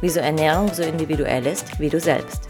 wieso 0.00 0.20
Ernährung 0.20 0.72
so 0.72 0.82
individuell 0.82 1.46
ist 1.46 1.78
wie 1.80 1.88
du 1.88 2.00
selbst. 2.00 2.48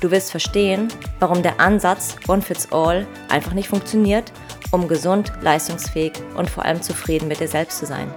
Du 0.00 0.10
wirst 0.10 0.30
verstehen, 0.30 0.88
warum 1.18 1.42
der 1.42 1.60
Ansatz 1.60 2.16
One 2.28 2.42
Fits 2.42 2.70
All 2.72 3.06
einfach 3.28 3.52
nicht 3.52 3.68
funktioniert, 3.68 4.32
um 4.70 4.86
gesund, 4.86 5.32
leistungsfähig 5.40 6.12
und 6.36 6.48
vor 6.48 6.64
allem 6.64 6.82
zufrieden 6.82 7.28
mit 7.28 7.40
dir 7.40 7.48
selbst 7.48 7.78
zu 7.78 7.86
sein. 7.86 8.12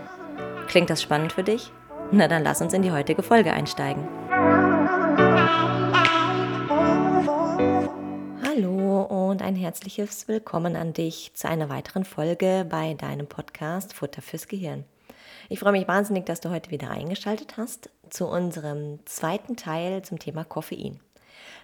Klingt 0.67 0.89
das 0.89 1.01
spannend 1.01 1.33
für 1.33 1.43
dich? 1.43 1.71
Na 2.11 2.27
dann 2.27 2.43
lass 2.43 2.61
uns 2.61 2.73
in 2.73 2.81
die 2.81 2.91
heutige 2.91 3.23
Folge 3.23 3.53
einsteigen. 3.53 4.07
und 9.31 9.41
ein 9.41 9.55
herzliches 9.55 10.27
Willkommen 10.27 10.75
an 10.75 10.91
dich 10.91 11.31
zu 11.35 11.47
einer 11.47 11.69
weiteren 11.69 12.03
Folge 12.03 12.65
bei 12.69 12.93
deinem 12.95 13.27
Podcast 13.27 13.93
Futter 13.93 14.21
fürs 14.21 14.47
Gehirn. 14.47 14.83
Ich 15.47 15.59
freue 15.59 15.71
mich 15.71 15.87
wahnsinnig, 15.87 16.25
dass 16.25 16.41
du 16.41 16.49
heute 16.49 16.69
wieder 16.69 16.91
eingeschaltet 16.91 17.55
hast 17.55 17.89
zu 18.11 18.27
unserem 18.27 18.99
zweiten 19.05 19.55
Teil 19.55 20.03
zum 20.03 20.19
Thema 20.19 20.43
Koffein. 20.43 20.99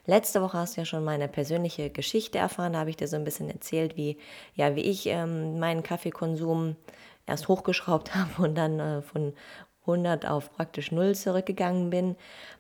Letzte 0.05 0.41
Woche 0.41 0.57
hast 0.57 0.77
du 0.77 0.81
ja 0.81 0.85
schon 0.85 1.03
meine 1.03 1.27
persönliche 1.27 1.89
Geschichte 1.89 2.37
erfahren, 2.37 2.73
da 2.73 2.79
habe 2.79 2.89
ich 2.89 2.95
dir 2.95 3.09
so 3.09 3.17
ein 3.17 3.25
bisschen 3.25 3.49
erzählt, 3.49 3.97
wie, 3.97 4.17
ja, 4.55 4.75
wie 4.75 4.81
ich 4.81 5.05
ähm, 5.07 5.59
meinen 5.59 5.83
Kaffeekonsum 5.83 6.77
erst 7.25 7.49
hochgeschraubt 7.49 8.15
habe 8.15 8.41
und 8.41 8.55
dann 8.55 8.79
äh, 8.79 9.01
von 9.01 9.33
100 9.81 10.25
auf 10.25 10.51
praktisch 10.53 10.91
0 10.91 11.15
zurückgegangen 11.15 11.89
bin. 11.89 12.15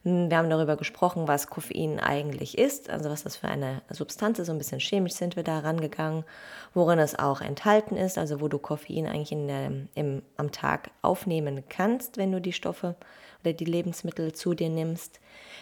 Wir 0.07 0.37
haben 0.37 0.49
darüber 0.49 0.77
gesprochen, 0.77 1.27
was 1.27 1.47
Koffein 1.47 1.99
eigentlich 1.99 2.57
ist, 2.57 2.89
also 2.89 3.09
was 3.09 3.23
das 3.23 3.35
für 3.35 3.49
eine 3.49 3.81
Substanz 3.89 4.39
ist. 4.39 4.47
So 4.47 4.53
ein 4.53 4.57
bisschen 4.57 4.79
chemisch 4.79 5.15
sind 5.15 5.35
wir 5.35 5.43
da 5.43 5.59
rangegangen, 5.59 6.23
worin 6.73 6.97
es 6.97 7.19
auch 7.19 7.41
enthalten 7.41 7.97
ist, 7.97 8.17
also 8.17 8.39
wo 8.39 8.47
du 8.47 8.57
Koffein 8.57 9.05
eigentlich 9.05 9.33
in 9.33 9.47
der, 9.49 9.69
im, 9.95 10.21
am 10.37 10.53
Tag 10.53 10.91
aufnehmen 11.01 11.65
kannst, 11.67 12.15
wenn 12.15 12.31
du 12.31 12.39
die 12.39 12.53
Stoffe 12.53 12.95
oder 13.43 13.51
die 13.51 13.65
Lebensmittel 13.65 14.31
zu 14.31 14.53
dir 14.53 14.69
nimmst. 14.69 15.19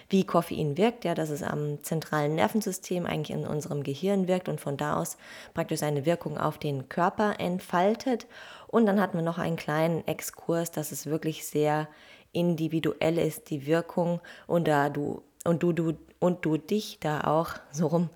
Wie 0.09 0.25
Koffein 0.25 0.77
wirkt, 0.77 1.05
ja, 1.05 1.15
dass 1.15 1.31
es 1.31 1.41
am 1.41 1.83
zentralen 1.83 2.35
Nervensystem 2.35 3.07
eigentlich 3.07 3.35
in 3.35 3.47
unserem 3.47 3.81
Gehirn 3.81 4.27
wirkt 4.27 4.47
und 4.47 4.61
von 4.61 4.77
da 4.77 4.97
aus 4.97 5.17
praktisch 5.55 5.79
seine 5.79 6.05
Wirkung 6.05 6.37
auf 6.37 6.59
den 6.59 6.87
Körper 6.87 7.39
entfaltet 7.39 8.27
und 8.67 8.85
dann 8.85 9.01
hatten 9.01 9.17
wir 9.17 9.23
noch 9.23 9.39
einen 9.39 9.55
kleinen 9.55 10.07
Exkurs, 10.07 10.69
dass 10.69 10.91
es 10.91 11.07
wirklich 11.07 11.47
sehr 11.47 11.87
individuell 12.35 13.17
ist, 13.17 13.49
die 13.49 13.65
Wirkung 13.65 14.19
und 14.47 14.67
da 14.67 14.89
du 14.89 15.23
und 15.43 15.63
du, 15.63 15.73
du 15.73 15.93
und 16.19 16.43
du 16.45 16.57
dich 16.57 16.97
da 16.99 17.21
auch 17.21 17.49
so 17.71 17.87
rum 17.87 18.09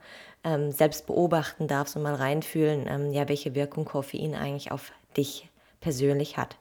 ähm, 0.43 0.71
selbst 0.71 1.05
beobachten 1.05 1.67
darfst 1.67 1.95
und 1.95 2.03
mal 2.03 2.15
reinfühlen, 2.15 2.87
ähm, 2.87 3.11
ja, 3.11 3.27
welche 3.29 3.55
Wirkung 3.55 3.85
Koffein 3.85 4.35
eigentlich 4.35 4.71
auf 4.71 4.91
dich 5.15 5.49
persönlich 5.79 6.37
hat. 6.37 6.57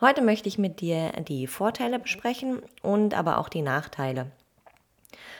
Heute 0.00 0.22
möchte 0.22 0.48
ich 0.48 0.58
mit 0.58 0.80
dir 0.80 1.12
die 1.28 1.46
Vorteile 1.46 1.98
besprechen 1.98 2.62
und 2.82 3.14
aber 3.14 3.38
auch 3.38 3.48
die 3.48 3.62
Nachteile. 3.62 4.30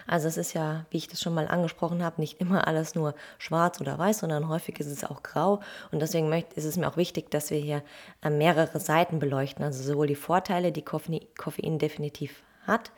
Also 0.07 0.29
es 0.29 0.37
ist 0.37 0.53
ja, 0.53 0.87
wie 0.91 0.99
ich 0.99 1.09
das 1.09 1.21
schon 1.21 1.35
mal 1.35 1.49
angesprochen 1.49 2.03
habe, 2.03 2.21
nicht 2.21 2.41
immer 2.41 2.67
alles 2.67 2.95
nur 2.95 3.15
schwarz 3.39 3.81
oder 3.81 3.99
weiß, 3.99 4.19
sondern 4.19 4.49
häufig 4.49 4.79
ist 4.81 4.89
es 4.89 5.05
auch 5.05 5.23
grau. 5.23 5.61
Und 5.91 6.01
deswegen 6.01 6.33
ist 6.33 6.65
es 6.65 6.77
mir 6.77 6.89
auch 6.89 6.97
wichtig, 6.97 7.31
dass 7.31 7.51
wir 7.51 7.59
hier 7.59 7.83
äh, 8.23 8.31
mehrere 8.31 8.81
Seiten 8.81 9.19
beleuchten. 9.19 9.65
Also 9.65 9.83
sowohl 9.83 10.07
die 10.07 10.15
Vorteile, 10.15 10.73
die 10.73 10.85
Koffein 10.85 11.79
definitiv 11.79 12.43
hat, 12.67 12.91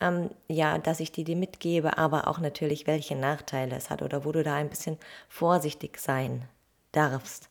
ähm, 0.00 0.30
ja, 0.48 0.78
dass 0.78 1.00
ich 1.00 1.12
die 1.12 1.24
dir 1.24 1.36
mitgebe, 1.36 1.98
aber 1.98 2.28
auch 2.28 2.38
natürlich, 2.38 2.86
welche 2.86 3.16
Nachteile 3.16 3.76
es 3.76 3.90
hat 3.90 4.02
oder 4.02 4.24
wo 4.24 4.32
du 4.32 4.42
da 4.42 4.54
ein 4.54 4.68
bisschen 4.68 4.98
vorsichtig 5.28 5.98
sein 5.98 6.42
darfst. 6.92 7.48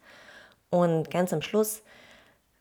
Und 0.70 1.10
ganz 1.10 1.34
am 1.34 1.42
Schluss 1.42 1.82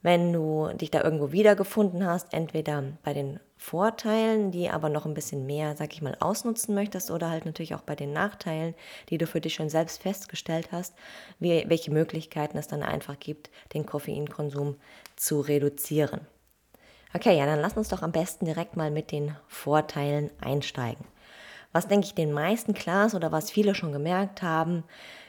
wenn 0.04 0.34
du 0.34 0.68
dich 0.74 0.90
da 0.90 1.02
irgendwo 1.02 1.32
wiedergefunden 1.32 2.06
hast, 2.06 2.34
entweder 2.34 2.84
bei 3.02 3.14
den 3.14 3.40
Vorteilen, 3.64 4.50
die 4.50 4.68
aber 4.68 4.90
noch 4.90 5.06
ein 5.06 5.14
bisschen 5.14 5.46
mehr, 5.46 5.74
sag 5.74 5.94
ich 5.94 6.02
mal, 6.02 6.14
ausnutzen 6.20 6.74
möchtest, 6.74 7.10
oder 7.10 7.30
halt 7.30 7.46
natürlich 7.46 7.74
auch 7.74 7.80
bei 7.80 7.96
den 7.96 8.12
Nachteilen, 8.12 8.74
die 9.08 9.16
du 9.16 9.26
für 9.26 9.40
dich 9.40 9.54
schon 9.54 9.70
selbst 9.70 10.02
festgestellt 10.02 10.68
hast, 10.70 10.94
wie, 11.38 11.64
welche 11.66 11.90
Möglichkeiten 11.90 12.58
es 12.58 12.68
dann 12.68 12.82
einfach 12.82 13.18
gibt, 13.18 13.50
den 13.72 13.86
Koffeinkonsum 13.86 14.76
zu 15.16 15.40
reduzieren. 15.40 16.26
Okay, 17.14 17.38
ja, 17.38 17.46
dann 17.46 17.58
lass 17.58 17.72
uns 17.72 17.88
doch 17.88 18.02
am 18.02 18.12
besten 18.12 18.44
direkt 18.44 18.76
mal 18.76 18.90
mit 18.90 19.10
den 19.10 19.34
Vorteilen 19.48 20.30
einsteigen. 20.42 21.06
Was 21.72 21.88
denke 21.88 22.06
ich 22.06 22.14
den 22.14 22.32
meisten 22.32 22.74
klar 22.74 23.06
ist 23.06 23.14
oder 23.14 23.32
was 23.32 23.50
viele 23.50 23.74
schon 23.74 23.92
gemerkt 23.92 24.42
haben, 24.42 24.84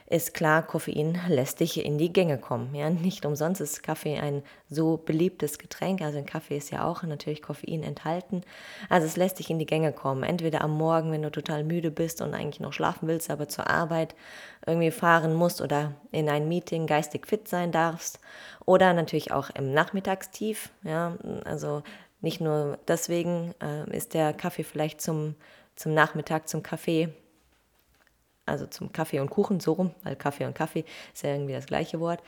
ist 0.07 0.35
klar, 0.35 0.61
Koffein 0.61 1.19
lässt 1.27 1.61
dich 1.61 1.83
in 1.83 1.97
die 1.97 2.13
Gänge 2.13 2.37
kommen. 2.37 2.75
Ja, 2.75 2.91
nicht 2.91 3.25
umsonst 3.25 3.59
ist 3.59 3.81
Kaffee 3.81 4.19
ein 4.19 4.43
so 4.69 4.97
beliebtes 4.97 5.57
Getränk. 5.57 6.01
Also 6.01 6.19
in 6.19 6.27
Kaffee 6.27 6.57
ist 6.57 6.69
ja 6.69 6.85
auch 6.85 7.01
natürlich 7.01 7.41
Koffein 7.41 7.81
enthalten. 7.81 8.41
Also 8.87 9.07
es 9.07 9.17
lässt 9.17 9.39
dich 9.39 9.49
in 9.49 9.57
die 9.57 9.65
Gänge 9.65 9.93
kommen. 9.93 10.21
Entweder 10.21 10.61
am 10.61 10.77
Morgen, 10.77 11.11
wenn 11.11 11.23
du 11.23 11.31
total 11.31 11.63
müde 11.63 11.89
bist 11.89 12.21
und 12.21 12.35
eigentlich 12.35 12.59
noch 12.59 12.71
schlafen 12.71 13.07
willst, 13.07 13.31
aber 13.31 13.47
zur 13.47 13.67
Arbeit 13.67 14.13
irgendwie 14.67 14.91
fahren 14.91 15.33
musst 15.33 15.59
oder 15.59 15.93
in 16.11 16.29
ein 16.29 16.47
Meeting 16.47 16.85
geistig 16.85 17.25
fit 17.25 17.47
sein 17.47 17.71
darfst. 17.71 18.19
Oder 18.65 18.93
natürlich 18.93 19.31
auch 19.31 19.49
im 19.49 19.73
Nachmittagstief. 19.73 20.69
Ja, 20.83 21.17
also 21.45 21.81
nicht 22.21 22.41
nur 22.41 22.77
deswegen 22.87 23.55
äh, 23.59 23.89
ist 23.95 24.13
der 24.13 24.33
Kaffee 24.33 24.63
vielleicht 24.63 25.01
zum, 25.01 25.33
zum 25.75 25.95
Nachmittag, 25.95 26.47
zum 26.47 26.61
Kaffee 26.61 27.09
also 28.45 28.67
zum 28.67 28.91
Kaffee 28.91 29.19
und 29.19 29.29
Kuchen, 29.29 29.59
so 29.59 29.73
rum, 29.73 29.91
weil 30.03 30.15
Kaffee 30.15 30.45
und 30.45 30.53
Kaffee 30.53 30.85
ist 31.13 31.23
ja 31.23 31.31
irgendwie 31.31 31.53
das 31.53 31.65
gleiche 31.65 31.99
Wort, 31.99 32.21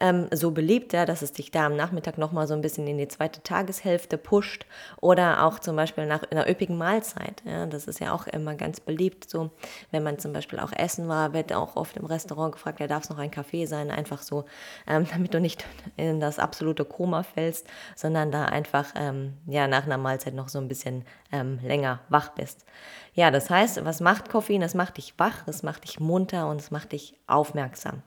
ähm, 0.00 0.28
so 0.32 0.50
beliebt, 0.50 0.92
dass 0.92 1.22
es 1.22 1.32
dich 1.32 1.50
da 1.50 1.66
am 1.66 1.76
Nachmittag 1.76 2.18
nochmal 2.18 2.46
so 2.46 2.54
ein 2.54 2.60
bisschen 2.60 2.86
in 2.86 2.98
die 2.98 3.08
zweite 3.08 3.42
Tageshälfte 3.42 4.18
pusht 4.18 4.66
oder 5.00 5.44
auch 5.44 5.58
zum 5.58 5.76
Beispiel 5.76 6.06
nach 6.06 6.24
einer 6.30 6.48
üppigen 6.48 6.76
Mahlzeit. 6.76 7.42
Ja, 7.44 7.66
das 7.66 7.86
ist 7.86 8.00
ja 8.00 8.12
auch 8.12 8.26
immer 8.26 8.54
ganz 8.54 8.80
beliebt, 8.80 9.28
so, 9.28 9.50
wenn 9.90 10.02
man 10.02 10.18
zum 10.18 10.32
Beispiel 10.32 10.58
auch 10.58 10.72
essen 10.72 11.08
war, 11.08 11.32
wird 11.32 11.52
auch 11.52 11.76
oft 11.76 11.96
im 11.96 12.04
Restaurant 12.04 12.52
gefragt, 12.52 12.80
ja, 12.80 12.86
darf 12.86 13.04
es 13.04 13.10
noch 13.10 13.18
ein 13.18 13.30
Kaffee 13.30 13.66
sein, 13.66 13.90
einfach 13.90 14.22
so, 14.22 14.44
ähm, 14.86 15.06
damit 15.12 15.32
du 15.32 15.40
nicht 15.40 15.64
in 15.96 16.20
das 16.20 16.38
absolute 16.38 16.84
Koma 16.84 17.22
fällst, 17.22 17.66
sondern 17.96 18.30
da 18.30 18.44
einfach, 18.44 18.92
ähm, 18.94 19.34
ja, 19.46 19.66
nach 19.68 19.86
einer 19.86 19.98
Mahlzeit 19.98 20.34
noch 20.34 20.48
so 20.48 20.58
ein 20.58 20.68
bisschen 20.68 21.04
ähm, 21.32 21.58
länger 21.62 22.00
wach 22.08 22.30
bist. 22.30 22.66
Ja, 23.14 23.30
das 23.30 23.50
heißt, 23.50 23.84
was 23.84 24.00
macht 24.00 24.30
Koffein? 24.30 24.62
Es 24.62 24.74
macht 24.74 24.96
dich 24.96 25.14
wach, 25.18 25.46
es 25.46 25.62
macht 25.62 25.84
dich 25.84 26.00
munter 26.00 26.48
und 26.48 26.60
es 26.60 26.70
macht 26.70 26.92
dich 26.92 27.14
aufmerksam. 27.26 28.02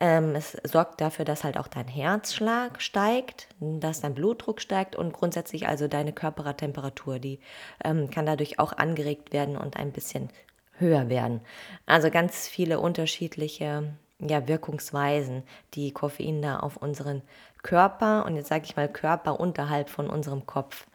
Ähm, 0.00 0.34
es 0.34 0.56
sorgt 0.64 1.00
dafür, 1.00 1.24
dass 1.24 1.44
halt 1.44 1.56
auch 1.56 1.68
dein 1.68 1.86
Herzschlag 1.86 2.82
steigt, 2.82 3.48
dass 3.60 4.00
dein 4.00 4.14
Blutdruck 4.14 4.60
steigt 4.60 4.96
und 4.96 5.12
grundsätzlich 5.12 5.68
also 5.68 5.86
deine 5.86 6.12
Körpertemperatur, 6.12 7.18
die 7.18 7.38
ähm, 7.84 8.10
kann 8.10 8.26
dadurch 8.26 8.58
auch 8.58 8.72
angeregt 8.72 9.32
werden 9.32 9.56
und 9.56 9.76
ein 9.76 9.92
bisschen 9.92 10.30
höher 10.78 11.08
werden. 11.08 11.40
Also 11.86 12.10
ganz 12.10 12.48
viele 12.48 12.80
unterschiedliche 12.80 13.94
ja, 14.18 14.48
Wirkungsweisen, 14.48 15.44
die 15.74 15.92
Koffein 15.92 16.42
da 16.42 16.58
auf 16.58 16.76
unseren 16.76 17.22
Körper 17.62 18.24
und 18.26 18.36
jetzt 18.36 18.48
sage 18.48 18.64
ich 18.64 18.76
mal 18.76 18.88
Körper 18.88 19.38
unterhalb 19.38 19.88
von 19.88 20.10
unserem 20.10 20.46
Kopf 20.46 20.86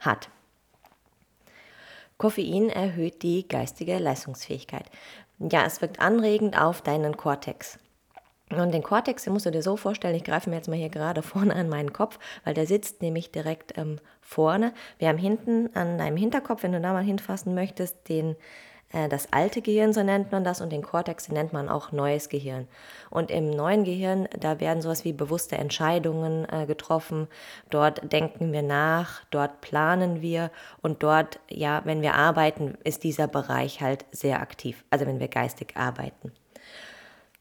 hat. 0.00 0.30
Koffein 2.18 2.70
erhöht 2.70 3.22
die 3.22 3.46
geistige 3.46 3.98
Leistungsfähigkeit. 3.98 4.90
Ja, 5.38 5.66
es 5.66 5.82
wirkt 5.82 6.00
anregend 6.00 6.60
auf 6.60 6.80
deinen 6.80 7.16
Kortex. 7.16 7.78
Und 8.50 8.72
den 8.72 8.82
Kortex, 8.82 9.24
den 9.24 9.32
musst 9.32 9.44
du 9.46 9.50
dir 9.50 9.62
so 9.62 9.76
vorstellen, 9.76 10.14
ich 10.14 10.24
greife 10.24 10.48
mir 10.48 10.56
jetzt 10.56 10.68
mal 10.68 10.76
hier 10.76 10.88
gerade 10.88 11.22
vorne 11.22 11.54
an 11.54 11.68
meinen 11.68 11.92
Kopf, 11.92 12.18
weil 12.44 12.54
der 12.54 12.66
sitzt 12.66 13.02
nämlich 13.02 13.32
direkt 13.32 13.76
ähm, 13.76 13.98
vorne. 14.20 14.72
Wir 14.98 15.08
haben 15.08 15.18
hinten 15.18 15.74
an 15.74 15.98
deinem 15.98 16.16
Hinterkopf, 16.16 16.62
wenn 16.62 16.72
du 16.72 16.80
da 16.80 16.92
mal 16.92 17.04
hinfassen 17.04 17.54
möchtest, 17.54 18.08
den 18.08 18.36
das 19.08 19.32
alte 19.32 19.60
Gehirn, 19.62 19.92
so 19.92 20.02
nennt 20.02 20.32
man 20.32 20.44
das, 20.44 20.60
und 20.60 20.70
den 20.70 20.82
Kortex 20.82 21.28
nennt 21.28 21.52
man 21.52 21.68
auch 21.68 21.92
neues 21.92 22.28
Gehirn. 22.28 22.66
Und 23.10 23.30
im 23.30 23.50
neuen 23.50 23.84
Gehirn, 23.84 24.28
da 24.38 24.60
werden 24.60 24.82
sowas 24.82 25.04
wie 25.04 25.12
bewusste 25.12 25.56
Entscheidungen 25.56 26.46
äh, 26.50 26.66
getroffen. 26.66 27.28
Dort 27.70 28.12
denken 28.12 28.52
wir 28.52 28.62
nach, 28.62 29.24
dort 29.30 29.60
planen 29.60 30.22
wir 30.22 30.50
und 30.82 31.02
dort, 31.02 31.38
ja, 31.48 31.82
wenn 31.84 32.02
wir 32.02 32.14
arbeiten, 32.14 32.76
ist 32.84 33.04
dieser 33.04 33.28
Bereich 33.28 33.80
halt 33.80 34.04
sehr 34.12 34.40
aktiv. 34.40 34.84
Also 34.90 35.06
wenn 35.06 35.20
wir 35.20 35.28
geistig 35.28 35.76
arbeiten. 35.76 36.32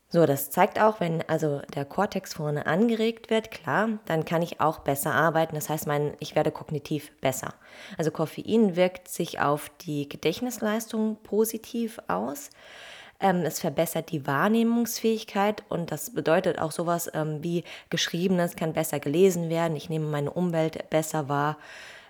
So, 0.07 0.25
das 0.25 0.49
zeigt 0.51 0.79
auch, 0.79 0.99
wenn 0.99 1.27
also 1.27 1.61
der 1.73 1.83
Kortex 1.83 2.35
vorne 2.35 2.67
angeregt 2.67 3.29
wird, 3.29 3.51
klar, 3.51 3.89
dann 4.05 4.23
kann 4.23 4.43
ich 4.43 4.61
auch 4.61 4.79
besser 4.79 5.13
arbeiten. 5.13 5.55
Das 5.55 5.69
heißt, 5.69 5.87
mein, 5.87 6.13
ich 6.19 6.35
werde 6.35 6.51
kognitiv 6.51 7.11
besser. 7.21 7.53
Also 7.97 8.11
Koffein 8.11 8.75
wirkt 8.75 9.07
sich 9.07 9.39
auf 9.39 9.71
die 9.81 10.07
Gedächtnisleistung 10.07 11.17
positiv 11.23 11.99
aus. 12.07 12.51
Ähm, 13.19 13.41
es 13.45 13.59
verbessert 13.59 14.11
die 14.11 14.27
Wahrnehmungsfähigkeit 14.27 15.63
und 15.69 15.91
das 15.91 16.13
bedeutet 16.13 16.59
auch 16.59 16.71
sowas 16.71 17.09
ähm, 17.13 17.41
wie 17.41 17.63
Geschriebenes 17.89 18.55
kann 18.55 18.73
besser 18.73 18.99
gelesen 18.99 19.49
werden. 19.49 19.75
Ich 19.75 19.89
nehme 19.89 20.05
meine 20.05 20.31
Umwelt 20.31 20.89
besser 20.89 21.29
wahr. 21.29 21.57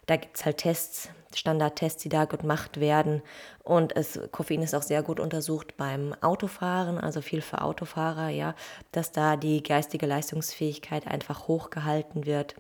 Da 0.07 0.18
gibt 0.18 0.38
es 0.38 0.45
halt 0.45 0.57
Tests, 0.57 1.09
Standardtests, 1.33 2.01
die 2.01 2.09
da 2.09 2.25
gemacht 2.25 2.80
werden. 2.80 3.21
Und 3.66 3.96
es, 3.96 4.20
Koffein 4.32 4.62
ist 4.62 4.76
auch 4.76 4.84
sehr 4.84 5.02
gut 5.02 5.20
untersucht 5.20 5.76
beim 5.76 6.16
Autofahren, 6.22 7.00
also 7.00 7.22
viel 7.22 7.42
für 7.42 7.62
Autofahrer, 7.62 8.30
ja, 8.30 8.54
dass 8.92 9.12
da 9.12 9.38
die 9.38 9.64
geistige 9.64 10.06
Leistungsfähigkeit 10.06 11.08
einfach 11.08 11.48
hochgehalten 11.48 12.28
wird 12.28 12.56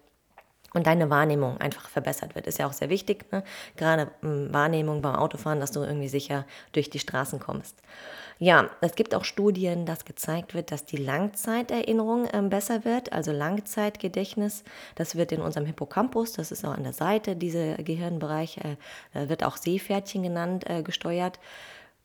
und 0.75 0.85
deine 0.85 1.09
Wahrnehmung 1.09 1.57
einfach 1.57 1.89
verbessert 1.89 2.35
wird. 2.35 2.45
Ist 2.45 2.59
ja 2.59 2.67
auch 2.67 2.73
sehr 2.73 2.89
wichtig, 2.89 3.31
ne? 3.31 3.43
gerade 3.77 4.11
ähm, 4.21 4.53
Wahrnehmung 4.53 5.01
beim 5.01 5.15
Autofahren, 5.15 5.59
dass 5.59 5.71
du 5.71 5.81
irgendwie 5.81 6.09
sicher 6.09 6.45
durch 6.73 6.89
die 6.89 6.99
Straßen 6.99 7.39
kommst. 7.39 7.81
Ja, 8.37 8.69
es 8.81 8.95
gibt 8.95 9.15
auch 9.15 9.23
Studien, 9.23 9.85
dass 9.85 10.03
gezeigt 10.03 10.53
wird, 10.53 10.71
dass 10.71 10.83
die 10.83 10.97
Langzeiterinnerung 10.97 12.27
äh, 12.27 12.41
besser 12.41 12.83
wird, 12.83 13.13
also 13.13 13.31
Langzeitgedächtnis. 13.31 14.65
Das 14.95 15.15
wird 15.15 15.31
in 15.31 15.41
unserem 15.41 15.65
Hippocampus, 15.65 16.33
das 16.33 16.51
ist 16.51 16.65
auch 16.65 16.73
an 16.73 16.83
der 16.83 16.93
Seite, 16.93 17.37
dieser 17.37 17.75
Gehirnbereich, 17.77 18.57
äh, 18.57 19.29
wird 19.29 19.45
auch 19.45 19.55
Seepferdchen 19.55 20.23
genannt, 20.23 20.69
äh, 20.69 20.83
gesteuert. 20.83 21.39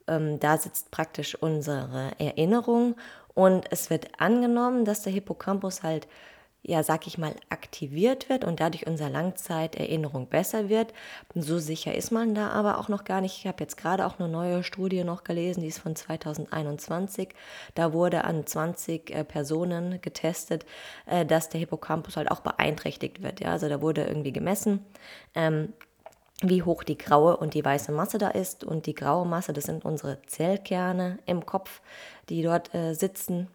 Ähm, 0.06 0.38
da 0.38 0.56
sitzt 0.56 0.92
praktisch 0.92 1.34
unsere 1.34 2.12
Erinnerung 2.18 2.94
und 3.34 3.66
es 3.72 3.90
wird 3.90 4.20
angenommen, 4.20 4.84
dass 4.84 5.02
der 5.02 5.12
Hippocampus 5.12 5.82
halt 5.82 6.06
ja, 6.62 6.82
sag 6.82 7.06
ich 7.06 7.16
mal, 7.16 7.34
aktiviert 7.48 8.28
wird 8.28 8.44
und 8.44 8.60
dadurch 8.60 8.86
unsere 8.86 9.08
Langzeiterinnerung 9.08 10.26
besser 10.28 10.68
wird. 10.68 10.92
So 11.34 11.58
sicher 11.58 11.94
ist 11.94 12.10
man 12.10 12.34
da 12.34 12.50
aber 12.50 12.78
auch 12.78 12.88
noch 12.88 13.04
gar 13.04 13.20
nicht. 13.20 13.38
Ich 13.38 13.46
habe 13.46 13.62
jetzt 13.62 13.76
gerade 13.76 14.04
auch 14.04 14.18
eine 14.18 14.28
neue 14.28 14.62
Studie 14.62 15.02
noch 15.04 15.24
gelesen, 15.24 15.62
die 15.62 15.68
ist 15.68 15.78
von 15.78 15.96
2021. 15.96 17.30
Da 17.74 17.92
wurde 17.92 18.24
an 18.24 18.46
20 18.46 19.10
äh, 19.10 19.24
Personen 19.24 20.00
getestet, 20.02 20.66
äh, 21.06 21.24
dass 21.24 21.48
der 21.48 21.60
Hippocampus 21.60 22.16
halt 22.16 22.30
auch 22.30 22.40
beeinträchtigt 22.40 23.22
wird. 23.22 23.40
Ja, 23.40 23.52
also 23.52 23.68
da 23.68 23.80
wurde 23.80 24.04
irgendwie 24.04 24.32
gemessen. 24.32 24.84
Ähm, 25.34 25.72
wie 26.42 26.62
hoch 26.62 26.84
die 26.84 26.96
graue 26.96 27.36
und 27.36 27.54
die 27.54 27.64
weiße 27.64 27.92
Masse 27.92 28.18
da 28.18 28.28
ist. 28.28 28.64
Und 28.64 28.86
die 28.86 28.94
graue 28.94 29.26
Masse, 29.26 29.52
das 29.52 29.64
sind 29.64 29.84
unsere 29.84 30.22
Zellkerne 30.22 31.18
im 31.26 31.44
Kopf, 31.44 31.80
die 32.28 32.42
dort 32.42 32.74
äh, 32.74 32.94
sitzen 32.94 33.48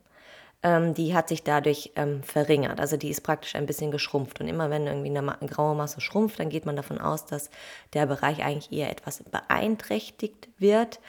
ähm, 0.66 0.96
die 0.96 1.14
hat 1.14 1.28
sich 1.28 1.44
dadurch 1.44 1.92
ähm, 1.96 2.24
verringert. 2.24 2.80
Also 2.80 2.98
die 2.98 3.10
ist 3.12 3.22
praktisch 3.22 3.54
ein 3.54 3.68
bisschen 3.68 3.92
geschrumpft. 3.92 4.42
Und 4.42 4.48
immer 4.48 4.72
wenn 4.72 4.88
irgendwie 4.88 5.16
eine, 5.16 5.40
eine 5.40 5.48
graue 5.48 5.76
Masse 5.76 6.02
schrumpft, 6.02 6.40
dann 6.40 6.50
geht 6.50 6.66
man 6.66 6.76
davon 6.76 6.98
aus, 6.98 7.28
dass 7.28 7.52
der 7.94 8.08
Bereich 8.08 8.44
eigentlich 8.44 8.72
eher 8.72 8.90
etwas 8.90 9.22
beeinträchtigt 9.24 10.50
wird. 10.58 11.00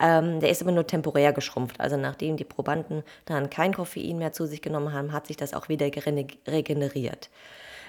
Ähm, 0.00 0.40
der 0.40 0.50
ist 0.50 0.62
aber 0.62 0.72
nur 0.72 0.88
temporär 0.88 1.32
geschrumpft. 1.32 1.80
Also 1.80 1.96
nachdem 1.96 2.36
die 2.36 2.44
Probanden 2.44 3.04
dann 3.24 3.50
kein 3.50 3.72
Koffein 3.72 4.18
mehr 4.18 4.32
zu 4.32 4.46
sich 4.46 4.62
genommen 4.62 4.92
haben, 4.92 5.12
hat 5.12 5.28
sich 5.28 5.36
das 5.36 5.54
auch 5.54 5.68
wieder 5.68 5.86
regeneriert. 6.48 7.30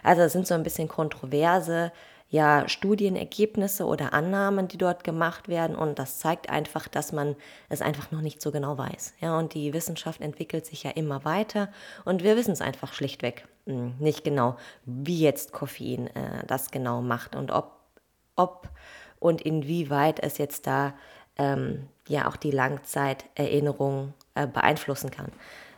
Also 0.04 0.21
das 0.21 0.33
sind 0.33 0.45
so 0.45 0.54
ein 0.54 0.62
bisschen 0.62 0.88
kontroverse 0.88 1.92
ja 2.30 2.68
Studienergebnisse 2.68 3.86
oder 3.86 4.13
Annahmen, 4.13 4.68
die 4.68 4.77
dort 4.77 5.04
gemacht 5.04 5.48
werden 5.48 5.75
und 5.75 6.00
das 6.00 6.19
zeigt 6.19 6.50
einfach, 6.50 6.88
dass 6.88 7.12
man 7.12 7.36
es 7.69 7.81
einfach 7.81 8.12
noch 8.12 8.22
nicht 8.22 8.42
so 8.42 8.51
genau 8.51 8.77
weiß. 8.77 9.13
Ja, 9.22 9.38
und 9.38 9.54
die 9.54 9.74
Wissenschaft 9.74 10.22
entwickelt 10.22 10.66
sich 10.66 10.83
ja 10.83 10.92
immer 10.92 11.24
weiter 11.24 11.69
und 12.04 12.24
wir 12.24 12.36
wissen 12.36 12.51
es 12.51 12.62
einfach 12.62 12.94
schlichtweg 12.94 13.48
hm, 13.66 13.95
nicht 14.00 14.24
genau, 14.24 14.57
wie 14.86 15.22
jetzt 15.22 15.51
Koffein 15.51 16.07
äh, 16.07 16.45
das 16.48 16.72
genau 16.72 17.01
macht 17.01 17.36
und 17.36 17.51
ob, 17.51 17.80
ob 18.36 18.69
und 19.19 19.42
inwieweit 19.42 20.19
es 20.19 20.38
jetzt 20.38 20.68
da 20.68 20.94
ähm, 21.38 21.88
ja 22.07 22.28
auch 22.28 22.36
die 22.36 22.51
Langzeiterinnerung 22.51 24.13
äh, 24.36 24.48
beeinflussen 24.48 25.12
kann. 25.12 25.31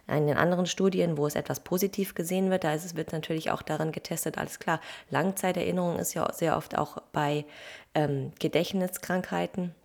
In 0.07 0.27
den 0.27 0.38
anderen 0.38 0.65
Studien, 0.65 1.18
wo 1.18 1.27
es 1.27 1.36
etwas 1.36 1.59
positiv 1.59 2.15
gesehen 2.15 2.50
wird, 2.50 2.63
da 2.63 2.74
ist 2.74 2.86
es, 2.86 2.95
wird 2.95 3.12
natürlich 3.12 3.51
auch 3.51 3.62
daran 3.62 3.92
getestet, 3.92 4.38
alles 4.38 4.59
klar. 4.59 4.80
Langzeiterinnerung 5.09 6.00
ist 6.00 6.13
ja 6.13 6.31
sehr 6.31 6.56
oft 6.56 6.77
auch 6.77 7.01
bei 7.12 7.45
ähm, 7.94 8.31
Gedächtniskrankheiten, 8.39 9.75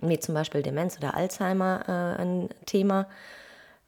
wie 0.00 0.18
zum 0.20 0.34
Beispiel 0.34 0.62
Demenz 0.62 0.96
oder 0.96 1.14
Alzheimer, 1.14 1.84
äh, 1.88 2.22
ein 2.22 2.48
Thema 2.66 3.08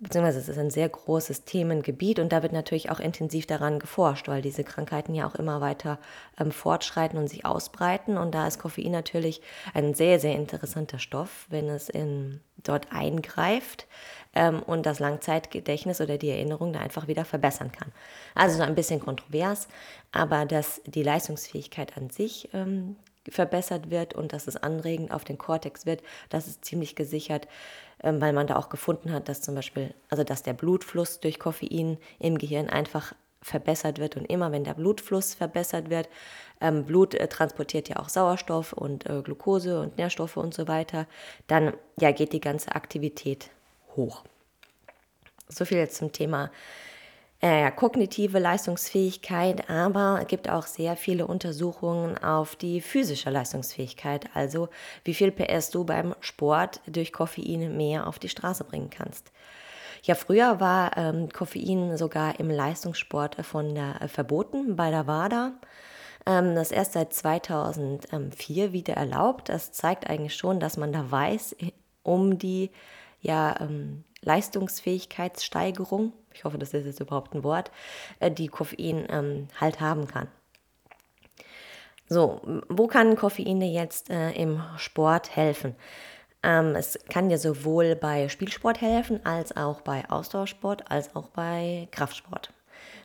beziehungsweise 0.01 0.39
es 0.39 0.49
ist 0.49 0.59
ein 0.59 0.71
sehr 0.71 0.89
großes 0.89 1.45
Themengebiet 1.45 2.19
und 2.19 2.33
da 2.33 2.43
wird 2.43 2.55
natürlich 2.55 2.91
auch 2.91 3.01
intensiv 3.01 3.47
daran 3.47 3.79
geforscht, 3.79 4.29
weil 4.29 4.41
diese 4.41 4.65
Krankheiten 4.65 5.15
ja 5.15 5.27
auch 5.27 5.35
immer 5.35 5.61
weiter 5.61 5.99
ähm, 6.39 6.51
fortschreiten 6.51 7.19
und 7.19 7.29
sich 7.29 7.45
ausbreiten. 7.45 8.17
Und 8.17 8.35
da 8.35 8.47
ist 8.47 8.59
Koffein 8.59 8.91
natürlich 8.91 9.43
ein 9.75 9.95
sehr, 9.95 10.19
sehr 10.19 10.35
interessanter 10.35 10.99
Stoff, 10.99 11.47
wenn 11.51 11.69
es 11.69 11.91
in, 11.91 12.41
dort 12.57 12.93
eingreift 12.93 13.87
ähm, 14.35 14.63
und 14.63 14.87
das 14.87 14.99
Langzeitgedächtnis 14.99 16.01
oder 16.01 16.19
die 16.19 16.31
Erinnerung 16.31 16.73
da 16.73 16.81
einfach 16.81 17.09
wieder 17.09 17.25
verbessern 17.25 17.73
kann. 17.73 17.93
Also 18.35 18.57
so 18.57 18.63
ein 18.63 18.75
bisschen 18.75 19.01
kontrovers, 19.01 19.69
aber 20.13 20.45
dass 20.45 20.81
die 20.87 21.03
Leistungsfähigkeit 21.03 21.97
an 21.97 22.11
sich 22.11 22.49
ähm, 22.53 22.97
verbessert 23.29 23.91
wird 23.91 24.15
und 24.15 24.33
dass 24.33 24.47
es 24.47 24.57
anregend 24.57 25.13
auf 25.13 25.25
den 25.25 25.39
Kortex 25.39 25.87
wird, 25.87 26.03
das 26.31 26.47
ist 26.47 26.65
ziemlich 26.65 26.97
gesichert, 26.97 27.49
ähm, 28.03 28.21
weil 28.21 28.33
man 28.33 28.47
da 28.47 28.57
auch 28.57 28.69
gefunden 28.69 29.13
hat, 29.13 29.29
dass 29.29 29.43
zum 29.43 29.55
Beispiel, 29.55 29.95
also 30.09 30.25
dass 30.25 30.43
der 30.43 30.55
Blutfluss 30.55 31.21
durch 31.21 31.39
Koffein 31.39 31.99
im 32.19 32.39
Gehirn 32.39 32.71
einfach 32.71 33.15
verbessert 33.43 33.99
wird 33.99 34.17
und 34.17 34.27
immer 34.27 34.53
wenn 34.53 34.65
der 34.65 34.75
Blutfluss 34.75 35.35
verbessert 35.35 35.89
wird, 35.89 36.09
ähm, 36.61 36.85
Blut 36.85 37.15
äh, 37.15 37.27
transportiert 37.27 37.89
ja 37.89 37.97
auch 37.97 38.09
Sauerstoff 38.09 38.73
und 38.73 39.09
äh, 39.09 39.23
Glucose 39.23 39.81
und 39.81 39.97
Nährstoffe 39.97 40.37
und 40.37 40.53
so 40.53 40.69
weiter, 40.69 41.07
dann 41.47 41.73
ja 41.99 42.13
geht 42.13 42.33
die 42.33 42.41
ganze 42.41 42.75
Aktivität 42.75 43.51
hoch. 43.97 44.25
So 45.49 45.65
viel 45.65 45.79
jetzt 45.79 45.97
zum 45.97 46.13
Thema 46.13 46.51
äh, 47.41 47.71
kognitive 47.73 48.39
Leistungsfähigkeit, 48.39 49.71
aber 49.71 50.19
es 50.21 50.29
gibt 50.29 50.51
auch 50.51 50.67
sehr 50.67 50.97
viele 50.97 51.27
Untersuchungen 51.27 52.19
auf 52.19 52.55
die 52.55 52.81
physische 52.81 53.31
Leistungsfähigkeit, 53.31 54.27
also 54.35 54.69
wie 55.05 55.15
viel 55.15 55.33
PS 55.33 55.71
du 55.71 55.85
beim 55.85 56.15
Sport 56.21 56.81
durch 56.87 57.13
Koffein 57.13 57.77
mehr 57.77 58.07
auf 58.07 58.19
die 58.19 58.29
Straße 58.29 58.65
bringen 58.65 58.91
kannst. 58.91 59.33
Ja, 60.03 60.15
früher 60.15 60.61
war 60.61 60.97
ähm, 60.97 61.31
Koffein 61.31 61.97
sogar 61.97 62.39
im 62.41 62.51
Leistungssport 62.51 63.37
von 63.45 63.75
der, 63.75 64.01
äh, 64.01 64.09
verboten 64.09 64.77
bei 64.77 64.91
der 64.91 65.07
WADA. 65.07 65.53
Ähm, 66.27 66.55
das 66.55 66.71
ist 66.71 66.77
erst 66.77 66.93
seit 66.93 67.15
2004 67.15 68.73
wieder 68.73 68.95
erlaubt. 68.95 69.49
Das 69.49 69.73
zeigt 69.73 70.09
eigentlich 70.09 70.37
schon, 70.37 70.61
dass 70.61 70.77
man 70.77 70.93
da 70.93 71.11
weiß 71.11 71.57
um 72.03 72.39
die 72.39 72.71
ja, 73.21 73.55
ähm, 73.61 74.05
Leistungsfähigkeitssteigerung, 74.23 76.13
ich 76.33 76.45
hoffe, 76.45 76.59
das 76.59 76.75
ist 76.75 76.87
jetzt 76.87 77.01
überhaupt 77.01 77.35
ein 77.35 77.45
Wort, 77.45 77.71
äh, 78.19 78.31
die 78.31 78.49
Koffein 78.49 79.07
ähm, 79.09 79.49
halt 79.61 79.81
haben 79.81 80.07
kann. 80.07 80.29
So, 82.09 82.41
wo 82.69 82.87
kann 82.89 83.17
Koffein 83.17 83.63
jetzt 83.63 84.11
äh, 84.11 84.33
im 84.33 84.63
Sport 84.77 85.37
helfen? 85.37 85.77
Ähm, 86.43 86.75
es 86.75 86.99
kann 87.09 87.29
dir 87.29 87.39
sowohl 87.39 87.95
bei 87.95 88.29
Spielsport 88.29 88.81
helfen, 88.81 89.25
als 89.25 89.57
auch 89.57 89.83
bei 89.83 90.09
Ausdauersport, 90.09 90.91
als 90.91 91.15
auch 91.15 91.29
bei 91.29 91.89
Kraftsport. 91.93 92.53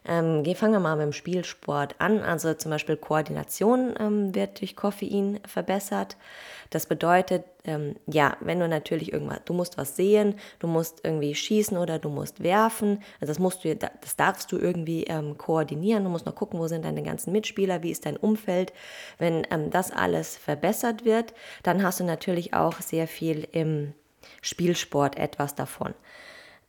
Ähm, 0.07 0.45
fangen 0.55 0.74
wir 0.74 0.79
mal 0.79 0.95
mit 0.95 1.05
dem 1.05 1.13
Spielsport 1.13 1.95
an. 2.00 2.21
Also 2.21 2.53
zum 2.53 2.71
Beispiel 2.71 2.97
Koordination 2.97 3.95
ähm, 4.00 4.35
wird 4.35 4.62
durch 4.62 4.75
Koffein 4.75 5.39
verbessert. 5.47 6.17
Das 6.69 6.85
bedeutet, 6.85 7.45
ähm, 7.63 7.95
ja, 8.07 8.38
wenn 8.39 8.59
du 8.59 8.67
natürlich 8.67 9.13
irgendwas, 9.13 9.39
du 9.45 9.53
musst 9.53 9.77
was 9.77 9.95
sehen, 9.95 10.35
du 10.59 10.67
musst 10.67 11.01
irgendwie 11.03 11.33
schießen 11.33 11.77
oder 11.77 12.00
du 12.00 12.09
musst 12.09 12.43
werfen. 12.43 13.01
Also 13.19 13.31
das 13.31 13.39
musst 13.39 13.63
du, 13.63 13.75
das 13.75 14.15
darfst 14.15 14.51
du 14.51 14.57
irgendwie 14.57 15.05
ähm, 15.05 15.38
koordinieren. 15.38 16.03
Du 16.03 16.09
musst 16.09 16.25
noch 16.25 16.35
gucken, 16.35 16.59
wo 16.59 16.67
sind 16.67 16.85
deine 16.85 17.03
ganzen 17.03 17.31
Mitspieler, 17.31 17.83
wie 17.83 17.91
ist 17.91 18.05
dein 18.05 18.17
Umfeld. 18.17 18.74
Wenn 19.17 19.45
ähm, 19.51 19.69
das 19.71 19.91
alles 19.91 20.38
verbessert 20.38 21.05
wird, 21.05 21.33
dann 21.63 21.83
hast 21.83 22.00
du 22.00 22.03
natürlich 22.03 22.53
auch 22.53 22.79
sehr 22.81 23.07
viel 23.07 23.47
im 23.51 23.93
Spielsport 24.41 25.17
etwas 25.17 25.55
davon. 25.55 25.93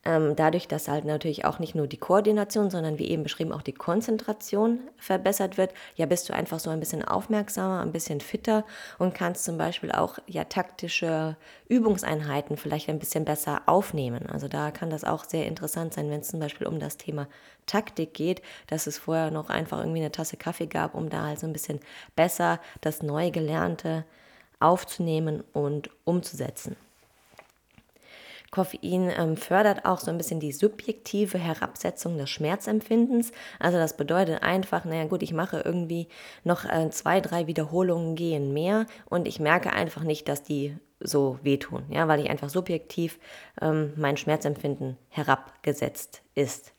Ähm, 0.07 0.37
dadurch, 0.37 0.69
dass 0.69 0.87
halt 0.87 1.05
natürlich 1.05 1.45
auch 1.45 1.59
nicht 1.59 1.75
nur 1.75 1.89
die 1.89 1.97
Koordination, 1.97 2.71
sondern 2.71 2.97
wie 3.01 3.09
eben 3.09 3.25
beschrieben 3.25 3.51
auch 3.51 3.63
die 3.63 3.73
Konzentration 3.73 4.79
verbessert 4.97 5.59
wird, 5.59 5.73
ja, 5.97 6.07
bist 6.07 6.29
du 6.29 6.33
einfach 6.33 6.61
so 6.61 6.71
ein 6.71 6.79
bisschen 6.79 7.05
aufmerksamer, 7.05 7.81
ein 7.81 7.91
bisschen 7.91 8.21
fitter 8.21 8.65
und 9.01 9.15
kannst 9.15 9.45
zum 9.45 9.59
Beispiel 9.59 9.91
auch 9.91 10.21
ja 10.29 10.45
taktische 10.45 11.37
Übungseinheiten 11.69 12.57
vielleicht 12.57 12.89
ein 12.89 13.01
bisschen 13.01 13.25
besser 13.25 13.63
aufnehmen. 13.67 14.27
Also 14.27 14.47
da 14.47 14.71
kann 14.71 14.91
das 14.91 15.03
auch 15.03 15.25
sehr 15.25 15.47
interessant 15.47 15.95
sein, 15.95 16.09
wenn 16.09 16.21
es 16.21 16.29
zum 16.29 16.39
Beispiel 16.39 16.69
um 16.69 16.79
das 16.79 16.99
Thema 16.99 17.27
Taktik 17.67 18.15
geht, 18.15 18.43
dass 18.69 18.87
es 18.87 18.99
vorher 18.99 19.33
noch 19.33 19.51
einfach 19.51 19.81
irgendwie 19.81 19.99
eine 19.99 20.13
Tasse 20.13 20.37
Kaffee 20.37 20.69
gab, 20.69 20.95
um 20.95 21.11
da 21.11 21.25
halt 21.25 21.41
so 21.41 21.49
ein 21.49 21.53
bisschen 21.53 21.81
besser 22.15 22.61
das 22.81 23.03
neu 23.03 23.33
Gelernte 23.33 24.05
aufzunehmen 24.61 25.43
und 25.53 25.91
umzusetzen. 26.05 26.77
Koffein 28.57 29.13
ähm, 29.15 29.37
fördert 29.37 29.85
auch 29.85 30.01
so 30.01 30.11
ein 30.11 30.17
bisschen 30.17 30.41
die 30.41 30.51
subjektive 30.51 31.37
Herabsetzung 31.37 32.17
des 32.17 32.31
Schmerzempfindens. 32.31 33.31
Also 33.59 33.77
das 33.77 33.99
bedeutet 33.99 34.43
einfach, 34.43 34.87
naja 34.87 35.05
gut, 35.05 35.23
ich 35.23 35.35
mache 35.35 35.61
irgendwie 35.63 36.09
noch 36.43 36.65
äh, 36.65 36.89
zwei, 36.89 37.21
drei 37.21 37.47
Wiederholungen 37.47 38.17
gehen 38.17 38.55
mehr 38.55 38.87
und 39.11 39.29
ich 39.29 39.41
merke 39.41 39.75
einfach 39.75 40.05
nicht, 40.05 40.27
dass 40.27 40.43
die 40.43 40.75
so 41.01 41.39
wehtun, 41.43 41.85
ja, 41.91 42.09
weil 42.09 42.19
ich 42.21 42.31
einfach 42.31 42.49
subjektiv 42.49 43.19
ähm, 43.61 43.93
mein 43.95 44.17
Schmerzempfinden 44.17 44.97
herabgesetzt 45.11 46.23
ist. 46.35 46.73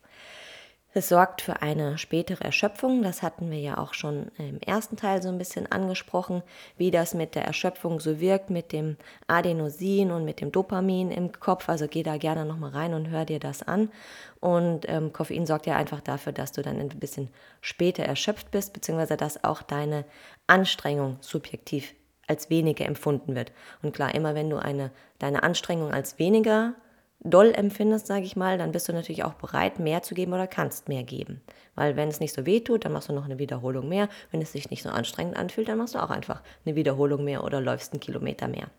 Es 0.97 1.09
sorgt 1.09 1.43
für 1.43 1.61
eine 1.61 1.99
spätere 1.99 2.43
Erschöpfung. 2.43 3.03
Das 3.03 3.21
hatten 3.21 3.51
wir 3.51 3.59
ja 3.59 3.77
auch 3.77 3.93
schon 3.93 4.31
im 4.39 4.59
ersten 4.61 4.97
Teil 4.97 5.21
so 5.21 5.29
ein 5.29 5.37
bisschen 5.37 5.71
angesprochen, 5.71 6.41
wie 6.75 6.89
das 6.89 7.13
mit 7.13 7.35
der 7.35 7.45
Erschöpfung 7.45 7.99
so 7.99 8.19
wirkt, 8.19 8.49
mit 8.49 8.71
dem 8.71 8.97
Adenosin 9.27 10.09
und 10.09 10.25
mit 10.25 10.41
dem 10.41 10.51
Dopamin 10.51 11.11
im 11.11 11.31
Kopf. 11.33 11.69
Also 11.69 11.87
geh 11.87 12.01
da 12.01 12.17
gerne 12.17 12.45
nochmal 12.45 12.71
rein 12.71 12.95
und 12.95 13.09
hör 13.09 13.25
dir 13.25 13.39
das 13.39 13.61
an. 13.61 13.91
Und 14.39 14.89
ähm, 14.89 15.13
Koffein 15.13 15.45
sorgt 15.45 15.67
ja 15.67 15.75
einfach 15.75 16.01
dafür, 16.01 16.33
dass 16.33 16.51
du 16.51 16.63
dann 16.63 16.79
ein 16.79 16.89
bisschen 16.89 17.29
später 17.61 18.01
erschöpft 18.01 18.49
bist, 18.49 18.73
beziehungsweise 18.73 19.17
dass 19.17 19.43
auch 19.43 19.61
deine 19.61 20.03
Anstrengung 20.47 21.17
subjektiv 21.21 21.93
als 22.25 22.49
weniger 22.49 22.87
empfunden 22.87 23.35
wird. 23.35 23.51
Und 23.83 23.93
klar, 23.93 24.15
immer 24.15 24.33
wenn 24.33 24.49
du 24.49 24.57
eine, 24.57 24.89
deine 25.19 25.43
Anstrengung 25.43 25.93
als 25.93 26.17
weniger 26.17 26.73
doll 27.19 27.51
empfindest, 27.53 28.07
sage 28.07 28.25
ich 28.25 28.35
mal, 28.35 28.57
dann 28.57 28.71
bist 28.71 28.87
du 28.87 28.93
natürlich 28.93 29.23
auch 29.23 29.33
bereit, 29.33 29.79
mehr 29.79 30.03
zu 30.03 30.15
geben 30.15 30.33
oder 30.33 30.47
kannst 30.47 30.87
mehr 30.87 31.03
geben. 31.03 31.41
Weil 31.75 31.95
wenn 31.95 32.09
es 32.09 32.19
nicht 32.19 32.33
so 32.33 32.45
weh 32.45 32.59
tut, 32.59 32.85
dann 32.85 32.93
machst 32.93 33.09
du 33.09 33.13
noch 33.13 33.25
eine 33.25 33.39
Wiederholung 33.39 33.87
mehr. 33.89 34.09
Wenn 34.31 34.41
es 34.41 34.51
sich 34.51 34.69
nicht 34.69 34.83
so 34.83 34.89
anstrengend 34.89 35.37
anfühlt, 35.37 35.67
dann 35.67 35.77
machst 35.77 35.95
du 35.95 35.99
auch 35.99 36.09
einfach 36.09 36.41
eine 36.65 36.75
Wiederholung 36.75 37.23
mehr 37.23 37.43
oder 37.43 37.61
läufst 37.61 37.93
einen 37.93 37.99
Kilometer 37.99 38.47
mehr. 38.47 38.69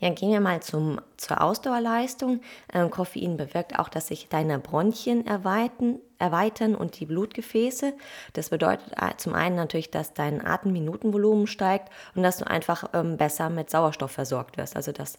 Ja, 0.00 0.10
gehen 0.10 0.32
wir 0.32 0.40
mal 0.40 0.60
zum, 0.60 1.00
zur 1.16 1.40
Ausdauerleistung. 1.40 2.40
Ähm, 2.72 2.90
Koffein 2.90 3.36
bewirkt 3.36 3.78
auch, 3.78 3.88
dass 3.88 4.08
sich 4.08 4.28
deine 4.28 4.58
Bronchien 4.58 5.26
erweitern, 5.26 6.00
erweitern 6.24 6.74
und 6.74 6.98
die 6.98 7.06
Blutgefäße. 7.06 7.92
Das 8.32 8.48
bedeutet 8.48 8.92
äh, 8.92 9.14
zum 9.18 9.34
einen 9.34 9.56
natürlich, 9.56 9.90
dass 9.90 10.14
dein 10.14 10.44
Atemminutenvolumen 10.44 11.46
steigt 11.46 11.90
und 12.14 12.22
dass 12.22 12.38
du 12.38 12.46
einfach 12.46 12.88
ähm, 12.94 13.18
besser 13.18 13.50
mit 13.50 13.68
Sauerstoff 13.68 14.12
versorgt 14.12 14.56
wirst. 14.56 14.74
Also 14.74 14.92
dass 14.92 15.18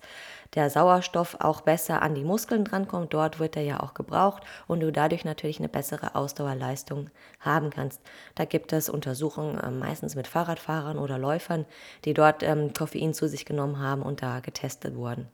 der 0.55 0.69
Sauerstoff 0.69 1.37
auch 1.39 1.61
besser 1.61 2.01
an 2.01 2.15
die 2.15 2.23
Muskeln 2.23 2.63
drankommt. 2.63 3.13
Dort 3.13 3.39
wird 3.39 3.55
er 3.55 3.63
ja 3.63 3.79
auch 3.81 3.93
gebraucht 3.93 4.43
und 4.67 4.79
du 4.79 4.91
dadurch 4.91 5.25
natürlich 5.25 5.59
eine 5.59 5.69
bessere 5.69 6.15
Ausdauerleistung 6.15 7.11
haben 7.39 7.69
kannst. 7.69 8.01
Da 8.33 8.45
gibt 8.45 8.73
es 8.73 8.89
Untersuchungen 8.89 9.59
äh, 9.59 9.69
meistens 9.69 10.15
mit 10.15 10.27
Fahrradfahrern 10.27 10.97
oder 10.97 11.19
Läufern, 11.19 11.65
die 12.03 12.15
dort 12.15 12.41
ähm, 12.41 12.73
Koffein 12.73 13.13
zu 13.13 13.27
sich 13.27 13.45
genommen 13.45 13.79
haben 13.79 14.01
und 14.01 14.23
da 14.23 14.39
getestet 14.39 14.95
wurden. 14.95 15.27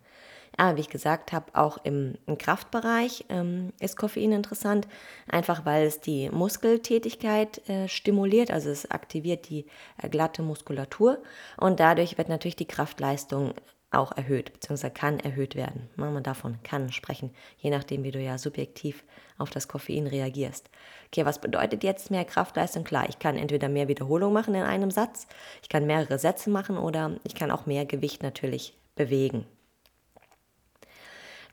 Aber 0.58 0.78
wie 0.78 0.82
ich 0.82 0.90
gesagt 0.90 1.32
habe, 1.32 1.46
auch 1.54 1.78
im, 1.84 2.16
im 2.28 2.38
Kraftbereich 2.38 3.26
ähm, 3.30 3.72
ist 3.80 3.98
Koffein 3.98 4.32
interessant, 4.32 4.88
einfach 5.28 5.66
weil 5.66 5.86
es 5.86 6.02
die 6.02 6.30
Muskeltätigkeit 6.30 7.68
äh, 7.70 7.88
stimuliert, 7.88 8.52
also 8.52 8.70
es 8.70 8.90
aktiviert 8.92 9.50
die 9.50 9.66
äh, 10.02 10.10
glatte 10.10 10.44
Muskulatur 10.44 11.20
und 11.58 11.80
dadurch 11.80 12.18
wird 12.18 12.30
natürlich 12.30 12.58
die 12.58 12.68
Kraftleistung 12.68 13.54
auch 13.92 14.14
erhöht, 14.14 14.54
beziehungsweise 14.54 14.94
kann 14.94 15.20
erhöht 15.20 15.56
werden. 15.56 15.90
Man 15.98 16.24
davon 16.24 16.60
kann 16.64 16.92
sprechen, 16.92 17.32
je 17.58 17.70
nachdem, 17.70 18.04
wie 18.04 18.12
du 18.12 18.20
ja 18.20 18.38
subjektiv 18.38 19.04
auf 19.38 19.50
das 19.50 19.68
Koffein 19.68 20.08
reagierst. 20.08 20.70
Okay, 21.08 21.26
was 21.26 21.42
bedeutet 21.42 21.84
jetzt 21.84 22.10
mehr 22.10 22.24
Kraftleistung? 22.24 22.86
Klar, 22.86 23.10
ich 23.10 23.20
kann 23.20 23.38
entweder 23.38 23.68
mehr 23.68 23.90
Wiederholung 23.90 24.32
machen 24.32 24.56
in 24.56 24.64
einem 24.64 24.92
Satz, 24.92 25.28
ich 25.62 25.70
kann 25.70 25.86
mehrere 25.86 26.20
Sätze 26.20 26.50
machen 26.50 26.78
oder 26.78 27.18
ich 27.24 27.36
kann 27.36 27.52
auch 27.52 27.66
mehr 27.66 27.86
Gewicht 27.86 28.24
natürlich 28.24 28.78
bewegen. 28.96 29.46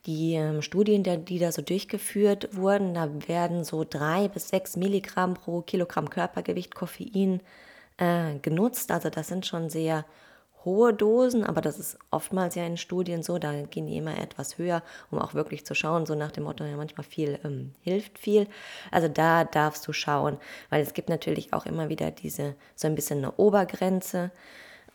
Die 0.09 0.37
ähm, 0.37 0.63
Studien, 0.63 1.03
die, 1.03 1.19
die 1.19 1.39
da 1.39 1.53
so 1.53 1.61
durchgeführt 1.61 2.57
wurden, 2.57 2.95
da 2.95 3.11
werden 3.29 3.63
so 3.63 3.85
drei 3.85 4.29
bis 4.29 4.49
sechs 4.49 4.75
Milligramm 4.75 5.35
pro 5.35 5.61
Kilogramm 5.61 6.09
Körpergewicht 6.09 6.75
Koffein 6.75 7.43
äh, 7.99 8.39
genutzt. 8.41 8.91
Also 8.91 9.11
das 9.11 9.29
sind 9.29 9.45
schon 9.45 9.69
sehr 9.69 10.07
hohe 10.65 10.95
Dosen, 10.95 11.45
aber 11.45 11.61
das 11.61 11.79
ist 11.79 11.99
oftmals 12.11 12.55
ja 12.55 12.65
in 12.65 12.79
Studien 12.79 13.23
so, 13.23 13.39
da 13.39 13.53
gehen 13.67 13.87
die 13.87 13.99
immer 13.99 14.19
etwas 14.19 14.57
höher, 14.57 14.83
um 15.11 15.19
auch 15.19 15.35
wirklich 15.35 15.67
zu 15.67 15.75
schauen, 15.75 16.07
so 16.07 16.15
nach 16.15 16.33
dem 16.33 16.45
Motto, 16.45 16.65
ja 16.65 16.79
manchmal 16.79 17.05
viel 17.05 17.39
ähm, 17.45 17.73
hilft 17.83 18.19
viel. 18.19 18.47
Also 18.91 19.09
da 19.09 19.45
darfst 19.45 19.87
du 19.87 19.93
schauen, 19.93 20.39
weil 20.71 20.81
es 20.81 20.95
gibt 20.95 21.11
natürlich 21.11 21.53
auch 21.53 21.67
immer 21.67 21.91
wieder 21.91 22.11
diese, 22.13 22.55
so 22.77 22.89
ein 22.89 22.95
bisschen 22.95 23.19
eine 23.19 23.33
Obergrenze. 23.33 24.31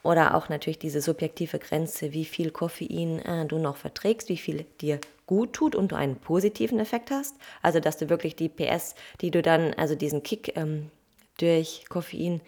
Oder 0.04 0.36
auch 0.36 0.50
natürlich 0.50 0.80
diese 0.80 1.02
subjektive 1.02 1.60
Grenze, 1.60 2.12
wie 2.12 2.26
viel 2.26 2.52
Koffein 2.52 3.20
äh, 3.20 3.46
du 3.46 3.58
noch 3.58 3.78
verträgst, 3.78 4.30
wie 4.30 4.38
viel 4.38 4.66
dir 4.82 5.00
gut 5.26 5.54
tut 5.54 5.76
und 5.76 5.94
du 5.94 5.96
einen 5.96 6.18
positiven 6.18 6.80
Effekt 6.80 7.10
hast. 7.10 7.38
Also 7.62 7.80
dass 7.80 7.98
du 7.98 8.10
wirklich 8.10 8.36
die 8.36 8.50
PS, 8.50 8.96
die 9.22 9.32
du 9.32 9.42
dann, 9.42 9.74
also 9.76 9.96
diesen 9.96 10.22
Kick 10.22 10.58
ähm, 10.58 10.92
durch 11.40 11.86
Koffein 11.88 12.42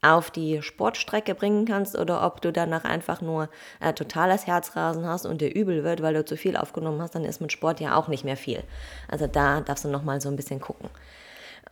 auf 0.00 0.32
die 0.32 0.62
Sportstrecke 0.62 1.34
bringen 1.34 1.64
kannst 1.64 1.96
oder 1.96 2.26
ob 2.26 2.40
du 2.40 2.52
danach 2.52 2.84
einfach 2.84 3.20
nur 3.20 3.48
äh, 3.78 3.92
totales 3.92 4.48
Herzrasen 4.48 5.06
hast 5.06 5.26
und 5.26 5.40
dir 5.40 5.54
übel 5.54 5.84
wird, 5.84 6.02
weil 6.02 6.14
du 6.14 6.24
zu 6.24 6.36
viel 6.36 6.56
aufgenommen 6.56 7.00
hast, 7.00 7.14
dann 7.14 7.24
ist 7.24 7.40
mit 7.40 7.52
Sport 7.52 7.78
ja 7.78 7.94
auch 7.94 8.08
nicht 8.08 8.24
mehr 8.24 8.36
viel. 8.36 8.64
Also 9.06 9.28
da 9.28 9.60
darfst 9.60 9.84
du 9.84 9.88
nochmal 9.88 10.20
so 10.20 10.28
ein 10.28 10.36
bisschen 10.36 10.60
gucken. 10.60 10.88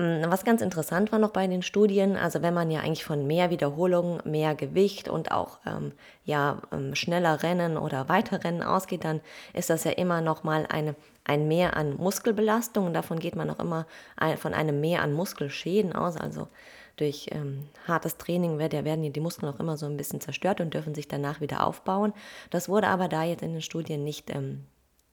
Ähm, 0.00 0.24
was 0.30 0.44
ganz 0.44 0.62
interessant 0.62 1.12
war 1.12 1.18
noch 1.18 1.30
bei 1.30 1.46
den 1.46 1.62
Studien, 1.62 2.16
also 2.16 2.42
wenn 2.42 2.54
man 2.54 2.70
ja 2.70 2.80
eigentlich 2.80 3.04
von 3.04 3.26
mehr 3.26 3.50
Wiederholungen, 3.50 4.20
mehr 4.24 4.54
Gewicht 4.54 5.08
und 5.08 5.30
auch 5.30 5.58
ähm, 5.66 5.92
ja, 6.24 6.62
ähm, 6.72 6.94
schneller 6.94 7.42
Rennen 7.42 7.76
oder 7.76 8.08
weiter 8.08 8.42
Rennen 8.42 8.62
ausgeht, 8.62 9.04
dann 9.04 9.20
ist 9.52 9.70
das 9.70 9.84
ja 9.84 9.92
immer 9.92 10.20
noch 10.20 10.42
mal 10.42 10.66
eine, 10.68 10.94
ein 11.24 11.46
Mehr 11.48 11.76
an 11.76 11.96
Muskelbelastung 11.96 12.86
und 12.86 12.94
davon 12.94 13.18
geht 13.18 13.36
man 13.36 13.50
auch 13.50 13.60
immer 13.60 13.86
ein, 14.16 14.38
von 14.38 14.54
einem 14.54 14.80
Mehr 14.80 15.02
an 15.02 15.12
Muskelschäden 15.12 15.92
aus. 15.92 16.16
Also 16.16 16.48
durch 16.96 17.28
ähm, 17.30 17.68
hartes 17.86 18.16
Training 18.16 18.58
wird, 18.58 18.72
ja, 18.72 18.84
werden 18.84 19.12
die 19.12 19.20
Muskeln 19.20 19.52
auch 19.52 19.60
immer 19.60 19.76
so 19.76 19.86
ein 19.86 19.96
bisschen 19.96 20.20
zerstört 20.20 20.60
und 20.60 20.74
dürfen 20.74 20.94
sich 20.94 21.08
danach 21.08 21.40
wieder 21.40 21.66
aufbauen. 21.66 22.12
Das 22.50 22.68
wurde 22.68 22.88
aber 22.88 23.08
da 23.08 23.24
jetzt 23.24 23.42
in 23.42 23.52
den 23.52 23.62
Studien 23.62 24.04
nicht 24.04 24.30
ähm, 24.30 24.66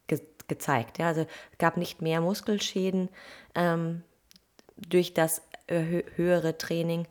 ge 0.08 0.22
gezeigt. 0.48 0.98
Ja? 0.98 1.08
Also 1.08 1.26
es 1.52 1.58
gab 1.58 1.76
nicht 1.76 2.02
mehr 2.02 2.22
Muskelschäden 2.22 3.10
ähm, 3.54 4.04
durch 4.78 5.14
das 5.14 5.42
äh, 5.68 6.04
höhere 6.16 6.58
Training. 6.58 7.08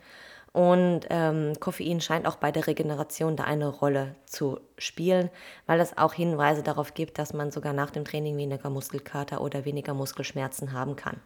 Und 0.52 1.00
ähm, 1.10 1.52
Koffein 1.60 2.00
scheint 2.00 2.26
auch 2.26 2.36
bei 2.36 2.50
der 2.50 2.66
Regeneration 2.66 3.36
da 3.36 3.44
eine 3.44 3.68
Rolle 3.68 4.14
zu 4.24 4.58
spielen, 4.78 5.28
weil 5.66 5.80
es 5.80 5.98
auch 5.98 6.14
Hinweise 6.14 6.62
darauf 6.62 6.94
gibt, 6.94 7.18
dass 7.18 7.34
man 7.34 7.50
sogar 7.50 7.74
nach 7.74 7.90
dem 7.90 8.06
Training 8.06 8.38
weniger 8.38 8.70
Muskelkater 8.70 9.42
oder 9.42 9.66
weniger 9.66 9.92
Muskelschmerzen 9.92 10.72
haben 10.72 10.96
kann. 10.96 11.20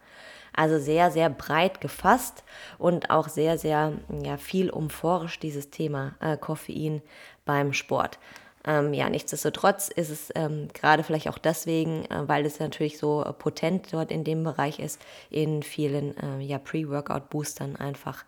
Also 0.53 0.79
sehr, 0.79 1.11
sehr 1.11 1.29
breit 1.29 1.79
gefasst 1.79 2.43
und 2.77 3.09
auch 3.09 3.29
sehr, 3.29 3.57
sehr 3.57 3.93
ja, 4.21 4.35
viel 4.35 4.69
umforscht 4.69 5.41
dieses 5.43 5.69
Thema 5.69 6.15
äh, 6.19 6.35
Koffein 6.35 7.01
beim 7.45 7.71
Sport. 7.71 8.19
Ähm, 8.65 8.93
ja, 8.93 9.09
nichtsdestotrotz 9.09 9.89
ist 9.89 10.09
es 10.09 10.31
ähm, 10.35 10.67
gerade 10.73 11.03
vielleicht 11.03 11.29
auch 11.29 11.39
deswegen, 11.39 12.05
äh, 12.05 12.27
weil 12.27 12.45
es 12.45 12.59
natürlich 12.59 12.99
so 12.99 13.23
äh, 13.23 13.33
potent 13.33 13.91
dort 13.91 14.11
in 14.11 14.23
dem 14.23 14.43
Bereich 14.43 14.79
ist, 14.79 15.01
in 15.29 15.63
vielen 15.63 16.15
äh, 16.17 16.39
ja, 16.41 16.59
Pre-Workout-Boostern 16.59 17.75
einfach 17.75 18.23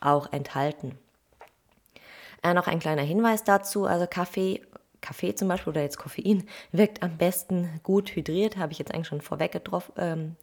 auch 0.00 0.30
enthalten. 0.32 0.98
Äh, 2.42 2.54
noch 2.54 2.66
ein 2.66 2.80
kleiner 2.80 3.02
Hinweis 3.02 3.44
dazu, 3.44 3.86
also 3.86 4.06
Kaffee 4.06 4.60
Kaffee 5.00 5.34
zum 5.34 5.48
Beispiel 5.48 5.70
oder 5.70 5.82
jetzt 5.82 5.98
Koffein 5.98 6.44
wirkt 6.72 7.02
am 7.02 7.16
besten 7.16 7.80
gut 7.82 8.10
hydriert, 8.10 8.56
habe 8.56 8.72
ich 8.72 8.78
jetzt 8.78 8.92
eigentlich 8.92 9.06
schon 9.06 9.20
vorweg 9.20 9.60
ähm, 9.96 10.36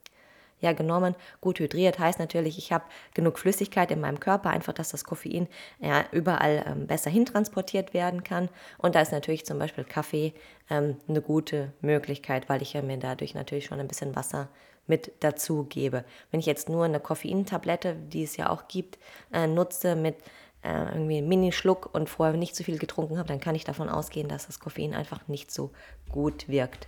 ja 0.61 0.73
genommen. 0.73 1.15
Gut 1.41 1.59
hydriert 1.59 1.99
heißt 1.99 2.19
natürlich, 2.19 2.57
ich 2.57 2.71
habe 2.71 2.85
genug 3.13 3.39
Flüssigkeit 3.39 3.91
in 3.91 4.01
meinem 4.01 4.19
Körper, 4.19 4.49
einfach, 4.49 4.73
dass 4.73 4.89
das 4.89 5.03
Koffein 5.03 5.47
ja, 5.79 6.05
überall 6.11 6.65
ähm, 6.67 6.87
besser 6.87 7.09
hintransportiert 7.09 7.93
werden 7.93 8.23
kann. 8.23 8.49
Und 8.77 8.95
da 8.95 9.01
ist 9.01 9.11
natürlich 9.11 9.45
zum 9.45 9.59
Beispiel 9.59 9.83
Kaffee 9.83 10.33
ähm, 10.69 10.97
eine 11.07 11.21
gute 11.21 11.73
Möglichkeit, 11.81 12.49
weil 12.49 12.61
ich 12.61 12.73
ja 12.73 12.81
mir 12.81 12.97
dadurch 12.97 13.35
natürlich 13.35 13.65
schon 13.65 13.79
ein 13.79 13.87
bisschen 13.87 14.15
Wasser 14.15 14.49
mit 14.87 15.11
dazu 15.19 15.63
gebe. 15.63 16.03
Wenn 16.31 16.39
ich 16.39 16.45
jetzt 16.45 16.69
nur 16.69 16.85
eine 16.85 16.99
Koffeintablette, 16.99 17.95
die 17.95 18.23
es 18.23 18.37
ja 18.37 18.49
auch 18.49 18.67
gibt, 18.67 18.99
äh, 19.33 19.47
nutze 19.47 19.95
mit 19.95 20.15
äh, 20.63 20.85
irgendwie 20.89 21.17
einen 21.17 21.27
Minischluck 21.27 21.89
und 21.93 22.09
vorher 22.09 22.35
nicht 22.35 22.55
zu 22.55 22.63
viel 22.63 22.77
getrunken 22.77 23.17
habe, 23.17 23.27
dann 23.27 23.39
kann 23.39 23.55
ich 23.55 23.63
davon 23.63 23.89
ausgehen, 23.89 24.27
dass 24.27 24.47
das 24.47 24.59
Koffein 24.59 24.93
einfach 24.93 25.27
nicht 25.27 25.51
so 25.51 25.71
gut 26.09 26.47
wirkt. 26.47 26.87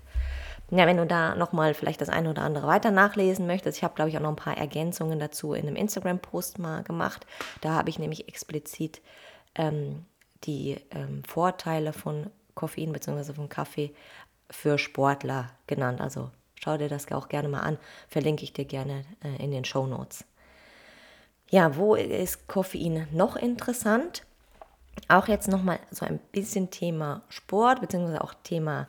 Ja, 0.69 0.85
wenn 0.85 0.97
du 0.97 1.05
da 1.05 1.35
nochmal 1.35 1.73
vielleicht 1.73 2.01
das 2.01 2.09
eine 2.09 2.29
oder 2.29 2.41
andere 2.41 2.67
weiter 2.67 2.91
nachlesen 2.91 3.47
möchtest, 3.47 3.77
ich 3.77 3.83
habe, 3.83 3.95
glaube 3.95 4.09
ich, 4.09 4.17
auch 4.17 4.21
noch 4.21 4.29
ein 4.29 4.35
paar 4.35 4.57
Ergänzungen 4.57 5.17
dazu 5.17 5.53
in 5.53 5.65
einem 5.65 5.77
Instagram-Post 5.77 6.59
mal 6.59 6.83
gemacht. 6.83 7.25
Da 7.61 7.73
habe 7.73 7.89
ich 7.89 7.99
nämlich 7.99 8.27
explizit 8.27 9.01
ähm, 9.55 10.05
die 10.43 10.77
ähm, 10.91 11.23
Vorteile 11.23 11.93
von 11.93 12.29
Koffein 12.53 12.91
bzw. 12.91 13.33
von 13.33 13.47
Kaffee 13.47 13.93
für 14.51 14.77
Sportler 14.77 15.51
genannt. 15.67 16.01
Also 16.01 16.31
schau 16.55 16.77
dir 16.77 16.89
das 16.89 17.09
auch 17.13 17.29
gerne 17.29 17.47
mal 17.47 17.61
an, 17.61 17.77
verlinke 18.09 18.43
ich 18.43 18.51
dir 18.51 18.65
gerne 18.65 19.05
äh, 19.23 19.41
in 19.41 19.51
den 19.51 19.63
Show 19.63 19.87
Notes. 19.87 20.25
Ja, 21.49 21.77
wo 21.77 21.95
ist 21.95 22.47
Koffein 22.47 23.07
noch 23.13 23.37
interessant? 23.37 24.23
Auch 25.07 25.29
jetzt 25.29 25.47
nochmal 25.47 25.79
so 25.91 26.05
ein 26.05 26.19
bisschen 26.33 26.71
Thema 26.71 27.21
Sport, 27.29 27.79
beziehungsweise 27.79 28.21
auch 28.21 28.33
Thema 28.43 28.87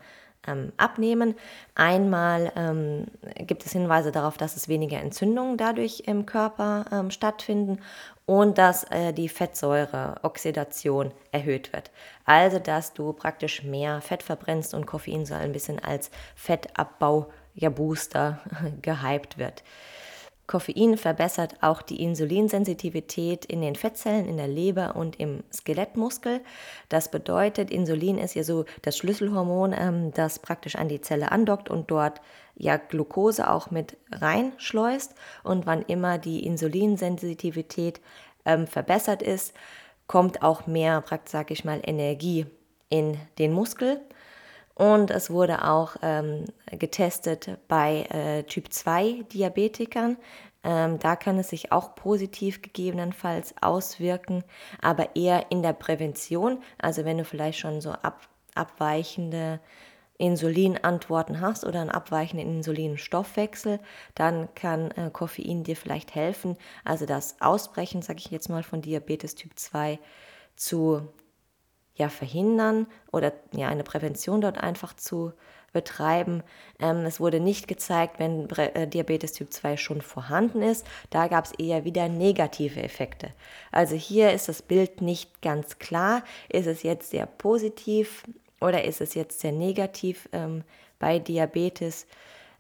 ähm, 0.49 0.73
abnehmen. 0.77 1.35
Einmal 1.75 2.53
ähm, 2.57 3.07
gibt 3.47 3.67
es 3.67 3.73
Hinweise 3.73 4.13
darauf, 4.13 4.37
dass 4.37 4.57
es 4.57 4.69
weniger 4.69 4.99
Entzündungen 5.01 5.57
dadurch 5.57 6.05
im 6.07 6.27
Körper 6.27 6.87
ähm, 6.91 7.11
stattfinden 7.11 7.81
und 8.27 8.59
dass 8.59 8.85
äh, 8.85 9.13
die 9.13 9.29
Fettsäureoxidation 9.29 11.13
erhöht 11.33 11.73
wird. 11.73 11.91
Also, 12.25 12.59
dass 12.59 12.93
du 12.93 13.13
praktisch 13.13 13.63
mehr 13.63 14.01
Fett 14.01 14.23
verbrennst 14.23 14.75
und 14.75 14.87
Koffein 14.87 15.25
soll 15.25 15.39
ein 15.39 15.53
bisschen 15.53 15.79
als 15.79 16.11
Fettabbau 16.35 17.31
ja, 17.55 17.71
Booster 17.71 18.41
gehypt 18.83 19.39
wird. 19.39 19.63
Koffein 20.49 20.97
verbessert 20.97 21.57
auch 21.61 21.83
die 21.83 22.03
Insulinsensitivität 22.03 23.45
in 23.45 23.61
den 23.61 23.77
Fettzellen, 23.77 24.27
in 24.27 24.39
der 24.39 24.49
Leber 24.49 24.97
und 24.97 25.21
im 25.21 25.45
Skelettmuskel. 25.53 26.41
Das 26.89 27.11
bedeutet, 27.11 27.71
Insulin 27.71 28.17
ist 28.17 28.35
ja 28.35 28.43
so 28.43 28.65
das 28.81 28.97
Schlüsselhormon, 28.97 29.75
ähm, 29.79 30.11
das 30.15 30.39
praktisch 30.39 30.77
an 30.77 30.89
die 30.89 31.03
Zelle 31.03 31.31
andockt 31.33 31.69
und 31.69 31.91
dort 31.91 32.23
ja 32.57 32.79
Glucose 32.79 33.49
auch 33.49 33.71
mit 33.71 33.99
reinschleust. 34.11 35.15
Und 35.45 35.67
wann 35.67 35.83
immer 35.83 36.17
die 36.17 36.45
Insulinsensitivität 36.47 38.01
ähm, 38.47 38.67
verbessert 38.67 39.21
ist, 39.21 39.55
kommt 40.07 40.43
auch 40.43 40.67
mehr, 40.67 41.05
sage 41.27 41.53
ich 41.53 41.67
mal, 41.67 41.83
Energie 41.85 42.47
in 42.89 43.19
den 43.39 43.53
Muskel. 43.53 44.01
Und 44.79 45.11
es 45.11 45.29
wurde 45.29 45.65
auch 45.65 45.97
ähm, 46.03 46.45
getestet 46.71 47.59
bei 47.67 48.03
äh, 48.11 48.45
Typ 48.45 48.73
2 48.73 49.25
Diabetikern. 49.33 50.17
Ähm, 50.63 51.01
da 51.01 51.17
kann 51.17 51.37
es 51.37 51.49
sich 51.49 51.73
auch 51.73 51.97
positiv 51.97 52.63
gegebenenfalls 52.63 53.55
auswirken, 53.61 54.45
aber 54.81 55.17
eher 55.17 55.51
in 55.51 55.65
der 55.65 55.73
Prävention. 55.73 56.63
Also 56.79 57.05
wenn 57.05 57.19
du 57.19 57.25
vielleicht 57.25 57.59
schon 57.59 57.81
so 57.81 57.91
ab, 57.91 58.29
abweichende 58.55 59.59
Insulinantworten 60.17 61.41
hast 61.41 61.65
oder 61.65 61.81
einen 61.81 61.91
abweichenden 61.91 62.59
Insulinstoffwechsel, 62.59 63.81
dann 64.15 64.49
kann 64.55 64.93
äh, 64.93 65.11
Koffein 65.13 65.65
dir 65.65 65.75
vielleicht 65.75 66.15
helfen, 66.15 66.57
also 66.85 67.05
das 67.05 67.41
Ausbrechen, 67.41 68.03
sage 68.03 68.21
ich 68.21 68.31
jetzt 68.31 68.49
mal, 68.49 68.63
von 68.63 68.81
Diabetes 68.81 69.35
Typ 69.35 69.59
2 69.59 69.99
zu 70.55 71.09
ja, 71.99 72.09
verhindern 72.09 72.87
oder 73.13 73.33
ja, 73.53 73.69
eine 73.69 73.83
Prävention 73.83 74.41
dort 74.41 74.59
einfach 74.59 74.95
zu 74.95 75.33
betreiben. 75.73 76.43
Ähm, 76.81 77.05
es 77.05 77.21
wurde 77.21 77.41
nicht 77.41 77.69
gezeigt, 77.69 78.19
wenn 78.19 78.49
äh, 78.51 78.87
Diabetes 78.87 79.33
Typ 79.33 79.53
2 79.53 79.77
schon 79.77 80.01
vorhanden 80.01 80.63
ist. 80.63 80.87
Da 81.11 81.29
gab 81.29 81.45
es 81.45 81.53
eher 81.53 81.85
wieder 81.85 82.09
negative 82.09 82.83
Effekte. 82.83 83.33
Also 83.71 83.95
hier 83.95 84.33
ist 84.33 84.49
das 84.49 84.63
Bild 84.63 85.03
nicht 85.03 85.43
ganz 85.43 85.79
klar. 85.79 86.23
Ist 86.49 86.67
es 86.67 86.83
jetzt 86.83 87.11
sehr 87.11 87.27
positiv 87.27 88.25
oder 88.61 88.85
ist 88.85 89.01
es 89.01 89.15
jetzt 89.15 89.41
sehr 89.41 89.53
negativ 89.53 90.29
ähm, 90.33 90.65
bei 90.99 91.19
Diabetes? 91.19 92.07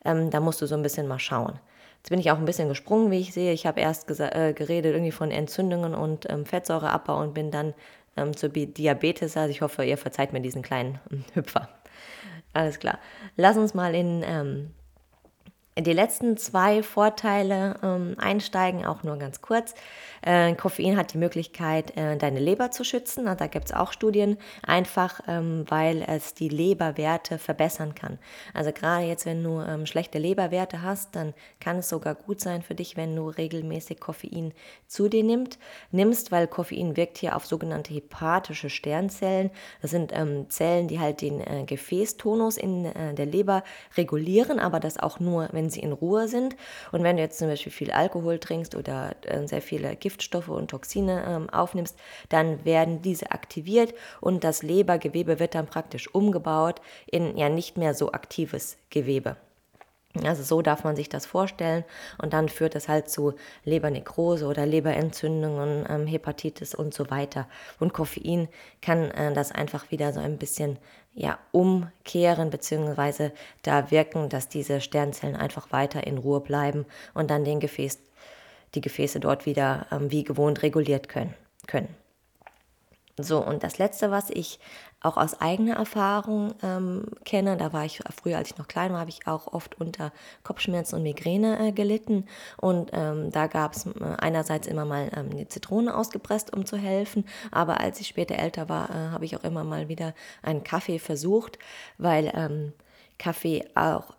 Ähm, 0.04 0.30
da 0.30 0.40
musst 0.40 0.61
du 0.61 0.66
so 0.66 0.75
ein 0.75 0.83
bisschen 0.83 1.09
mal 1.09 1.18
schauen. 1.18 1.59
Jetzt 1.99 2.11
bin 2.11 2.21
ich 2.21 2.30
auch 2.30 2.38
ein 2.38 2.45
bisschen 2.45 2.68
gesprungen, 2.68 3.11
wie 3.11 3.21
ich 3.21 3.33
sehe. 3.33 3.52
Ich 3.52 3.66
habe 3.66 3.80
erst 3.80 4.09
äh, 4.21 4.52
geredet 4.52 4.95
irgendwie 4.95 5.12
von 5.12 5.30
Entzündungen 5.30 5.95
und 5.95 6.30
ähm, 6.30 6.47
Fettsäureabbau 6.47 7.21
und 7.21 7.35
bin 7.35 7.50
dann 7.50 7.75
ähm, 8.18 8.37
zur 8.37 8.50
Diabetes. 8.50 9.37
Also 9.37 9.50
ich 9.50 9.60
hoffe, 9.62 9.84
ihr 9.84 9.98
verzeiht 9.98 10.32
mir 10.32 10.40
diesen 10.40 10.62
kleinen 10.62 10.98
ähm, 11.10 11.25
Hüpfer. 11.34 11.68
Alles 12.52 12.78
klar. 12.78 12.98
Lass 13.37 13.56
uns 13.56 13.75
mal 13.75 13.94
in 13.94 14.22
ähm, 14.26 14.70
die 15.80 15.92
letzten 15.92 16.37
zwei 16.37 16.82
Vorteile 16.82 17.76
ähm, 17.82 18.14
einsteigen, 18.18 18.85
auch 18.85 19.02
nur 19.02 19.16
ganz 19.16 19.40
kurz. 19.40 19.75
Äh, 20.23 20.54
Koffein 20.54 20.97
hat 20.97 21.12
die 21.12 21.18
Möglichkeit, 21.18 21.97
äh, 21.97 22.16
deine 22.16 22.40
Leber 22.40 22.70
zu 22.70 22.85
schützen. 22.85 23.25
da 23.25 23.47
gibt 23.47 23.66
es 23.66 23.73
auch 23.73 23.92
Studien, 23.92 24.38
einfach 24.66 25.20
ähm, 25.28 25.64
weil 25.68 26.04
es 26.06 26.35
die 26.35 26.49
Leberwerte 26.49 27.38
verbessern 27.38 27.94
kann. 27.94 28.18
Also 28.54 28.73
gerade 28.73 29.04
jetzt, 29.04 29.26
wenn 29.26 29.42
du 29.42 29.61
ähm, 29.61 29.87
schlechte 29.87 30.18
Leberwerte 30.18 30.82
hast, 30.82 31.14
dann 31.14 31.35
kann 31.61 31.78
es 31.78 31.88
sogar 31.88 32.14
gut 32.14 32.40
sein 32.40 32.62
für 32.62 32.75
dich, 32.75 32.97
wenn 32.97 33.14
du 33.14 33.28
regelmäßig 33.28 34.00
Koffein 34.00 34.52
zu 34.87 35.08
dir 35.08 35.23
nimmst, 35.23 35.58
nimmst 35.90 36.32
weil 36.32 36.47
Koffein 36.47 36.97
wirkt 36.97 37.18
hier 37.18 37.37
auf 37.37 37.47
sogenannte 37.47 37.94
hepatische 37.94 38.70
Sternzellen. 38.70 39.50
Das 39.82 39.90
sind 39.90 40.12
ähm, 40.12 40.50
Zellen, 40.50 40.88
die 40.88 41.00
halt 41.00 41.20
den 41.20 41.40
äh, 41.40 41.64
Gefäßtonus 41.64 42.56
in 42.56 42.87
äh, 42.87 43.14
der 43.14 43.26
Leber 43.26 43.62
regulieren, 43.97 44.58
aber 44.58 44.80
das 44.80 44.99
auch 44.99 45.20
nur, 45.20 45.48
wenn 45.52 45.67
sie 45.70 45.81
in 45.81 45.92
Ruhe 45.92 46.28
sind. 46.28 46.57
Und 46.92 47.02
wenn 47.02 47.16
du 47.16 47.22
jetzt 47.22 47.38
zum 47.38 47.48
Beispiel 47.48 47.72
viel 47.72 47.90
Alkohol 47.90 48.38
trinkst 48.38 48.74
oder 48.74 49.14
äh, 49.22 49.46
sehr 49.46 49.62
viele 49.62 49.96
Giftstoffe 49.96 50.48
und 50.48 50.70
Toxine 50.70 51.24
ähm, 51.26 51.50
aufnimmst, 51.50 51.96
dann 52.28 52.64
werden 52.64 53.02
diese 53.02 53.31
aktiviert 53.33 53.94
und 54.20 54.44
das 54.44 54.62
Lebergewebe 54.62 55.38
wird 55.38 55.54
dann 55.54 55.66
praktisch 55.66 56.12
umgebaut 56.14 56.81
in 57.07 57.37
ja 57.37 57.48
nicht 57.48 57.76
mehr 57.76 57.94
so 57.94 58.12
aktives 58.12 58.76
Gewebe. 58.90 59.37
Also 60.24 60.42
so 60.42 60.62
darf 60.62 60.85
man 60.85 60.96
sich 60.96 61.09
das 61.09 61.26
vorstellen 61.26 61.85
und 62.20 62.33
dann 62.33 62.48
führt 62.48 62.74
es 62.74 62.88
halt 62.88 63.11
zu 63.11 63.35
Lebernekrose 63.64 64.46
oder 64.46 64.66
Leberentzündungen, 64.66 65.85
ähm, 65.88 66.07
Hepatitis 66.07 66.74
und 66.74 66.94
so 66.94 67.11
weiter. 67.11 67.46
Und 67.78 67.92
Koffein 67.92 68.48
kann 68.81 69.11
äh, 69.11 69.33
das 69.33 69.52
einfach 69.52 69.90
wieder 69.90 70.12
so 70.12 70.20
ein 70.20 70.38
bisschen 70.38 70.78
ja, 71.18 71.38
umkehren 71.50 72.50
beziehungsweise 72.50 73.33
da 73.62 73.90
wirken, 73.90 74.28
dass 74.28 74.48
diese 74.48 74.81
Sternzellen 74.81 75.35
einfach 75.35 75.72
weiter 75.72 76.07
in 76.07 76.16
Ruhe 76.16 76.40
bleiben 76.40 76.87
und 77.12 77.28
dann 77.31 77.44
den 77.44 77.59
Gefäß 77.59 77.98
die 78.74 78.81
Gefäße 78.83 79.18
dort 79.18 79.46
wieder 79.46 79.87
ähm, 79.90 80.11
wie 80.11 80.24
gewohnt 80.24 80.62
reguliert 80.62 81.09
können. 81.09 81.35
können. 81.66 81.88
So, 83.16 83.44
und 83.44 83.64
das 83.64 83.78
Letzte, 83.78 84.11
was 84.11 84.31
ich 84.31 84.61
auch 85.00 85.16
aus 85.16 85.40
eigener 85.40 85.76
Erfahrung 85.76 86.54
ähm, 86.62 87.04
kenne, 87.24 87.56
da 87.56 87.72
war 87.72 87.84
ich 87.84 88.00
früher, 88.20 88.37
als 88.37 88.50
ich 88.50 88.58
noch 88.58 88.66
klein 88.66 88.92
war, 88.92 89.00
habe 89.00 89.11
ich 89.11 89.26
auch 89.26 89.52
oft 89.52 89.80
unter 89.80 90.12
Kopfschmerzen 90.42 90.96
und 90.96 91.04
Migräne 91.04 91.68
äh, 91.68 91.72
gelitten. 91.72 92.26
Und 92.56 92.90
ähm, 92.92 93.30
da 93.30 93.46
gab 93.46 93.74
es 93.74 93.87
äh, 93.87 93.90
einerseits 94.18 94.66
immer 94.66 94.84
mal 94.84 95.11
ähm, 95.14 95.30
eine 95.30 95.46
Zitrone 95.46 95.96
ausgepresst, 95.96 96.52
um 96.52 96.66
zu 96.66 96.76
helfen. 96.76 97.24
Aber 97.52 97.80
als 97.80 98.00
ich 98.00 98.08
später 98.08 98.37
älter 98.37 98.68
war, 98.68 98.90
äh, 98.90 99.11
habe 99.11 99.24
ich 99.24 99.37
auch 99.37 99.44
immer 99.44 99.62
mal 99.62 99.88
wieder 99.88 100.14
einen 100.42 100.64
Kaffee 100.64 100.98
versucht, 100.98 101.58
weil 101.96 102.32
ähm, 102.34 102.72
Kaffee 103.18 103.64
auch 103.74 104.14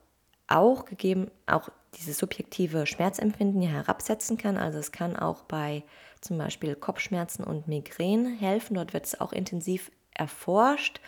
auch 0.51 0.85
gegeben, 0.85 1.29
auch 1.45 1.69
dieses 1.99 2.17
subjektive 2.17 2.87
Schmerzempfinden 2.87 3.61
ja 3.61 3.69
herabsetzen 3.69 4.37
kann. 4.37 4.57
Also 4.57 4.79
es 4.79 4.91
kann 4.91 5.15
auch 5.15 5.43
bei 5.43 5.83
zum 6.21 6.37
Beispiel 6.37 6.75
Kopfschmerzen 6.75 7.43
und 7.43 7.67
Migräne 7.67 8.29
helfen. 8.29 8.73
Dort 8.75 8.93
wird 8.93 9.05
es 9.05 9.19
auch 9.19 9.31
intensiv 9.31 9.91
erforscht 10.19 10.99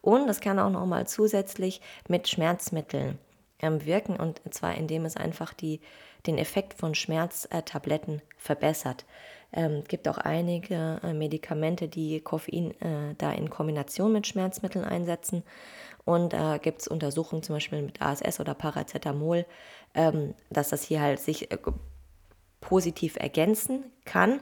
und 0.00 0.28
es 0.28 0.40
kann 0.40 0.58
auch 0.58 0.70
nochmal 0.70 1.06
zusätzlich 1.06 1.80
mit 2.08 2.28
Schmerzmitteln 2.28 3.18
ähm, 3.60 3.84
wirken 3.84 4.16
und 4.16 4.40
zwar 4.52 4.74
indem 4.74 5.04
es 5.04 5.16
einfach 5.16 5.52
die, 5.52 5.80
den 6.26 6.38
Effekt 6.38 6.74
von 6.74 6.94
Schmerztabletten 6.94 8.22
verbessert. 8.36 9.04
Ähm, 9.52 9.80
es 9.82 9.88
gibt 9.88 10.08
auch 10.08 10.18
einige 10.18 11.00
äh, 11.02 11.12
Medikamente, 11.12 11.88
die 11.88 12.20
Koffein 12.20 12.72
äh, 12.80 13.14
da 13.16 13.32
in 13.32 13.50
Kombination 13.50 14.12
mit 14.12 14.26
Schmerzmitteln 14.26 14.84
einsetzen. 14.84 15.42
Und 16.04 16.32
da 16.32 16.56
äh, 16.56 16.58
gibt 16.58 16.82
es 16.82 16.88
Untersuchungen 16.88 17.42
zum 17.42 17.56
Beispiel 17.56 17.82
mit 17.82 18.00
ASS 18.02 18.40
oder 18.40 18.54
Paracetamol, 18.54 19.46
ähm, 19.94 20.34
dass 20.50 20.68
das 20.68 20.82
hier 20.82 21.00
halt 21.00 21.20
sich 21.20 21.50
äh, 21.50 21.58
positiv 22.60 23.16
ergänzen 23.16 23.84
kann. 24.04 24.40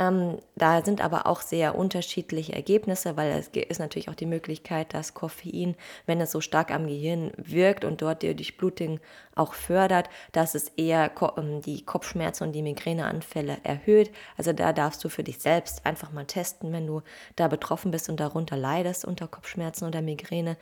Ähm, 0.00 0.38
da 0.56 0.82
sind 0.82 1.04
aber 1.04 1.26
auch 1.26 1.42
sehr 1.42 1.74
unterschiedliche 1.74 2.54
Ergebnisse, 2.54 3.18
weil 3.18 3.32
es 3.32 3.48
ist 3.48 3.80
natürlich 3.80 4.08
auch 4.08 4.14
die 4.14 4.24
Möglichkeit, 4.24 4.94
dass 4.94 5.12
Koffein, 5.12 5.76
wenn 6.06 6.22
es 6.22 6.30
so 6.30 6.40
stark 6.40 6.70
am 6.70 6.86
Gehirn 6.86 7.32
wirkt 7.36 7.84
und 7.84 8.00
dort 8.00 8.22
die 8.22 8.34
Durchblutung 8.34 8.98
auch 9.34 9.52
fördert, 9.52 10.08
dass 10.32 10.54
es 10.54 10.68
eher 10.70 11.12
ähm, 11.36 11.60
die 11.60 11.84
Kopfschmerzen 11.84 12.44
und 12.44 12.52
die 12.52 12.62
Migräneanfälle 12.62 13.58
erhöht. 13.62 14.10
Also 14.38 14.54
da 14.54 14.72
darfst 14.72 15.04
du 15.04 15.10
für 15.10 15.22
dich 15.22 15.38
selbst 15.38 15.84
einfach 15.84 16.12
mal 16.12 16.24
testen, 16.24 16.72
wenn 16.72 16.86
du 16.86 17.02
da 17.36 17.48
betroffen 17.48 17.90
bist 17.90 18.08
und 18.08 18.20
darunter 18.20 18.56
leidest 18.56 19.04
unter 19.04 19.28
Kopfschmerzen 19.28 19.86
oder 19.86 20.00
Migräne. 20.00 20.56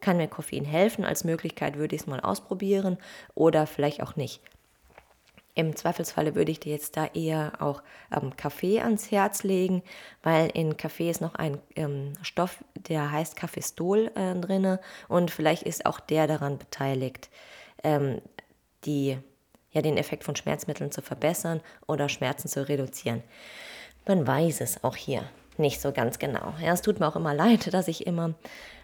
Kann 0.00 0.16
mir 0.16 0.28
Koffein 0.28 0.64
helfen? 0.64 1.04
Als 1.04 1.24
Möglichkeit 1.24 1.76
würde 1.76 1.94
ich 1.94 2.02
es 2.02 2.06
mal 2.06 2.20
ausprobieren 2.20 2.96
oder 3.34 3.66
vielleicht 3.66 4.02
auch 4.02 4.16
nicht. 4.16 4.40
Im 5.58 5.74
Zweifelsfalle 5.74 6.36
würde 6.36 6.52
ich 6.52 6.60
dir 6.60 6.70
jetzt 6.70 6.96
da 6.96 7.06
eher 7.06 7.54
auch 7.58 7.82
ähm, 8.14 8.36
Kaffee 8.36 8.80
ans 8.80 9.10
Herz 9.10 9.42
legen, 9.42 9.82
weil 10.22 10.50
in 10.54 10.76
Kaffee 10.76 11.10
ist 11.10 11.20
noch 11.20 11.34
ein 11.34 11.58
ähm, 11.74 12.12
Stoff, 12.22 12.62
der 12.76 13.10
heißt 13.10 13.34
Kaffeestol 13.34 14.12
äh, 14.14 14.36
drin 14.36 14.78
und 15.08 15.32
vielleicht 15.32 15.64
ist 15.64 15.84
auch 15.84 15.98
der 15.98 16.28
daran 16.28 16.58
beteiligt, 16.58 17.28
ähm, 17.82 18.22
die, 18.84 19.18
ja, 19.72 19.82
den 19.82 19.96
Effekt 19.96 20.22
von 20.22 20.36
Schmerzmitteln 20.36 20.92
zu 20.92 21.02
verbessern 21.02 21.60
oder 21.88 22.08
Schmerzen 22.08 22.46
zu 22.46 22.68
reduzieren. 22.68 23.24
Man 24.06 24.28
weiß 24.28 24.60
es 24.60 24.84
auch 24.84 24.94
hier 24.94 25.28
nicht 25.56 25.80
so 25.80 25.90
ganz 25.90 26.20
genau. 26.20 26.54
Ja, 26.62 26.72
es 26.72 26.82
tut 26.82 27.00
mir 27.00 27.08
auch 27.08 27.16
immer 27.16 27.34
leid, 27.34 27.74
dass 27.74 27.88
ich 27.88 28.06
immer 28.06 28.34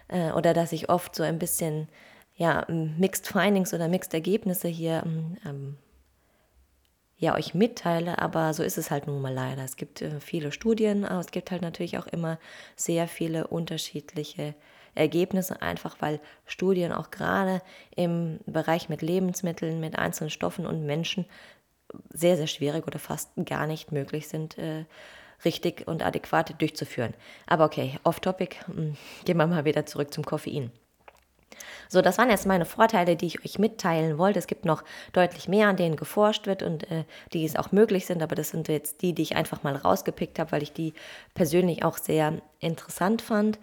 äh, 0.09 0.31
oder 0.31 0.53
dass 0.53 0.73
ich 0.73 0.89
oft 0.89 1.15
so 1.15 1.23
ein 1.23 1.39
bisschen 1.39 1.87
ja, 2.35 2.65
Mixed 2.67 3.29
Findings 3.29 3.73
oder 3.73 3.87
Mixed 3.87 4.13
Ergebnisse 4.13 4.67
hier 4.67 5.03
ähm, 5.45 5.77
ja 7.17 7.35
euch 7.35 7.53
mitteile, 7.53 8.19
aber 8.19 8.53
so 8.53 8.63
ist 8.63 8.77
es 8.77 8.91
halt 8.91 9.07
nun 9.07 9.21
mal 9.21 9.33
leider. 9.33 9.63
Es 9.63 9.77
gibt 9.77 10.01
äh, 10.01 10.19
viele 10.19 10.51
Studien, 10.51 11.05
aber 11.05 11.19
es 11.19 11.31
gibt 11.31 11.51
halt 11.51 11.61
natürlich 11.61 11.97
auch 11.97 12.07
immer 12.07 12.39
sehr 12.75 13.07
viele 13.07 13.47
unterschiedliche 13.47 14.55
Ergebnisse, 14.95 15.61
einfach 15.61 15.97
weil 15.99 16.19
Studien 16.45 16.91
auch 16.91 17.11
gerade 17.11 17.61
im 17.95 18.39
Bereich 18.45 18.89
mit 18.89 19.01
Lebensmitteln, 19.01 19.79
mit 19.79 19.97
einzelnen 19.97 20.29
Stoffen 20.29 20.65
und 20.65 20.85
Menschen 20.85 21.25
sehr, 22.09 22.37
sehr 22.37 22.47
schwierig 22.47 22.87
oder 22.87 22.99
fast 22.99 23.31
gar 23.45 23.67
nicht 23.67 23.91
möglich 23.91 24.27
sind, 24.27 24.57
äh, 24.57 24.85
richtig 25.43 25.87
und 25.87 26.03
adäquat 26.03 26.59
durchzuführen. 26.61 27.13
Aber 27.45 27.65
okay, 27.65 27.99
off-topic, 28.03 28.57
hm, 28.65 28.95
gehen 29.25 29.37
wir 29.37 29.47
mal 29.47 29.65
wieder 29.65 29.85
zurück 29.85 30.13
zum 30.13 30.25
Koffein. 30.25 30.71
So, 31.89 32.01
das 32.01 32.17
waren 32.17 32.29
jetzt 32.29 32.45
meine 32.45 32.65
Vorteile, 32.65 33.15
die 33.15 33.27
ich 33.27 33.43
euch 33.43 33.59
mitteilen 33.59 34.17
wollte. 34.17 34.39
Es 34.39 34.47
gibt 34.47 34.65
noch 34.65 34.83
deutlich 35.13 35.47
mehr, 35.47 35.67
an 35.67 35.77
denen 35.77 35.95
geforscht 35.95 36.47
wird 36.47 36.63
und 36.63 36.89
äh, 36.91 37.03
die 37.33 37.45
es 37.45 37.55
auch 37.55 37.71
möglich 37.71 38.05
sind, 38.05 38.21
aber 38.21 38.35
das 38.35 38.49
sind 38.49 38.67
jetzt 38.67 39.01
die, 39.01 39.13
die 39.13 39.21
ich 39.21 39.35
einfach 39.35 39.63
mal 39.63 39.75
rausgepickt 39.75 40.39
habe, 40.39 40.51
weil 40.51 40.63
ich 40.63 40.73
die 40.73 40.93
persönlich 41.33 41.83
auch 41.83 41.97
sehr 41.97 42.41
interessant 42.59 43.21
fand. 43.21 43.59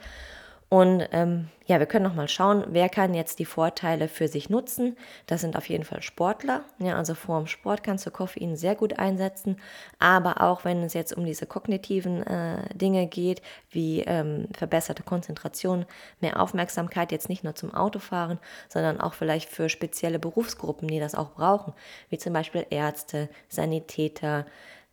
Und 0.73 1.07
ähm, 1.13 1.51
ja, 1.67 1.81
wir 1.81 1.87
können 1.87 2.07
noch 2.07 2.15
mal 2.15 2.29
schauen, 2.29 2.65
wer 2.69 2.89
kann 2.89 3.13
jetzt 3.13 3.39
die 3.39 3.45
Vorteile 3.45 4.09
für 4.09 4.27
sich 4.27 4.49
nutzen. 4.49 4.97
Das 5.27 5.43
sind 5.43 5.55
auf 5.55 5.69
jeden 5.69 5.85
Fall 5.85 6.01
Sportler. 6.01 6.65
Ja, 6.79 6.97
also 6.97 7.13
vor 7.13 7.39
dem 7.39 7.47
Sport 7.47 7.85
kannst 7.85 8.07
du 8.07 8.11
Koffein 8.11 8.57
sehr 8.57 8.75
gut 8.75 8.99
einsetzen. 8.99 9.59
Aber 9.99 10.41
auch 10.41 10.65
wenn 10.65 10.83
es 10.83 10.95
jetzt 10.95 11.15
um 11.15 11.27
diese 11.27 11.45
kognitiven 11.45 12.27
äh, 12.27 12.75
Dinge 12.75 13.07
geht, 13.07 13.43
wie 13.69 14.01
ähm, 14.01 14.49
verbesserte 14.57 15.03
Konzentration, 15.03 15.85
mehr 16.23 16.41
Aufmerksamkeit, 16.41 17.13
jetzt 17.13 17.29
nicht 17.29 17.45
nur 17.45 17.55
zum 17.55 17.75
Autofahren, 17.75 18.39
sondern 18.71 18.99
auch 18.99 19.13
vielleicht 19.13 19.51
für 19.51 19.69
spezielle 19.69 20.19
Berufsgruppen, 20.19 20.89
die 20.89 21.01
das 21.01 21.15
auch 21.15 21.33
brauchen, 21.33 21.75
wie 22.09 22.17
zum 22.17 22.33
Beispiel 22.33 22.65
Ärzte, 22.71 23.29
Sanitäter, 23.51 24.47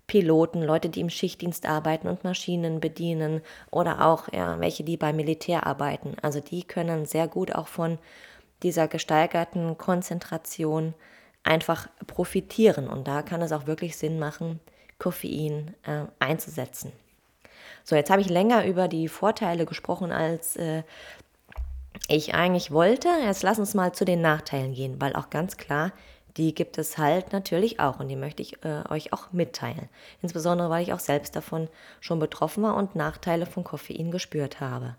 Piloten, 0.09 0.63
Leute, 0.63 0.89
die 0.89 1.01
im 1.01 1.11
Schichtdienst 1.11 1.67
arbeiten 1.67 2.07
und 2.07 2.23
Maschinen 2.23 2.79
bedienen 2.79 3.41
oder 3.69 4.07
auch 4.07 4.27
ja, 4.33 4.59
welche, 4.59 4.83
die 4.83 4.97
beim 4.97 5.15
Militär 5.15 5.67
arbeiten. 5.67 6.15
Also 6.23 6.39
die 6.39 6.63
können 6.63 7.05
sehr 7.05 7.27
gut 7.27 7.53
auch 7.53 7.67
von 7.67 7.99
dieser 8.63 8.87
gesteigerten 8.87 9.77
Konzentration 9.77 10.95
einfach 11.43 11.89
profitieren. 12.07 12.87
Und 12.87 13.07
da 13.07 13.21
kann 13.21 13.43
es 13.43 13.51
auch 13.51 13.67
wirklich 13.67 13.97
Sinn 13.97 14.17
machen, 14.17 14.59
Koffein 14.97 15.75
äh, 15.83 16.05
einzusetzen. 16.17 16.91
So, 17.83 17.95
jetzt 17.95 18.09
habe 18.09 18.21
ich 18.21 18.29
länger 18.29 18.65
über 18.65 18.87
die 18.87 19.09
Vorteile 19.09 19.67
gesprochen, 19.67 20.11
als 20.11 20.55
äh, 20.55 20.81
ich 22.07 22.33
eigentlich 22.33 22.71
wollte. 22.71 23.09
Jetzt 23.23 23.43
lass 23.43 23.59
uns 23.59 23.75
mal 23.75 23.93
zu 23.93 24.05
den 24.05 24.21
Nachteilen 24.21 24.73
gehen, 24.73 24.99
weil 24.99 25.15
auch 25.15 25.29
ganz 25.29 25.57
klar, 25.57 25.91
die 26.39 26.55
gibt 26.55 26.77
es 26.77 26.97
halt 26.97 27.33
natürlich 27.33 27.79
auch 27.79 27.99
und 27.99 28.07
die 28.07 28.15
möchte 28.15 28.41
ich 28.41 28.63
äh, 28.63 28.83
euch 28.89 29.11
auch 29.13 29.31
mitteilen. 29.33 29.89
Insbesondere, 30.21 30.69
weil 30.69 30.83
ich 30.83 30.93
auch 30.93 30.99
selbst 30.99 31.35
davon 31.35 31.67
schon 31.99 32.19
betroffen 32.19 32.63
war 32.63 32.75
und 32.75 32.95
Nachteile 32.95 33.45
von 33.45 33.63
Koffein 33.65 34.09
gespürt 34.09 34.61
habe. 34.61 34.95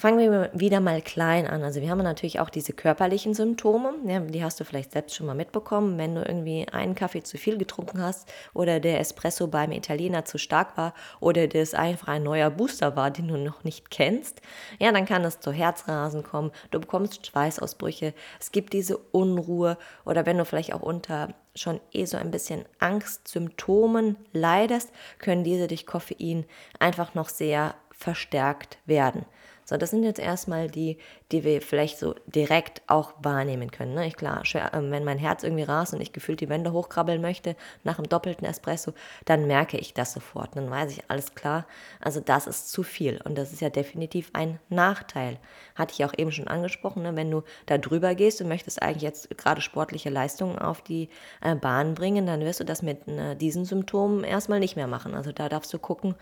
Fangen 0.00 0.18
wir 0.18 0.50
wieder 0.54 0.80
mal 0.80 1.02
klein 1.02 1.46
an. 1.46 1.62
Also 1.62 1.82
wir 1.82 1.90
haben 1.90 1.98
natürlich 1.98 2.40
auch 2.40 2.48
diese 2.48 2.72
körperlichen 2.72 3.34
Symptome. 3.34 3.92
Ja, 4.06 4.20
die 4.20 4.42
hast 4.42 4.58
du 4.58 4.64
vielleicht 4.64 4.92
selbst 4.92 5.14
schon 5.14 5.26
mal 5.26 5.34
mitbekommen, 5.34 5.98
wenn 5.98 6.14
du 6.14 6.22
irgendwie 6.22 6.66
einen 6.72 6.94
Kaffee 6.94 7.22
zu 7.22 7.36
viel 7.36 7.58
getrunken 7.58 8.00
hast 8.00 8.26
oder 8.54 8.80
der 8.80 8.98
Espresso 8.98 9.48
beim 9.48 9.72
Italiener 9.72 10.24
zu 10.24 10.38
stark 10.38 10.78
war 10.78 10.94
oder 11.20 11.48
das 11.48 11.74
einfach 11.74 12.08
ein 12.08 12.22
neuer 12.22 12.48
Booster 12.48 12.96
war, 12.96 13.10
den 13.10 13.28
du 13.28 13.36
noch 13.36 13.62
nicht 13.62 13.90
kennst. 13.90 14.40
Ja, 14.78 14.90
dann 14.90 15.04
kann 15.04 15.22
es 15.22 15.40
zu 15.40 15.52
Herzrasen 15.52 16.22
kommen. 16.22 16.50
Du 16.70 16.80
bekommst 16.80 17.26
Schweißausbrüche. 17.26 18.14
Es 18.40 18.52
gibt 18.52 18.72
diese 18.72 18.96
Unruhe 18.96 19.76
oder 20.06 20.24
wenn 20.24 20.38
du 20.38 20.46
vielleicht 20.46 20.72
auch 20.72 20.80
unter 20.80 21.34
schon 21.54 21.78
eh 21.92 22.06
so 22.06 22.16
ein 22.16 22.30
bisschen 22.30 22.64
Angstsymptomen 22.78 24.16
leidest, 24.32 24.92
können 25.18 25.44
diese 25.44 25.68
durch 25.68 25.84
Koffein 25.84 26.46
einfach 26.78 27.14
noch 27.14 27.28
sehr 27.28 27.74
verstärkt 27.90 28.78
werden. 28.86 29.26
So, 29.70 29.76
das 29.76 29.90
sind 29.90 30.02
jetzt 30.02 30.18
erstmal 30.18 30.68
die, 30.68 30.98
die 31.30 31.44
wir 31.44 31.62
vielleicht 31.62 31.96
so 32.00 32.16
direkt 32.26 32.82
auch 32.88 33.12
wahrnehmen 33.22 33.70
können. 33.70 33.94
Ne? 33.94 34.08
Ich 34.08 34.16
klar, 34.16 34.42
ähm, 34.72 34.90
wenn 34.90 35.04
mein 35.04 35.18
Herz 35.18 35.44
irgendwie 35.44 35.62
rast 35.62 35.94
und 35.94 36.00
ich 36.00 36.12
gefühlt 36.12 36.40
die 36.40 36.48
Wände 36.48 36.72
hochkrabbeln 36.72 37.20
möchte 37.20 37.54
nach 37.84 37.96
einem 37.96 38.08
doppelten 38.08 38.44
Espresso, 38.48 38.94
dann 39.26 39.46
merke 39.46 39.78
ich 39.78 39.94
das 39.94 40.12
sofort. 40.12 40.56
Dann 40.56 40.68
weiß 40.68 40.90
ich, 40.90 41.08
alles 41.08 41.36
klar, 41.36 41.66
also 42.00 42.18
das 42.18 42.48
ist 42.48 42.72
zu 42.72 42.82
viel. 42.82 43.20
Und 43.22 43.38
das 43.38 43.52
ist 43.52 43.60
ja 43.60 43.70
definitiv 43.70 44.30
ein 44.32 44.58
Nachteil. 44.70 45.38
Hatte 45.76 45.94
ich 45.94 46.04
auch 46.04 46.18
eben 46.18 46.32
schon 46.32 46.48
angesprochen, 46.48 47.04
ne? 47.04 47.14
wenn 47.14 47.30
du 47.30 47.44
da 47.66 47.78
drüber 47.78 48.16
gehst 48.16 48.40
und 48.40 48.48
möchtest 48.48 48.82
eigentlich 48.82 49.04
jetzt 49.04 49.38
gerade 49.38 49.60
sportliche 49.60 50.10
Leistungen 50.10 50.58
auf 50.58 50.82
die 50.82 51.10
äh, 51.42 51.54
Bahn 51.54 51.94
bringen, 51.94 52.26
dann 52.26 52.40
wirst 52.40 52.58
du 52.58 52.64
das 52.64 52.82
mit 52.82 53.06
äh, 53.06 53.36
diesen 53.36 53.64
Symptomen 53.64 54.24
erstmal 54.24 54.58
nicht 54.58 54.74
mehr 54.74 54.88
machen. 54.88 55.14
Also 55.14 55.30
da 55.30 55.48
darfst 55.48 55.72
du 55.72 55.78
gucken, 55.78 56.16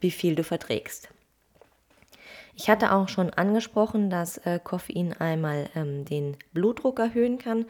wie 0.00 0.10
viel 0.10 0.36
du 0.36 0.42
verträgst. 0.42 1.10
Ich 2.56 2.70
hatte 2.70 2.92
auch 2.92 3.08
schon 3.08 3.30
angesprochen, 3.30 4.10
dass 4.10 4.38
äh, 4.38 4.60
Koffein 4.62 5.12
einmal 5.12 5.68
ähm, 5.74 6.04
den 6.04 6.36
Blutdruck 6.52 7.00
erhöhen 7.00 7.38
kann. 7.38 7.66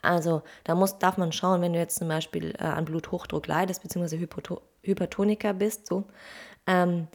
Also 0.00 0.42
da 0.62 0.76
muss, 0.76 0.98
darf 0.98 1.16
man 1.16 1.32
schauen, 1.32 1.60
wenn 1.60 1.72
du 1.72 1.78
jetzt 1.78 1.98
zum 1.98 2.08
Beispiel 2.08 2.54
äh, 2.58 2.64
an 2.64 2.84
Bluthochdruck 2.84 3.46
leidest, 3.48 3.82
beziehungsweise 3.82 4.18
Hypoto 4.18 4.62
Hypertoniker 4.82 5.52
bist, 5.54 5.86
so, 5.86 6.04
ähm, 6.66 7.08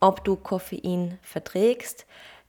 ob 0.00 0.22
du 0.24 0.36
Koffein 0.36 1.18
verträgst. 1.22 2.06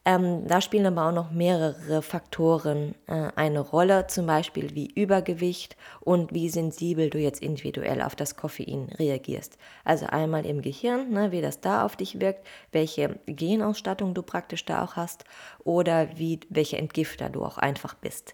Ähm, 0.07 0.47
da 0.47 0.61
spielen 0.61 0.85
aber 0.85 1.09
auch 1.09 1.11
noch 1.11 1.31
mehrere 1.31 2.01
Faktoren 2.01 2.95
äh, 3.07 3.27
eine 3.35 3.59
Rolle, 3.59 4.07
zum 4.07 4.25
Beispiel 4.25 4.73
wie 4.73 4.89
Übergewicht 4.89 5.75
und 5.99 6.33
wie 6.33 6.47
sensibel 6.47 7.09
du 7.09 7.17
jetzt 7.17 7.41
individuell 7.41 8.01
auf 8.01 8.15
das 8.15 8.37
Koffein 8.37 8.87
reagierst. 8.97 9.57
Also 9.83 10.05
einmal 10.05 10.45
im 10.45 10.61
Gehirn, 10.61 11.09
ne, 11.09 11.33
wie 11.33 11.41
das 11.41 11.59
da 11.59 11.83
auf 11.83 11.97
dich 11.97 12.21
wirkt, 12.21 12.47
welche 12.71 13.19
Genausstattung 13.25 14.13
du 14.13 14.21
praktisch 14.21 14.63
da 14.63 14.85
auch 14.85 14.95
hast 14.95 15.25
oder 15.65 16.07
wie, 16.17 16.39
welche 16.47 16.77
Entgifter 16.77 17.27
du 17.27 17.43
auch 17.43 17.57
einfach 17.57 17.93
bist. 17.93 18.33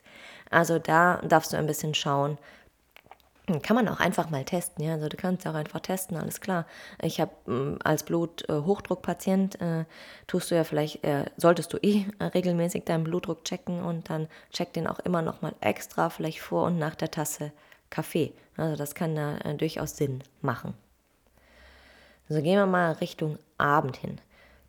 Also 0.51 0.77
da 0.77 1.23
darfst 1.27 1.53
du 1.53 1.57
ein 1.57 1.65
bisschen 1.65 1.95
schauen, 1.95 2.37
kann 3.61 3.75
man 3.75 3.89
auch 3.89 3.99
einfach 3.99 4.29
mal 4.29 4.45
testen, 4.45 4.85
ja. 4.85 4.93
Also 4.93 5.09
du 5.09 5.17
kannst 5.17 5.45
auch 5.45 5.53
einfach 5.53 5.81
testen, 5.81 6.15
alles 6.15 6.39
klar. 6.39 6.65
Ich 7.01 7.19
habe 7.19 7.31
mm, 7.45 7.79
als 7.83 8.03
Bluthochdruckpatient 8.03 9.59
äh, 9.59 9.85
tust 10.27 10.49
du 10.49 10.55
ja 10.55 10.63
vielleicht, 10.63 11.03
äh, 11.03 11.25
solltest 11.35 11.73
du 11.73 11.77
eh 11.81 12.05
regelmäßig 12.21 12.85
deinen 12.85 13.03
Blutdruck 13.03 13.43
checken 13.43 13.83
und 13.83 14.09
dann 14.09 14.29
check 14.51 14.71
den 14.73 14.87
auch 14.87 14.99
immer 14.99 15.21
noch 15.21 15.41
mal 15.41 15.53
extra, 15.59 16.09
vielleicht 16.09 16.39
vor 16.39 16.65
und 16.65 16.77
nach 16.79 16.95
der 16.95 17.11
Tasse 17.11 17.51
Kaffee. 17.89 18.33
Also 18.55 18.77
das 18.77 18.95
kann 18.95 19.15
da 19.15 19.37
äh, 19.39 19.55
durchaus 19.55 19.97
Sinn 19.97 20.23
machen. 20.41 20.73
So 22.29 22.41
gehen 22.41 22.57
wir 22.57 22.65
mal 22.65 22.93
Richtung 22.93 23.37
Abend 23.57 23.97
hin. 23.97 24.19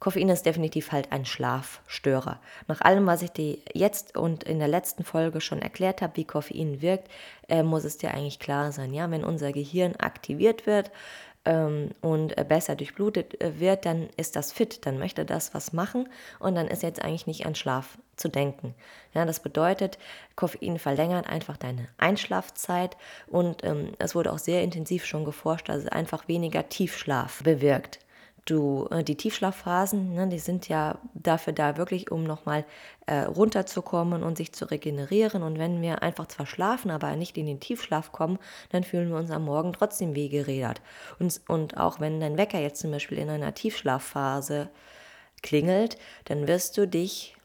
Koffein 0.05 0.29
ist 0.29 0.45
definitiv 0.45 0.93
halt 0.93 1.13
ein 1.13 1.25
Schlafstörer. 1.25 2.39
Nach 2.69 2.83
allem, 2.83 3.07
was 3.07 3.23
ich 3.23 3.31
dir 3.31 3.57
jetzt 3.73 4.19
und 4.19 4.45
in 4.45 4.59
der 4.59 4.69
letzten 4.69 5.03
Folge 5.03 5.41
schon 5.41 5.63
erklärt 5.63 6.03
habe, 6.03 6.19
wie 6.19 6.27
Koffein 6.27 6.83
wirkt, 6.83 7.09
äh, 7.49 7.63
muss 7.63 7.85
es 7.85 7.97
dir 7.97 8.13
eigentlich 8.13 8.39
klar 8.39 8.71
sein. 8.71 8.93
Ja, 8.93 9.11
wenn 9.11 9.25
unser 9.25 9.51
Gehirn 9.53 9.97
aktiviert 9.97 10.67
wird, 10.67 10.91
ähm, 11.47 11.93
und 12.03 12.37
äh, 12.37 12.45
besser 12.47 12.77
durchblutet 12.77 13.41
äh, 13.41 13.59
wird, 13.61 13.87
dann 13.87 14.11
ist 14.19 14.37
das 14.37 14.53
fit, 14.53 14.85
dann 14.85 14.99
möchte 14.99 15.25
das 15.25 15.55
was 15.55 15.73
machen 15.73 16.11
und 16.39 16.55
dann 16.55 16.69
ist 16.69 16.83
jetzt 16.83 17.03
eigentlich 17.03 17.27
nicht 17.27 17.47
an 17.47 17.55
Schlaf 17.55 17.97
zu 18.17 18.29
denken. 18.29 18.75
Ja, 19.15 19.25
das 19.25 19.41
bedeutet, 19.41 19.99
Koffein 20.37 20.79
verlängert 20.79 21.27
einfach 21.27 21.57
deine 21.57 21.89
Einschlafzeit 21.97 22.99
und 23.27 23.65
ähm, 23.65 23.93
es 23.99 24.15
wurde 24.15 24.33
auch 24.33 24.39
sehr 24.39 24.63
intensiv 24.63 25.07
schon 25.07 25.25
geforscht, 25.25 25.71
dass 25.71 25.85
es 25.85 25.89
einfach 25.89 26.29
weniger 26.29 26.69
Tiefschlaf 26.69 27.43
bewirkt 27.43 28.01
du 28.45 28.89
äh, 28.91 29.03
die 29.03 29.17
Tiefschlafphasen, 29.17 30.15
ne, 30.15 30.29
die 30.29 30.39
sind 30.39 30.69
ja 30.69 30.99
dafür 31.15 31.53
da 31.53 31.77
wirklich, 31.77 32.11
um 32.11 32.25
nochmal 32.25 32.65
äh, 33.07 33.21
runterzukommen 33.21 34.23
und 34.23 34.37
sich 34.37 34.53
zu 34.53 34.71
regenerieren. 34.71 35.43
Und 35.43 35.59
wenn 35.59 35.83
wir 35.83 36.03
einfach 36.03 36.27
zwar 36.27 36.47
schlafen, 36.47 36.91
aber 36.91 37.15
nicht 37.17 37.37
in 37.37 37.47
den 37.47 37.61
Tiefschlaf 37.61 38.13
kommen, 38.13 38.39
dann 38.71 38.85
fühlen 38.85 39.11
wir 39.11 39.17
uns 39.17 39.31
am 39.31 39.45
Morgen 39.45 39.73
trotzdem 39.73 40.15
wie 40.15 40.29
gerädert. 40.29 40.81
Und, 41.19 41.41
und 41.49 41.77
auch 41.77 42.01
wenn 42.01 42.21
dein 42.21 42.37
Wecker 42.39 42.61
jetzt 42.61 42.81
zum 42.81 42.91
Beispiel 42.91 43.19
in 43.19 43.31
einer 43.31 43.55
Tiefschlafphase 43.55 44.71
klingelt, 45.43 45.99
dann 46.27 46.47
wirst 46.47 46.77
du 46.77 46.87
dich 46.87 47.37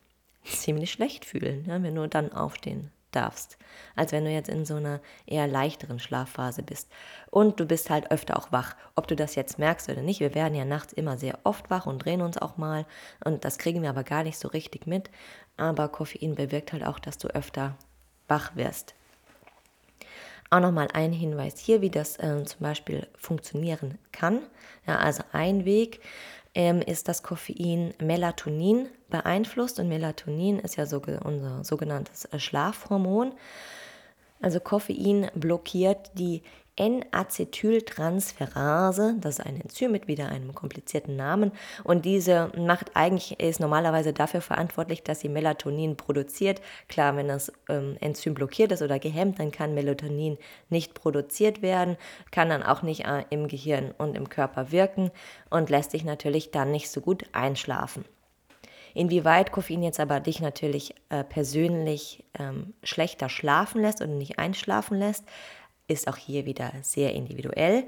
ziemlich 0.44 0.92
schlecht 0.92 1.26
fühlen, 1.26 1.66
ne, 1.68 1.82
wenn 1.84 1.96
du 1.96 2.08
dann 2.08 2.32
aufstehen 2.34 2.92
darfst, 3.12 3.58
als 3.96 4.12
wenn 4.12 4.26
du 4.26 4.32
jetzt 4.32 4.50
in 4.50 4.66
so 4.66 4.76
einer 4.76 5.00
eher 5.26 5.48
leichteren 5.48 6.00
Schlafphase 6.00 6.64
bist. 6.64 6.90
Und 7.30 7.60
du 7.60 7.66
bist 7.66 7.90
halt 7.90 8.12
öfter 8.12 8.38
auch 8.38 8.52
wach, 8.52 8.76
ob 8.96 9.08
du 9.08 9.16
das 9.16 9.36
jetzt 9.36 9.60
merkst 9.60 9.90
oder 9.90 10.02
nicht. 10.02 10.20
Wir 10.20 10.36
werden 10.36 10.56
ja 10.56 10.66
nachts 10.66 10.94
immer 10.94 11.18
sehr 11.18 11.40
oft 11.44 11.70
wach 11.70 11.86
und 11.86 12.06
drehen 12.06 12.22
uns 12.22 12.38
auch 12.38 12.58
mal 12.58 12.86
und 13.24 13.46
das 13.46 13.58
kriegen 13.58 13.82
wir 13.82 13.90
aber 13.90 14.04
gar 14.04 14.24
nicht 14.24 14.40
so 14.40 14.48
richtig 14.48 14.88
mit. 14.88 15.10
Aber 15.58 15.90
Koffein 15.90 16.36
bewirkt 16.36 16.74
halt 16.74 16.86
auch, 16.86 17.00
dass 17.00 17.18
du 17.18 17.28
öfter 17.28 17.76
wach 18.28 18.56
wirst. 18.56 18.96
Auch 20.52 20.62
nochmal 20.62 20.88
ein 20.94 21.14
Hinweis 21.14 21.60
hier, 21.60 21.82
wie 21.82 21.92
das 21.92 22.18
äh, 22.18 22.44
zum 22.44 22.62
Beispiel 22.62 23.08
funktionieren 23.16 24.00
kann. 24.12 24.42
Ja, 24.88 24.98
also 24.98 25.24
ein 25.32 25.64
Weg 25.64 26.02
ähm, 26.56 26.82
ist 26.82 27.08
das 27.08 27.24
Koffein 27.24 27.94
Melatonin 28.00 28.90
beeinflusst. 29.10 29.80
Und 29.80 29.90
Melatonin 29.90 30.60
ist 30.60 30.76
ja 30.76 30.86
so, 30.86 31.02
unser 31.24 31.64
sogenanntes 31.64 32.26
äh, 32.26 32.40
Schlafhormon. 32.40 33.34
Also 34.42 34.60
Koffein 34.60 35.30
blockiert 35.36 36.12
die 36.14 36.44
N-Acetyltransferase. 36.80 39.16
Das 39.20 39.38
ist 39.40 39.46
ein 39.46 39.62
Enzym 39.62 39.92
mit 39.92 40.08
wieder 40.08 40.30
einem 40.30 40.56
komplizierten 40.56 41.18
Namen. 41.18 41.52
Und 41.84 42.06
diese 42.06 42.52
macht 42.58 42.96
eigentlich, 42.96 43.40
ist 43.40 43.60
normalerweise 43.60 44.14
dafür 44.14 44.42
verantwortlich, 44.42 45.04
dass 45.04 45.20
sie 45.20 45.30
Melatonin 45.30 45.96
produziert. 45.98 46.62
Klar, 46.88 47.16
wenn 47.18 47.28
das 47.28 47.52
ähm, 47.68 47.98
Enzym 48.00 48.34
blockiert 48.34 48.72
ist 48.72 48.82
oder 48.82 48.98
gehemmt, 48.98 49.40
dann 49.40 49.52
kann 49.52 49.74
Melatonin 49.74 50.38
nicht 50.70 50.94
produziert 50.94 51.62
werden, 51.62 51.98
kann 52.32 52.48
dann 52.50 52.64
auch 52.64 52.82
nicht 52.82 53.06
äh, 53.06 53.26
im 53.30 53.50
Gehirn 53.50 53.94
und 53.98 54.16
im 54.16 54.30
Körper 54.30 54.72
wirken 54.72 55.12
und 55.50 55.70
lässt 55.70 55.92
sich 55.92 56.06
natürlich 56.06 56.52
dann 56.52 56.72
nicht 56.72 56.90
so 56.90 57.02
gut 57.02 57.26
einschlafen. 57.34 58.06
Inwieweit 58.94 59.52
Koffein 59.52 59.84
jetzt 59.84 60.00
aber 60.00 60.20
dich 60.20 60.42
natürlich 60.42 60.96
äh, 61.10 61.24
persönlich 61.24 62.24
ähm, 62.38 62.74
schlechter 62.84 63.30
schlafen 63.30 63.82
lässt 63.82 64.02
oder 64.02 64.12
nicht 64.12 64.40
einschlafen 64.40 64.98
lässt, 64.98 65.26
ist 65.90 66.08
auch 66.08 66.18
hier 66.18 66.46
wieder 66.46 66.72
sehr 66.82 67.14
individuell. 67.14 67.86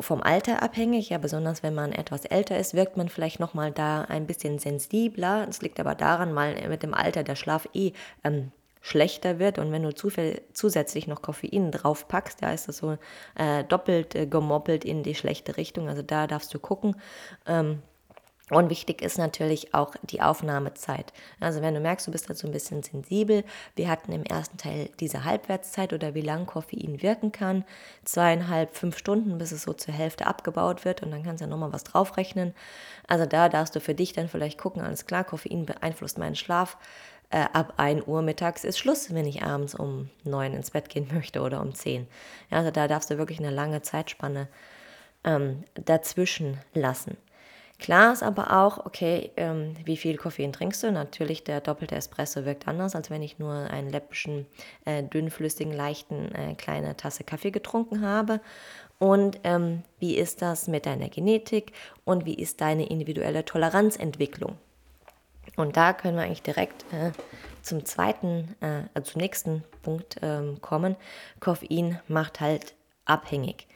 Vom 0.00 0.22
Alter 0.22 0.62
abhängig, 0.62 1.10
ja, 1.10 1.18
besonders 1.18 1.62
wenn 1.62 1.74
man 1.74 1.92
etwas 1.92 2.24
älter 2.24 2.58
ist, 2.58 2.74
wirkt 2.74 2.96
man 2.96 3.08
vielleicht 3.08 3.40
nochmal 3.40 3.72
da 3.72 4.02
ein 4.02 4.26
bisschen 4.26 4.58
sensibler. 4.58 5.46
Das 5.46 5.60
liegt 5.60 5.80
aber 5.80 5.94
daran, 5.94 6.34
weil 6.34 6.68
mit 6.68 6.82
dem 6.82 6.94
Alter 6.94 7.22
der 7.22 7.36
Schlaf 7.36 7.68
eh 7.74 7.92
ähm, 8.24 8.52
schlechter 8.80 9.38
wird 9.38 9.58
und 9.58 9.70
wenn 9.70 9.84
du 9.84 9.94
zusätzlich 9.94 11.06
noch 11.06 11.22
Koffein 11.22 11.70
drauf 11.70 12.08
packst, 12.08 12.40
ja, 12.42 12.52
ist 12.52 12.66
das 12.66 12.78
so 12.78 12.98
äh, 13.36 13.62
doppelt 13.64 14.14
äh, 14.14 14.26
gemoppelt 14.26 14.84
in 14.84 15.04
die 15.04 15.14
schlechte 15.14 15.56
Richtung. 15.56 15.88
Also 15.88 16.02
da 16.02 16.26
darfst 16.26 16.52
du 16.52 16.58
gucken. 16.58 16.96
Ähm, 17.46 17.80
und 18.52 18.68
wichtig 18.68 19.00
ist 19.00 19.16
natürlich 19.16 19.72
auch 19.72 19.94
die 20.02 20.20
Aufnahmezeit. 20.20 21.14
Also 21.40 21.62
wenn 21.62 21.72
du 21.72 21.80
merkst, 21.80 22.06
du 22.06 22.10
bist 22.10 22.28
da 22.28 22.34
so 22.34 22.46
ein 22.46 22.52
bisschen 22.52 22.82
sensibel, 22.82 23.44
wir 23.76 23.88
hatten 23.88 24.12
im 24.12 24.24
ersten 24.24 24.58
Teil 24.58 24.90
diese 25.00 25.24
Halbwertszeit 25.24 25.94
oder 25.94 26.14
wie 26.14 26.20
lang 26.20 26.44
Koffein 26.44 27.00
wirken 27.00 27.32
kann. 27.32 27.64
Zweieinhalb, 28.04 28.74
fünf 28.76 28.98
Stunden, 28.98 29.38
bis 29.38 29.52
es 29.52 29.62
so 29.62 29.72
zur 29.72 29.94
Hälfte 29.94 30.26
abgebaut 30.26 30.84
wird 30.84 31.02
und 31.02 31.10
dann 31.12 31.22
kannst 31.22 31.40
du 31.40 31.46
ja 31.46 31.50
nochmal 31.50 31.72
was 31.72 31.84
draufrechnen. 31.84 32.52
Also 33.08 33.24
da 33.24 33.48
darfst 33.48 33.74
du 33.74 33.80
für 33.80 33.94
dich 33.94 34.12
dann 34.12 34.28
vielleicht 34.28 34.58
gucken, 34.58 34.82
alles 34.82 35.06
klar, 35.06 35.24
Koffein 35.24 35.64
beeinflusst 35.64 36.18
meinen 36.18 36.36
Schlaf. 36.36 36.76
Äh, 37.30 37.46
ab 37.54 37.74
1 37.78 38.06
Uhr 38.06 38.20
mittags 38.20 38.64
ist 38.64 38.78
Schluss, 38.78 39.14
wenn 39.14 39.24
ich 39.24 39.42
abends 39.42 39.74
um 39.74 40.10
9 40.24 40.52
ins 40.52 40.72
Bett 40.72 40.90
gehen 40.90 41.08
möchte 41.14 41.40
oder 41.40 41.62
um 41.62 41.74
10. 41.74 42.06
Ja, 42.50 42.58
also 42.58 42.70
da 42.70 42.86
darfst 42.86 43.10
du 43.10 43.16
wirklich 43.16 43.38
eine 43.38 43.50
lange 43.50 43.80
Zeitspanne 43.80 44.48
ähm, 45.24 45.64
dazwischen 45.74 46.58
lassen. 46.74 47.16
Klar 47.82 48.12
ist 48.12 48.22
aber 48.22 48.56
auch, 48.62 48.86
okay, 48.86 49.32
ähm, 49.36 49.74
wie 49.84 49.96
viel 49.96 50.16
Koffein 50.16 50.52
trinkst 50.52 50.84
du? 50.84 50.92
Natürlich, 50.92 51.42
der 51.42 51.60
doppelte 51.60 51.96
Espresso 51.96 52.44
wirkt 52.44 52.68
anders, 52.68 52.94
als 52.94 53.10
wenn 53.10 53.22
ich 53.22 53.40
nur 53.40 53.52
einen 53.52 53.90
läppischen, 53.90 54.46
äh, 54.84 55.02
dünnflüssigen, 55.02 55.72
leichten, 55.72 56.32
äh, 56.32 56.54
kleine 56.54 56.96
Tasse 56.96 57.24
Kaffee 57.24 57.50
getrunken 57.50 58.02
habe. 58.02 58.40
Und 59.00 59.40
ähm, 59.42 59.82
wie 59.98 60.16
ist 60.16 60.42
das 60.42 60.68
mit 60.68 60.86
deiner 60.86 61.08
Genetik 61.08 61.72
und 62.04 62.24
wie 62.24 62.34
ist 62.34 62.60
deine 62.60 62.86
individuelle 62.88 63.44
Toleranzentwicklung? 63.44 64.56
Und 65.56 65.76
da 65.76 65.92
können 65.92 66.16
wir 66.16 66.22
eigentlich 66.22 66.42
direkt 66.42 66.84
äh, 66.92 67.10
zum 67.62 67.84
zweiten, 67.84 68.54
äh, 68.60 68.82
also 68.94 69.10
zum 69.10 69.22
nächsten 69.22 69.64
Punkt 69.82 70.18
ähm, 70.22 70.60
kommen. 70.60 70.94
Koffein 71.40 71.98
macht 72.06 72.40
halt 72.40 72.74
abhängig 73.06 73.66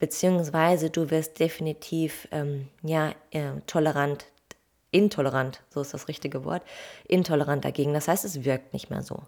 beziehungsweise 0.00 0.90
du 0.90 1.10
wirst 1.10 1.38
definitiv 1.38 2.26
ähm, 2.32 2.66
ja, 2.82 3.12
äh, 3.30 3.52
tolerant, 3.66 4.26
intolerant, 4.90 5.60
so 5.68 5.80
ist 5.80 5.94
das 5.94 6.08
richtige 6.08 6.44
Wort, 6.44 6.62
intolerant 7.06 7.64
dagegen. 7.64 7.94
Das 7.94 8.08
heißt, 8.08 8.24
es 8.24 8.44
wirkt 8.44 8.72
nicht 8.72 8.90
mehr 8.90 9.02
so. 9.02 9.22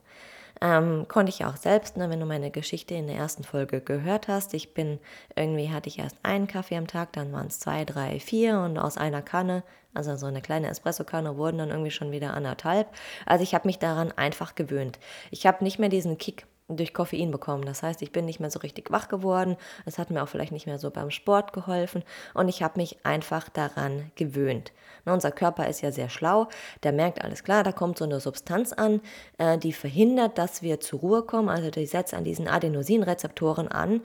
Ähm, 0.60 1.06
konnte 1.08 1.30
ich 1.30 1.44
auch 1.44 1.56
selbst, 1.56 1.96
ne, 1.96 2.10
wenn 2.10 2.20
du 2.20 2.26
meine 2.26 2.50
Geschichte 2.50 2.94
in 2.94 3.06
der 3.06 3.16
ersten 3.16 3.42
Folge 3.42 3.80
gehört 3.80 4.28
hast. 4.28 4.54
Ich 4.54 4.74
bin, 4.74 4.98
irgendwie 5.34 5.70
hatte 5.70 5.88
ich 5.88 5.98
erst 5.98 6.16
einen 6.22 6.46
Kaffee 6.46 6.76
am 6.76 6.86
Tag, 6.86 7.12
dann 7.12 7.32
waren 7.32 7.48
es 7.48 7.58
zwei, 7.58 7.84
drei, 7.84 8.20
vier 8.20 8.60
und 8.60 8.78
aus 8.78 8.96
einer 8.96 9.22
Kanne, 9.22 9.64
also 9.94 10.16
so 10.16 10.26
eine 10.26 10.40
kleine 10.40 10.68
Espresso-Kanne, 10.68 11.36
wurden 11.36 11.58
dann 11.58 11.70
irgendwie 11.70 11.90
schon 11.90 12.12
wieder 12.12 12.34
anderthalb. 12.34 12.88
Also 13.26 13.42
ich 13.42 13.54
habe 13.54 13.68
mich 13.68 13.78
daran 13.78 14.12
einfach 14.12 14.54
gewöhnt. 14.54 14.98
Ich 15.30 15.46
habe 15.46 15.64
nicht 15.64 15.78
mehr 15.78 15.88
diesen 15.88 16.16
Kick 16.16 16.46
durch 16.76 16.94
Koffein 16.94 17.30
bekommen. 17.30 17.64
Das 17.64 17.82
heißt, 17.82 18.02
ich 18.02 18.12
bin 18.12 18.24
nicht 18.24 18.40
mehr 18.40 18.50
so 18.50 18.60
richtig 18.60 18.90
wach 18.90 19.08
geworden. 19.08 19.56
Es 19.86 19.98
hat 19.98 20.10
mir 20.10 20.22
auch 20.22 20.28
vielleicht 20.28 20.52
nicht 20.52 20.66
mehr 20.66 20.78
so 20.78 20.90
beim 20.90 21.10
Sport 21.10 21.52
geholfen 21.52 22.02
und 22.34 22.48
ich 22.48 22.62
habe 22.62 22.80
mich 22.80 22.98
einfach 23.04 23.48
daran 23.48 24.10
gewöhnt. 24.16 24.72
Na, 25.04 25.14
unser 25.14 25.32
Körper 25.32 25.68
ist 25.68 25.80
ja 25.80 25.90
sehr 25.90 26.08
schlau. 26.08 26.48
Der 26.82 26.92
merkt 26.92 27.22
alles 27.22 27.42
klar, 27.42 27.64
da 27.64 27.72
kommt 27.72 27.98
so 27.98 28.04
eine 28.04 28.20
Substanz 28.20 28.72
an, 28.72 29.00
äh, 29.38 29.58
die 29.58 29.72
verhindert, 29.72 30.38
dass 30.38 30.62
wir 30.62 30.80
zur 30.80 31.00
Ruhe 31.00 31.22
kommen. 31.22 31.48
Also 31.48 31.70
die 31.70 31.86
setzt 31.86 32.14
an 32.14 32.24
diesen 32.24 32.48
Adenosinrezeptoren 32.48 33.68
an 33.68 34.02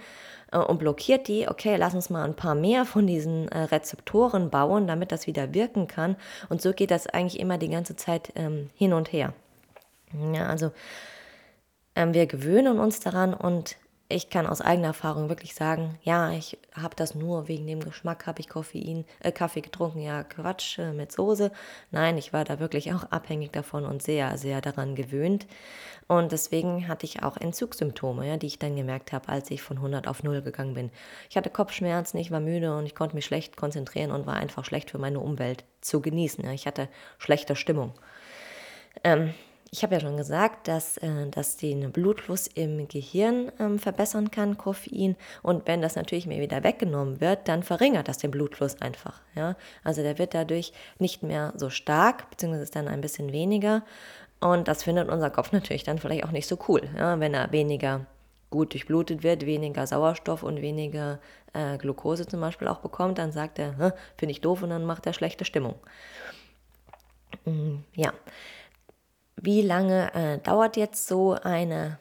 äh, 0.52 0.58
und 0.58 0.80
blockiert 0.80 1.28
die. 1.28 1.48
Okay, 1.48 1.76
lass 1.76 1.94
uns 1.94 2.10
mal 2.10 2.24
ein 2.24 2.36
paar 2.36 2.56
mehr 2.56 2.86
von 2.86 3.06
diesen 3.06 3.48
äh, 3.50 3.64
Rezeptoren 3.64 4.50
bauen, 4.50 4.88
damit 4.88 5.12
das 5.12 5.28
wieder 5.28 5.54
wirken 5.54 5.88
kann. 5.88 6.16
Und 6.50 6.62
so 6.62 6.74
geht 6.74 6.92
das 6.92 7.08
eigentlich 7.08 7.40
immer 7.40 7.58
die 7.58 7.70
ganze 7.70 7.96
Zeit 7.96 8.32
ähm, 8.36 8.70
hin 8.76 8.94
und 8.94 9.12
her. 9.12 9.34
Ja, 10.34 10.48
also 10.48 10.72
wir 12.14 12.28
gewöhnen 12.28 12.80
uns 12.80 13.00
daran 13.00 13.34
und 13.34 13.76
ich 14.10 14.30
kann 14.30 14.48
aus 14.48 14.62
eigener 14.62 14.88
Erfahrung 14.88 15.28
wirklich 15.28 15.54
sagen, 15.54 15.98
ja, 16.02 16.32
ich 16.32 16.58
habe 16.74 16.96
das 16.96 17.14
nur 17.14 17.50
wegen 17.50 17.68
dem 17.68 17.82
Geschmack, 17.82 18.26
habe 18.26 18.40
ich 18.40 18.48
Koffein, 18.48 19.04
äh, 19.20 19.34
Kaffee 19.34 19.60
getrunken, 19.60 20.00
ja, 20.00 20.24
Quatsch 20.24 20.80
äh, 20.80 20.94
mit 20.94 21.12
Soße. 21.12 21.52
Nein, 21.92 22.18
ich 22.18 22.32
war 22.32 22.46
da 22.46 22.60
wirklich 22.60 22.94
auch 22.94 23.04
abhängig 23.12 23.52
davon 23.52 23.86
und 23.86 24.02
sehr, 24.02 24.38
sehr 24.38 24.62
daran 24.62 24.96
gewöhnt. 24.96 25.46
Und 26.08 26.32
deswegen 26.32 26.88
hatte 26.88 27.06
ich 27.06 27.24
auch 27.24 27.36
Entzugssymptome, 27.36 28.26
ja, 28.26 28.38
die 28.38 28.48
ich 28.48 28.60
dann 28.60 28.78
gemerkt 28.78 29.12
habe, 29.12 29.28
als 29.28 29.52
ich 29.52 29.62
von 29.62 29.78
100 29.78 30.08
auf 30.08 30.24
0 30.24 30.42
gegangen 30.42 30.74
bin. 30.74 30.90
Ich 31.30 31.36
hatte 31.36 31.50
Kopfschmerzen, 31.50 32.18
ich 32.18 32.32
war 32.32 32.40
müde 32.40 32.78
und 32.78 32.86
ich 32.86 32.96
konnte 32.96 33.16
mich 33.16 33.26
schlecht 33.26 33.58
konzentrieren 33.58 34.12
und 34.12 34.26
war 34.26 34.36
einfach 34.36 34.64
schlecht 34.64 34.92
für 34.92 35.00
meine 35.00 35.20
Umwelt 35.20 35.66
zu 35.82 36.02
genießen. 36.02 36.46
Ja. 36.46 36.52
Ich 36.52 36.66
hatte 36.66 36.88
schlechte 37.18 37.58
Stimmung. 37.58 37.92
Ähm, 39.04 39.34
ich 39.78 39.84
habe 39.84 39.94
ja 39.94 40.02
schon 40.02 40.18
gesagt, 40.18 40.68
dass 40.68 40.98
äh, 40.98 41.28
das 41.30 41.56
den 41.56 41.92
Blutfluss 41.92 42.48
im 42.48 42.88
Gehirn 42.88 43.52
ähm, 43.60 43.78
verbessern 43.78 44.32
kann, 44.32 44.58
Koffein. 44.58 45.16
Und 45.44 45.68
wenn 45.68 45.84
das 45.84 45.96
natürlich 45.96 46.26
mir 46.26 46.42
wieder 46.42 46.64
weggenommen 46.64 47.22
wird, 47.22 47.48
dann 47.48 47.62
verringert 47.62 48.08
das 48.08 48.18
den 48.18 48.32
Blutfluss 48.32 48.82
einfach. 48.82 49.22
Ja? 49.36 49.56
Also 49.84 50.02
der 50.02 50.18
wird 50.18 50.34
dadurch 50.34 50.74
nicht 50.98 51.22
mehr 51.22 51.54
so 51.56 51.70
stark, 51.70 52.28
beziehungsweise 52.32 52.72
dann 52.72 52.88
ein 52.88 53.02
bisschen 53.02 53.32
weniger. 53.32 53.84
Und 54.40 54.68
das 54.68 54.84
findet 54.84 55.10
unser 55.10 55.30
Kopf 55.30 55.52
natürlich 55.52 55.84
dann 55.84 56.00
vielleicht 56.00 56.26
auch 56.26 56.32
nicht 56.32 56.48
so 56.48 56.58
cool, 56.68 56.82
ja? 56.98 57.20
wenn 57.20 57.36
er 57.36 57.52
weniger 57.52 58.08
gut 58.50 58.74
durchblutet 58.74 59.22
wird, 59.22 59.46
weniger 59.46 59.86
Sauerstoff 59.86 60.42
und 60.42 60.62
weniger 60.62 61.20
äh, 61.54 61.78
Glucose 61.78 62.26
zum 62.26 62.42
Beispiel 62.42 62.68
auch 62.68 62.80
bekommt, 62.80 63.20
dann 63.20 63.32
sagt 63.32 63.60
er, 63.60 63.94
finde 64.18 64.32
ich 64.32 64.42
doof 64.42 64.64
und 64.64 64.72
dann 64.72 64.86
macht 64.86 65.06
er 65.06 65.14
schlechte 65.14 65.46
Stimmung. 65.46 65.76
Mm, 67.46 67.78
ja, 67.94 68.14
wie 69.42 69.62
lange 69.62 70.14
äh, 70.14 70.38
dauert 70.40 70.78
jetzt 70.78 71.08
so 71.08 71.34
eine 71.34 72.00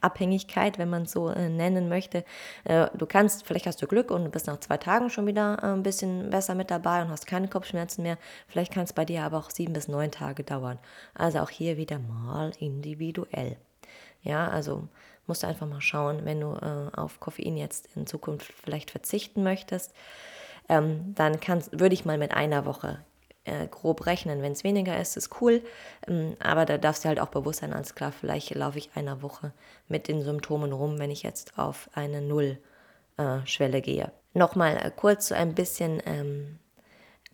Abhängigkeit, 0.00 0.78
wenn 0.78 0.90
man 0.90 1.02
es 1.02 1.12
so 1.12 1.28
äh, 1.28 1.48
nennen 1.48 1.88
möchte. 1.88 2.24
Äh, 2.64 2.88
du 2.94 3.06
kannst, 3.06 3.46
vielleicht 3.46 3.66
hast 3.66 3.82
du 3.82 3.86
Glück 3.86 4.10
und 4.10 4.30
bist 4.30 4.46
nach 4.46 4.60
zwei 4.60 4.76
Tagen 4.76 5.10
schon 5.10 5.26
wieder 5.26 5.58
äh, 5.62 5.66
ein 5.66 5.82
bisschen 5.82 6.30
besser 6.30 6.54
mit 6.54 6.70
dabei 6.70 7.02
und 7.02 7.10
hast 7.10 7.26
keine 7.26 7.48
Kopfschmerzen 7.48 8.02
mehr. 8.02 8.18
Vielleicht 8.48 8.72
kann 8.72 8.84
es 8.84 8.92
bei 8.92 9.04
dir 9.04 9.22
aber 9.24 9.38
auch 9.38 9.50
sieben 9.50 9.72
bis 9.72 9.88
neun 9.88 10.10
Tage 10.10 10.44
dauern. 10.44 10.78
Also 11.14 11.40
auch 11.40 11.50
hier 11.50 11.76
wieder 11.76 11.98
mal 11.98 12.52
individuell. 12.58 13.56
Ja, 14.22 14.48
also 14.48 14.88
musst 15.26 15.42
du 15.42 15.46
einfach 15.46 15.66
mal 15.66 15.80
schauen, 15.80 16.24
wenn 16.24 16.40
du 16.40 16.52
äh, 16.52 16.96
auf 16.96 17.20
Koffein 17.20 17.56
jetzt 17.56 17.88
in 17.96 18.06
Zukunft 18.06 18.52
vielleicht 18.52 18.90
verzichten 18.90 19.42
möchtest, 19.42 19.94
ähm, 20.68 21.14
dann 21.14 21.40
kannst, 21.40 21.78
würde 21.78 21.94
ich 21.94 22.04
mal 22.04 22.18
mit 22.18 22.32
einer 22.32 22.64
Woche 22.64 22.98
äh, 23.44 23.66
grob 23.68 24.06
rechnen. 24.06 24.42
Wenn 24.42 24.52
es 24.52 24.64
weniger 24.64 24.98
ist, 24.98 25.16
ist 25.16 25.40
cool. 25.40 25.62
Ähm, 26.06 26.36
aber 26.40 26.64
da 26.64 26.78
darfst 26.78 27.04
du 27.04 27.08
halt 27.08 27.20
auch 27.20 27.28
bewusst 27.28 27.60
sein, 27.60 27.72
alles 27.72 27.94
klar, 27.94 28.12
vielleicht 28.12 28.54
laufe 28.54 28.78
ich 28.78 28.90
einer 28.94 29.22
Woche 29.22 29.52
mit 29.88 30.08
den 30.08 30.22
Symptomen 30.22 30.72
rum, 30.72 30.98
wenn 30.98 31.10
ich 31.10 31.22
jetzt 31.22 31.58
auf 31.58 31.88
eine 31.94 32.20
Null-Schwelle 32.20 33.78
äh, 33.78 33.82
gehe. 33.82 34.12
Nochmal 34.34 34.76
äh, 34.76 34.90
kurz 34.94 35.28
so 35.28 35.34
ein 35.34 35.54
bisschen, 35.54 36.02
ähm, 36.06 36.58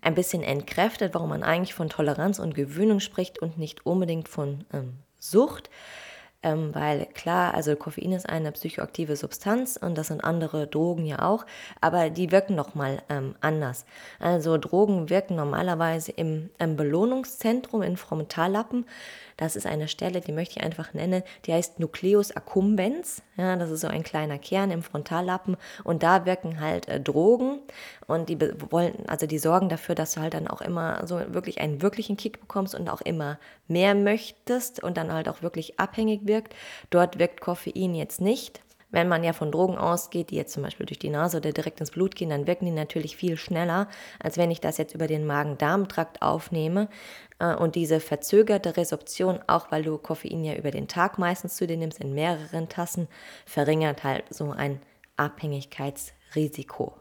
ein 0.00 0.14
bisschen 0.14 0.42
entkräftet, 0.42 1.14
warum 1.14 1.30
man 1.30 1.42
eigentlich 1.42 1.74
von 1.74 1.88
Toleranz 1.88 2.38
und 2.38 2.54
Gewöhnung 2.54 3.00
spricht 3.00 3.40
und 3.40 3.58
nicht 3.58 3.84
unbedingt 3.84 4.28
von 4.28 4.64
ähm, 4.72 4.94
Sucht 5.18 5.70
ähm, 6.46 6.72
weil 6.76 7.06
klar, 7.06 7.54
also 7.54 7.74
Koffein 7.74 8.12
ist 8.12 8.28
eine 8.28 8.52
psychoaktive 8.52 9.16
Substanz 9.16 9.76
und 9.76 9.98
das 9.98 10.06
sind 10.06 10.22
andere 10.22 10.68
Drogen 10.68 11.04
ja 11.04 11.22
auch, 11.22 11.44
aber 11.80 12.08
die 12.08 12.30
wirken 12.30 12.54
nochmal 12.54 13.02
ähm, 13.08 13.34
anders. 13.40 13.84
Also 14.20 14.56
Drogen 14.56 15.10
wirken 15.10 15.34
normalerweise 15.34 16.12
im, 16.12 16.50
im 16.58 16.76
Belohnungszentrum, 16.76 17.82
in 17.82 17.96
Frontallappen. 17.96 18.86
Das 19.36 19.54
ist 19.54 19.66
eine 19.66 19.86
Stelle, 19.86 20.20
die 20.20 20.32
möchte 20.32 20.58
ich 20.58 20.64
einfach 20.64 20.94
nennen, 20.94 21.22
die 21.44 21.52
heißt 21.52 21.78
Nucleus 21.78 22.32
accumbens. 22.32 23.22
Ja, 23.36 23.56
das 23.56 23.70
ist 23.70 23.82
so 23.82 23.88
ein 23.88 24.02
kleiner 24.02 24.38
Kern 24.38 24.70
im 24.70 24.82
Frontallappen 24.82 25.56
und 25.84 26.02
da 26.02 26.24
wirken 26.24 26.60
halt 26.60 26.88
äh, 26.88 27.00
Drogen 27.00 27.60
und 28.06 28.30
die 28.30 28.40
wollen, 28.40 28.94
also 29.08 29.26
die 29.26 29.38
sorgen 29.38 29.68
dafür, 29.68 29.94
dass 29.94 30.14
du 30.14 30.20
halt 30.20 30.34
dann 30.34 30.48
auch 30.48 30.62
immer 30.62 31.06
so 31.06 31.20
wirklich 31.34 31.60
einen 31.60 31.82
wirklichen 31.82 32.16
Kick 32.16 32.40
bekommst 32.40 32.74
und 32.74 32.88
auch 32.88 33.02
immer 33.02 33.38
mehr 33.68 33.94
möchtest 33.94 34.82
und 34.82 34.96
dann 34.96 35.12
halt 35.12 35.28
auch 35.28 35.42
wirklich 35.42 35.78
abhängig 35.78 36.22
wirkt. 36.24 36.54
Dort 36.88 37.18
wirkt 37.18 37.40
Koffein 37.40 37.94
jetzt 37.94 38.20
nicht. 38.20 38.62
Wenn 38.90 39.08
man 39.08 39.24
ja 39.24 39.32
von 39.32 39.50
Drogen 39.50 39.76
ausgeht, 39.76 40.30
die 40.30 40.36
jetzt 40.36 40.52
zum 40.52 40.62
Beispiel 40.62 40.86
durch 40.86 40.98
die 40.98 41.10
Nase 41.10 41.38
oder 41.38 41.52
direkt 41.52 41.80
ins 41.80 41.90
Blut 41.90 42.14
gehen, 42.14 42.30
dann 42.30 42.46
wirken 42.46 42.66
die 42.66 42.70
natürlich 42.70 43.16
viel 43.16 43.36
schneller, 43.36 43.88
als 44.20 44.38
wenn 44.38 44.50
ich 44.50 44.60
das 44.60 44.78
jetzt 44.78 44.94
über 44.94 45.06
den 45.06 45.26
Magen-Darm-Trakt 45.26 46.22
aufnehme. 46.22 46.88
Äh, 47.38 47.54
und 47.54 47.74
diese 47.74 48.00
verzögerte 48.00 48.76
Resorption, 48.76 49.40
auch 49.46 49.70
weil 49.70 49.82
du 49.82 49.98
Koffein 49.98 50.44
ja 50.44 50.54
über 50.54 50.70
den 50.70 50.88
Tag 50.88 51.18
meistens 51.18 51.56
zu 51.56 51.66
dir 51.66 51.76
nimmst, 51.76 52.00
in 52.00 52.14
mehreren 52.14 52.68
Tassen, 52.68 53.08
verringert 53.44 54.04
halt 54.04 54.24
so 54.30 54.50
ein 54.50 54.80
Abhängigkeitsrisiko. 55.16 56.94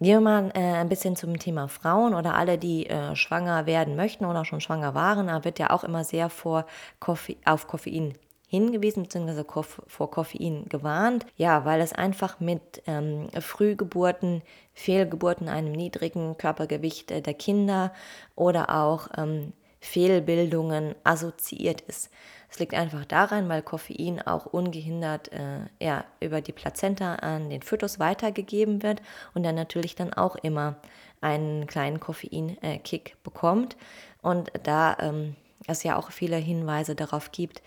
Gehen 0.00 0.14
wir 0.14 0.20
mal 0.20 0.50
äh, 0.54 0.58
ein 0.58 0.88
bisschen 0.88 1.14
zum 1.14 1.38
Thema 1.38 1.68
Frauen 1.68 2.14
oder 2.14 2.34
alle, 2.34 2.58
die 2.58 2.86
äh, 2.86 3.14
schwanger 3.14 3.66
werden 3.66 3.94
möchten 3.94 4.24
oder 4.24 4.44
schon 4.44 4.60
schwanger 4.60 4.94
waren. 4.94 5.28
Da 5.28 5.44
wird 5.44 5.60
ja 5.60 5.70
auch 5.70 5.84
immer 5.84 6.02
sehr 6.02 6.28
vor 6.28 6.66
Koffe 6.98 7.36
auf 7.44 7.68
Koffein 7.68 8.14
hingewiesen 8.52 9.04
bzw. 9.04 9.44
vor 9.86 10.10
Koffein 10.10 10.66
gewarnt. 10.68 11.24
Ja, 11.36 11.64
weil 11.64 11.80
es 11.80 11.94
einfach 11.94 12.38
mit 12.38 12.82
ähm, 12.86 13.30
Frühgeburten, 13.40 14.42
Fehlgeburten, 14.74 15.48
einem 15.48 15.72
niedrigen 15.72 16.36
Körpergewicht 16.36 17.10
äh, 17.10 17.22
der 17.22 17.32
Kinder 17.32 17.94
oder 18.36 18.68
auch 18.68 19.08
ähm, 19.16 19.54
Fehlbildungen 19.80 20.94
assoziiert 21.02 21.80
ist. 21.80 22.10
Es 22.50 22.58
liegt 22.58 22.74
einfach 22.74 23.06
daran, 23.06 23.48
weil 23.48 23.62
Koffein 23.62 24.20
auch 24.20 24.44
ungehindert 24.44 25.32
äh, 25.32 25.60
ja, 25.80 26.04
über 26.20 26.42
die 26.42 26.52
Plazenta 26.52 27.14
an 27.14 27.48
den 27.48 27.62
Fötus 27.62 27.98
weitergegeben 27.98 28.82
wird 28.82 29.00
und 29.32 29.44
dann 29.44 29.54
natürlich 29.54 29.94
dann 29.94 30.12
auch 30.12 30.36
immer 30.36 30.76
einen 31.22 31.66
kleinen 31.66 32.00
Koffeinkick 32.00 33.16
bekommt. 33.24 33.78
Und 34.20 34.52
da 34.64 34.98
ähm, 35.00 35.36
es 35.66 35.84
ja 35.84 35.96
auch 35.96 36.10
viele 36.10 36.36
Hinweise 36.36 36.94
darauf 36.94 37.32
gibt, 37.32 37.62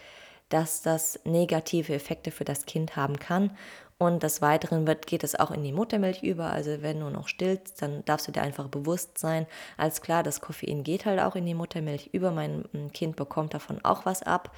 dass 0.49 0.81
das 0.81 1.19
negative 1.23 1.93
Effekte 1.93 2.31
für 2.31 2.45
das 2.45 2.65
Kind 2.65 2.95
haben 2.95 3.19
kann. 3.19 3.51
Und 3.97 4.23
des 4.23 4.41
Weiteren 4.41 4.87
wird, 4.87 5.07
geht 5.07 5.23
es 5.23 5.39
auch 5.39 5.51
in 5.51 5.63
die 5.63 5.71
Muttermilch 5.71 6.21
über. 6.21 6.51
Also 6.51 6.81
wenn 6.81 6.99
du 6.99 7.09
noch 7.09 7.29
stillst, 7.29 7.81
dann 7.81 8.03
darfst 8.03 8.27
du 8.27 8.33
dir 8.33 8.41
einfach 8.41 8.67
bewusst 8.67 9.17
sein, 9.17 9.47
als 9.77 10.01
klar, 10.01 10.21
das 10.21 10.41
Koffein 10.41 10.83
geht 10.83 11.05
halt 11.05 11.21
auch 11.21 11.35
in 11.35 11.45
die 11.45 11.53
Muttermilch 11.53 12.09
über. 12.11 12.31
Mein 12.31 12.65
Kind 12.93 13.15
bekommt 13.15 13.53
davon 13.53 13.79
auch 13.85 14.05
was 14.05 14.21
ab. 14.21 14.51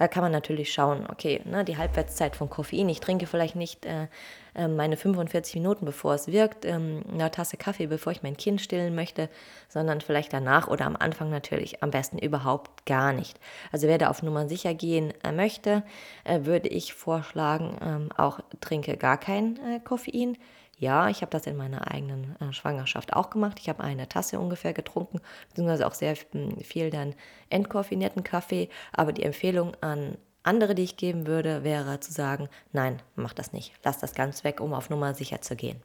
Da 0.00 0.08
kann 0.08 0.22
man 0.22 0.32
natürlich 0.32 0.72
schauen, 0.72 1.06
okay, 1.12 1.42
ne, 1.44 1.62
die 1.62 1.76
Halbwertszeit 1.76 2.34
von 2.34 2.48
Koffein. 2.48 2.88
Ich 2.88 3.00
trinke 3.00 3.26
vielleicht 3.26 3.54
nicht 3.54 3.84
äh, 3.84 4.06
äh, 4.54 4.66
meine 4.66 4.96
45 4.96 5.56
Minuten, 5.56 5.84
bevor 5.84 6.14
es 6.14 6.26
wirkt, 6.26 6.64
ähm, 6.64 7.02
eine 7.12 7.30
Tasse 7.30 7.58
Kaffee, 7.58 7.86
bevor 7.86 8.10
ich 8.10 8.22
mein 8.22 8.34
Kind 8.34 8.62
stillen 8.62 8.94
möchte, 8.94 9.28
sondern 9.68 10.00
vielleicht 10.00 10.32
danach 10.32 10.68
oder 10.68 10.86
am 10.86 10.96
Anfang 10.96 11.28
natürlich 11.28 11.82
am 11.82 11.90
besten 11.90 12.16
überhaupt 12.16 12.86
gar 12.86 13.12
nicht. 13.12 13.38
Also 13.72 13.88
wer 13.88 13.98
da 13.98 14.08
auf 14.08 14.22
Nummer 14.22 14.48
sicher 14.48 14.72
gehen 14.72 15.12
äh, 15.22 15.32
möchte, 15.32 15.82
äh, 16.24 16.46
würde 16.46 16.70
ich 16.70 16.94
vorschlagen, 16.94 17.76
ähm, 17.82 18.08
auch 18.16 18.40
trinke 18.62 18.96
gar 18.96 19.18
kein 19.18 19.58
äh, 19.58 19.80
Koffein. 19.80 20.38
Ja, 20.80 21.10
ich 21.10 21.20
habe 21.20 21.30
das 21.30 21.46
in 21.46 21.58
meiner 21.58 21.90
eigenen 21.90 22.36
äh, 22.40 22.54
Schwangerschaft 22.54 23.12
auch 23.12 23.28
gemacht. 23.28 23.58
Ich 23.60 23.68
habe 23.68 23.84
eine 23.84 24.08
Tasse 24.08 24.40
ungefähr 24.40 24.72
getrunken, 24.72 25.20
beziehungsweise 25.50 25.86
auch 25.86 25.92
sehr 25.92 26.16
hm, 26.32 26.58
viel 26.62 26.88
dann 26.88 27.14
entkoffinierten 27.50 28.24
Kaffee. 28.24 28.70
Aber 28.90 29.12
die 29.12 29.22
Empfehlung 29.22 29.76
an 29.82 30.16
andere, 30.42 30.74
die 30.74 30.84
ich 30.84 30.96
geben 30.96 31.26
würde, 31.26 31.64
wäre 31.64 32.00
zu 32.00 32.12
sagen, 32.12 32.48
nein, 32.72 33.02
mach 33.14 33.34
das 33.34 33.52
nicht. 33.52 33.74
Lass 33.84 33.98
das 33.98 34.14
ganz 34.14 34.42
weg, 34.42 34.58
um 34.58 34.72
auf 34.72 34.88
Nummer 34.88 35.12
sicher 35.12 35.42
zu 35.42 35.54
gehen. 35.54 35.82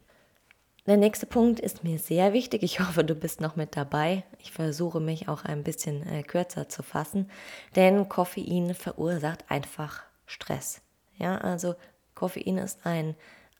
Der 0.87 0.95
nächste 0.95 1.25
Punkt 1.25 1.59
ist 1.59 1.83
mir 1.83 1.99
sehr 1.99 2.31
wichtig. 2.31 2.63
Ich 2.63 2.79
hoffe, 2.87 3.03
du 3.03 3.15
bist 3.15 3.41
noch 3.41 3.57
mit 3.57 3.75
dabei. 3.75 4.23
Ich 4.39 4.53
versuche 4.53 5.01
mich 5.01 5.27
auch 5.27 5.43
ein 5.43 5.63
bisschen 5.63 6.07
äh, 6.07 6.23
kürzer 6.23 6.69
zu 6.69 6.83
fassen, 6.83 7.29
denn 7.75 8.07
Koffein 8.07 8.73
verursacht 8.73 9.43
einfach 9.51 10.03
Stress. 10.25 10.81
Ja, 11.17 11.37
also 11.37 11.75
Koffein 12.13 12.57
ist 12.59 12.85
ein 12.85 13.15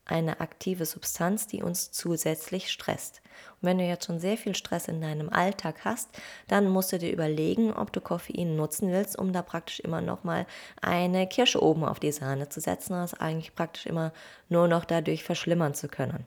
eine 0.06 0.40
aktive 0.40 0.86
Substanz, 0.86 1.48
die 1.48 1.64
uns 1.64 1.92
zusätzlich 1.92 2.72
stresst. 2.72 3.22
Und 3.62 3.70
wenn 3.70 3.78
du 3.78 3.84
jetzt 3.84 4.06
schon 4.06 4.20
sehr 4.20 4.38
viel 4.38 4.56
Stress 4.56 4.88
in 4.88 5.02
deinem 5.02 5.30
Alltag 5.30 5.84
hast, 5.84 6.10
dann 6.48 6.70
musst 6.70 6.92
du 6.92 7.00
dir 7.00 7.12
überlegen, 7.12 7.74
ob 7.74 7.92
du 7.92 8.02
Koffein 8.02 8.56
nutzen 8.56 8.92
willst, 8.92 9.18
um 9.18 9.34
da 9.34 9.42
praktisch 9.42 9.80
immer 9.80 10.02
noch 10.02 10.24
mal 10.24 10.46
eine 10.82 11.28
Kirsche 11.28 11.62
oben 11.62 11.84
auf 11.84 12.00
die 12.00 12.12
Sahne 12.12 12.50
zu 12.50 12.62
setzen, 12.62 12.94
das 12.94 13.14
eigentlich 13.14 13.56
praktisch 13.56 13.86
immer 13.86 14.14
nur 14.50 14.68
noch 14.68 14.86
dadurch 14.86 15.24
verschlimmern 15.24 15.74
zu 15.74 15.88
können. 15.88 16.26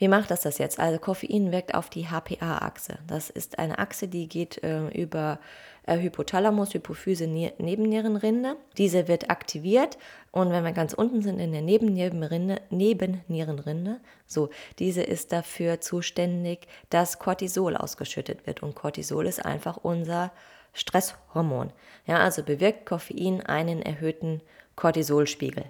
Wie 0.00 0.08
macht 0.08 0.30
das 0.30 0.40
das 0.40 0.56
jetzt? 0.56 0.80
Also 0.80 0.98
Koffein 0.98 1.52
wirkt 1.52 1.74
auf 1.74 1.90
die 1.90 2.06
HPA-Achse. 2.06 2.98
Das 3.06 3.28
ist 3.28 3.58
eine 3.58 3.78
Achse, 3.78 4.08
die 4.08 4.28
geht 4.28 4.64
äh, 4.64 4.88
über 4.88 5.38
äh, 5.84 5.98
Hypothalamus, 5.98 6.72
Hypophyse, 6.72 7.26
ne 7.26 7.52
Nebennierenrinde. 7.58 8.56
Diese 8.78 9.08
wird 9.08 9.28
aktiviert 9.28 9.98
und 10.32 10.52
wenn 10.52 10.64
wir 10.64 10.72
ganz 10.72 10.94
unten 10.94 11.20
sind 11.20 11.38
in 11.38 11.52
der 11.52 11.60
Nebennierenrinde, 11.60 12.62
Nebennierenrinde, 12.70 14.00
so, 14.26 14.48
diese 14.78 15.02
ist 15.02 15.32
dafür 15.32 15.82
zuständig, 15.82 16.66
dass 16.88 17.18
Cortisol 17.18 17.76
ausgeschüttet 17.76 18.46
wird 18.46 18.62
und 18.62 18.74
Cortisol 18.74 19.26
ist 19.26 19.44
einfach 19.44 19.76
unser 19.76 20.32
Stresshormon. 20.72 21.74
Ja, 22.06 22.20
also 22.20 22.42
bewirkt 22.42 22.86
Koffein 22.86 23.42
einen 23.42 23.82
erhöhten 23.82 24.40
Cortisolspiegel. 24.76 25.66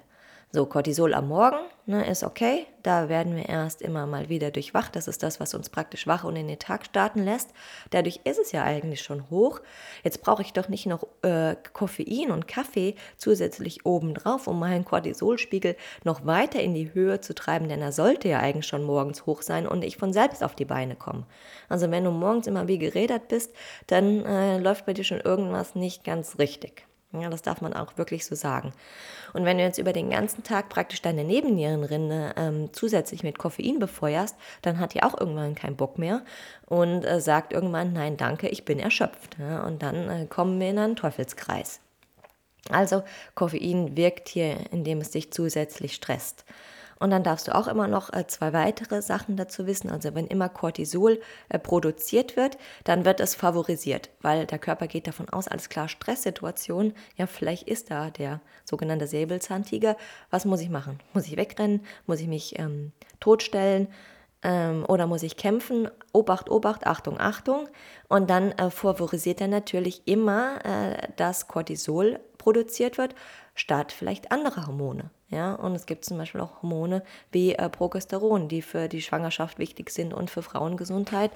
So, 0.52 0.66
Cortisol 0.66 1.14
am 1.14 1.28
Morgen 1.28 1.58
ne, 1.86 2.04
ist 2.10 2.24
okay. 2.24 2.66
Da 2.82 3.08
werden 3.08 3.36
wir 3.36 3.48
erst 3.48 3.82
immer 3.82 4.06
mal 4.06 4.28
wieder 4.28 4.50
durchwacht. 4.50 4.96
Das 4.96 5.06
ist 5.06 5.22
das, 5.22 5.38
was 5.38 5.54
uns 5.54 5.70
praktisch 5.70 6.08
wach 6.08 6.24
und 6.24 6.34
in 6.34 6.48
den 6.48 6.58
Tag 6.58 6.86
starten 6.86 7.22
lässt. 7.22 7.50
Dadurch 7.90 8.18
ist 8.24 8.40
es 8.40 8.50
ja 8.50 8.64
eigentlich 8.64 9.00
schon 9.00 9.30
hoch. 9.30 9.60
Jetzt 10.02 10.22
brauche 10.22 10.42
ich 10.42 10.52
doch 10.52 10.68
nicht 10.68 10.86
noch 10.86 11.06
äh, 11.22 11.54
Koffein 11.72 12.32
und 12.32 12.48
Kaffee 12.48 12.96
zusätzlich 13.16 13.86
obendrauf, 13.86 14.48
um 14.48 14.58
meinen 14.58 14.84
Cortisolspiegel 14.84 15.76
noch 16.02 16.26
weiter 16.26 16.60
in 16.60 16.74
die 16.74 16.92
Höhe 16.94 17.20
zu 17.20 17.32
treiben, 17.32 17.68
denn 17.68 17.80
er 17.80 17.92
sollte 17.92 18.28
ja 18.28 18.40
eigentlich 18.40 18.66
schon 18.66 18.82
morgens 18.82 19.26
hoch 19.26 19.42
sein 19.42 19.68
und 19.68 19.84
ich 19.84 19.98
von 19.98 20.12
selbst 20.12 20.42
auf 20.42 20.56
die 20.56 20.64
Beine 20.64 20.96
komme. 20.96 21.26
Also 21.68 21.92
wenn 21.92 22.02
du 22.02 22.10
morgens 22.10 22.48
immer 22.48 22.66
wie 22.66 22.78
gerädert 22.78 23.28
bist, 23.28 23.54
dann 23.86 24.24
äh, 24.24 24.58
läuft 24.58 24.84
bei 24.84 24.94
dir 24.94 25.04
schon 25.04 25.20
irgendwas 25.20 25.76
nicht 25.76 26.02
ganz 26.02 26.40
richtig. 26.40 26.89
Ja, 27.12 27.28
das 27.28 27.42
darf 27.42 27.60
man 27.60 27.72
auch 27.72 27.98
wirklich 27.98 28.24
so 28.24 28.36
sagen. 28.36 28.72
Und 29.32 29.44
wenn 29.44 29.58
du 29.58 29.64
jetzt 29.64 29.78
über 29.78 29.92
den 29.92 30.10
ganzen 30.10 30.44
Tag 30.44 30.68
praktisch 30.68 31.02
deine 31.02 31.24
Nebennierenrinde 31.24 32.34
ähm, 32.36 32.72
zusätzlich 32.72 33.24
mit 33.24 33.36
Koffein 33.36 33.80
befeuerst, 33.80 34.36
dann 34.62 34.78
hat 34.78 34.94
die 34.94 35.02
auch 35.02 35.18
irgendwann 35.18 35.56
keinen 35.56 35.76
Bock 35.76 35.98
mehr 35.98 36.22
und 36.66 37.04
äh, 37.04 37.20
sagt 37.20 37.52
irgendwann, 37.52 37.92
nein, 37.92 38.16
danke, 38.16 38.48
ich 38.48 38.64
bin 38.64 38.78
erschöpft. 38.78 39.36
Ja, 39.40 39.64
und 39.64 39.82
dann 39.82 40.08
äh, 40.08 40.26
kommen 40.26 40.60
wir 40.60 40.70
in 40.70 40.78
einen 40.78 40.96
Teufelskreis. 40.96 41.80
Also 42.68 43.02
Koffein 43.34 43.96
wirkt 43.96 44.28
hier, 44.28 44.56
indem 44.70 45.00
es 45.00 45.10
dich 45.10 45.32
zusätzlich 45.32 45.94
stresst. 45.94 46.44
Und 47.00 47.10
dann 47.10 47.22
darfst 47.22 47.48
du 47.48 47.54
auch 47.54 47.66
immer 47.66 47.88
noch 47.88 48.12
äh, 48.12 48.26
zwei 48.26 48.52
weitere 48.52 49.00
Sachen 49.00 49.36
dazu 49.36 49.66
wissen. 49.66 49.90
Also 49.90 50.14
wenn 50.14 50.26
immer 50.26 50.50
Cortisol 50.50 51.20
äh, 51.48 51.58
produziert 51.58 52.36
wird, 52.36 52.58
dann 52.84 53.06
wird 53.06 53.20
es 53.20 53.34
favorisiert, 53.34 54.10
weil 54.20 54.46
der 54.46 54.58
Körper 54.58 54.86
geht 54.86 55.06
davon 55.06 55.28
aus, 55.30 55.48
alles 55.48 55.70
klar, 55.70 55.88
Stresssituation, 55.88 56.92
ja, 57.16 57.26
vielleicht 57.26 57.66
ist 57.66 57.90
da 57.90 58.10
der 58.10 58.40
sogenannte 58.66 59.06
Säbelzahntiger. 59.06 59.96
Was 60.30 60.44
muss 60.44 60.60
ich 60.60 60.68
machen? 60.68 61.00
Muss 61.14 61.26
ich 61.26 61.38
wegrennen? 61.38 61.80
Muss 62.06 62.20
ich 62.20 62.28
mich 62.28 62.58
ähm, 62.58 62.92
totstellen? 63.18 63.88
Ähm, 64.42 64.84
oder 64.86 65.06
muss 65.06 65.22
ich 65.22 65.38
kämpfen? 65.38 65.88
Obacht, 66.12 66.50
Obacht, 66.50 66.86
Achtung, 66.86 67.18
Achtung. 67.18 67.68
Und 68.08 68.28
dann 68.28 68.52
äh, 68.52 68.70
favorisiert 68.70 69.40
er 69.40 69.48
natürlich 69.48 70.02
immer, 70.06 70.64
äh, 70.64 71.08
dass 71.16 71.48
Cortisol 71.48 72.20
produziert 72.38 72.96
wird, 72.98 73.14
statt 73.54 73.92
vielleicht 73.92 74.32
andere 74.32 74.66
Hormone. 74.66 75.10
Ja, 75.28 75.54
und 75.54 75.76
es 75.76 75.86
gibt 75.86 76.04
zum 76.04 76.18
Beispiel 76.18 76.40
auch 76.40 76.62
Hormone 76.62 77.02
wie 77.30 77.54
äh, 77.54 77.68
Progesteron, 77.68 78.48
die 78.48 78.62
für 78.62 78.88
die 78.88 79.02
Schwangerschaft 79.02 79.58
wichtig 79.58 79.90
sind 79.90 80.12
und 80.12 80.28
für 80.28 80.42
Frauengesundheit 80.42 81.30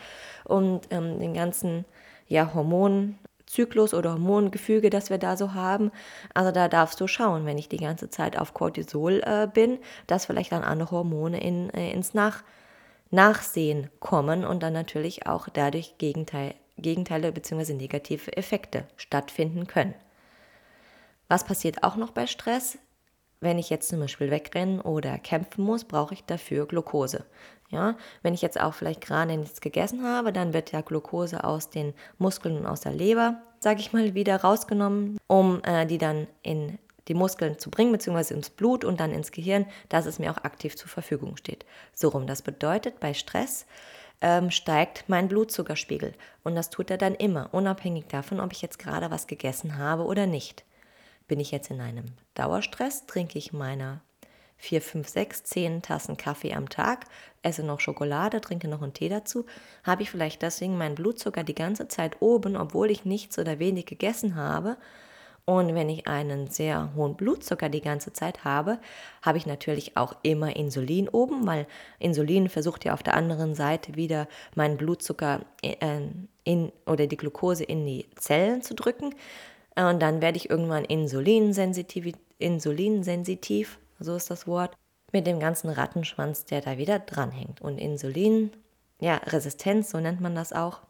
und 0.44 0.82
ähm, 0.90 1.20
den 1.20 1.32
ganzen 1.32 1.84
ja, 2.26 2.52
Hormonzyklus 2.54 3.94
oder 3.94 4.14
Hormongefüge, 4.14 4.90
das 4.90 5.10
wir 5.10 5.18
da 5.18 5.36
so 5.36 5.54
haben. 5.54 5.92
Also 6.34 6.50
da 6.50 6.68
darfst 6.68 7.00
du 7.00 7.06
schauen, 7.06 7.46
wenn 7.46 7.58
ich 7.58 7.68
die 7.68 7.76
ganze 7.76 8.10
Zeit 8.10 8.36
auf 8.36 8.52
Cortisol 8.52 9.22
äh, 9.24 9.46
bin, 9.46 9.78
dass 10.08 10.26
vielleicht 10.26 10.50
dann 10.50 10.64
andere 10.64 10.90
Hormone 10.90 11.40
in, 11.40 11.70
äh, 11.70 11.92
ins 11.92 12.14
Nach 12.14 12.42
Nachsehen 13.10 13.90
kommen 14.00 14.44
und 14.44 14.62
dann 14.62 14.72
natürlich 14.72 15.26
auch 15.28 15.48
dadurch 15.48 15.98
Gegenteil, 15.98 16.54
Gegenteile 16.78 17.30
bzw. 17.30 17.74
negative 17.74 18.36
Effekte 18.36 18.84
stattfinden 18.96 19.68
können. 19.68 19.94
Was 21.28 21.44
passiert 21.44 21.82
auch 21.82 21.96
noch 21.96 22.10
bei 22.10 22.26
Stress? 22.26 22.78
Wenn 23.40 23.58
ich 23.58 23.70
jetzt 23.70 23.88
zum 23.88 24.00
Beispiel 24.00 24.30
wegrennen 24.30 24.80
oder 24.80 25.18
kämpfen 25.18 25.64
muss, 25.64 25.84
brauche 25.84 26.14
ich 26.14 26.24
dafür 26.24 26.66
Glucose. 26.66 27.24
Ja, 27.70 27.96
wenn 28.22 28.34
ich 28.34 28.42
jetzt 28.42 28.60
auch 28.60 28.72
vielleicht 28.72 29.00
gerade 29.00 29.36
nichts 29.36 29.60
gegessen 29.60 30.04
habe, 30.04 30.32
dann 30.32 30.54
wird 30.54 30.72
ja 30.72 30.80
Glucose 30.80 31.42
aus 31.42 31.70
den 31.70 31.92
Muskeln 32.18 32.56
und 32.56 32.66
aus 32.66 32.82
der 32.82 32.92
Leber, 32.92 33.42
sage 33.58 33.80
ich 33.80 33.92
mal, 33.92 34.14
wieder 34.14 34.36
rausgenommen, 34.36 35.18
um 35.26 35.62
äh, 35.64 35.84
die 35.86 35.98
dann 35.98 36.26
in 36.42 36.78
die 37.08 37.14
Muskeln 37.14 37.58
zu 37.58 37.70
bringen, 37.70 37.92
beziehungsweise 37.92 38.34
ins 38.34 38.50
Blut 38.50 38.84
und 38.84 39.00
dann 39.00 39.12
ins 39.12 39.32
Gehirn, 39.32 39.66
dass 39.88 40.06
es 40.06 40.18
mir 40.18 40.30
auch 40.30 40.44
aktiv 40.44 40.76
zur 40.76 40.88
Verfügung 40.88 41.36
steht. 41.36 41.66
So 41.92 42.08
rum. 42.08 42.26
Das 42.26 42.42
bedeutet, 42.42 43.00
bei 43.00 43.12
Stress 43.12 43.66
ähm, 44.20 44.50
steigt 44.50 45.04
mein 45.08 45.28
Blutzuckerspiegel. 45.28 46.14
Und 46.44 46.54
das 46.54 46.70
tut 46.70 46.90
er 46.90 46.98
dann 46.98 47.14
immer, 47.14 47.48
unabhängig 47.52 48.06
davon, 48.08 48.40
ob 48.40 48.52
ich 48.52 48.62
jetzt 48.62 48.78
gerade 48.78 49.10
was 49.10 49.26
gegessen 49.26 49.76
habe 49.76 50.04
oder 50.04 50.26
nicht. 50.26 50.64
Bin 51.34 51.40
ich 51.40 51.50
jetzt 51.50 51.72
in 51.72 51.80
einem 51.80 52.04
Dauerstress, 52.34 53.06
trinke 53.06 53.40
ich 53.40 53.52
meine 53.52 54.00
vier, 54.56 54.80
fünf, 54.80 55.08
sechs, 55.08 55.42
zehn 55.42 55.82
Tassen 55.82 56.16
Kaffee 56.16 56.54
am 56.54 56.68
Tag, 56.68 57.06
esse 57.42 57.64
noch 57.64 57.80
Schokolade, 57.80 58.40
trinke 58.40 58.68
noch 58.68 58.82
einen 58.82 58.92
Tee 58.92 59.08
dazu, 59.08 59.44
habe 59.82 60.04
ich 60.04 60.12
vielleicht 60.12 60.42
deswegen 60.42 60.78
meinen 60.78 60.94
Blutzucker 60.94 61.42
die 61.42 61.56
ganze 61.56 61.88
Zeit 61.88 62.22
oben, 62.22 62.54
obwohl 62.54 62.88
ich 62.88 63.04
nichts 63.04 63.36
oder 63.36 63.58
wenig 63.58 63.86
gegessen 63.86 64.36
habe. 64.36 64.76
Und 65.44 65.74
wenn 65.74 65.88
ich 65.88 66.06
einen 66.06 66.46
sehr 66.46 66.94
hohen 66.94 67.16
Blutzucker 67.16 67.68
die 67.68 67.80
ganze 67.80 68.12
Zeit 68.12 68.44
habe, 68.44 68.78
habe 69.20 69.36
ich 69.36 69.44
natürlich 69.44 69.96
auch 69.96 70.14
immer 70.22 70.54
Insulin 70.54 71.08
oben, 71.08 71.48
weil 71.48 71.66
Insulin 71.98 72.48
versucht 72.48 72.84
ja 72.84 72.94
auf 72.94 73.02
der 73.02 73.14
anderen 73.14 73.56
Seite 73.56 73.96
wieder 73.96 74.28
meinen 74.54 74.76
Blutzucker 74.76 75.40
in, 75.62 76.28
in 76.44 76.70
oder 76.86 77.08
die 77.08 77.16
Glucose 77.16 77.64
in 77.64 77.84
die 77.84 78.06
Zellen 78.14 78.62
zu 78.62 78.76
drücken. 78.76 79.16
Und 79.76 80.00
dann 80.00 80.20
werde 80.22 80.36
ich 80.36 80.50
irgendwann 80.50 80.84
insulinsensitiv, 80.84 82.14
insulinsensitiv 82.38 83.78
so 84.00 84.16
ist 84.16 84.30
das 84.30 84.46
Wort, 84.46 84.76
mit 85.12 85.26
dem 85.26 85.40
ganzen 85.40 85.70
Rattenschwanz, 85.70 86.44
der 86.44 86.60
da 86.60 86.78
wieder 86.78 86.98
dranhängt. 86.98 87.60
Und 87.60 87.78
Insulin, 87.78 88.50
ja, 89.00 89.16
Resistenz, 89.16 89.90
so 89.90 90.00
nennt 90.00 90.20
man 90.20 90.34
das 90.34 90.52
auch. 90.52 90.80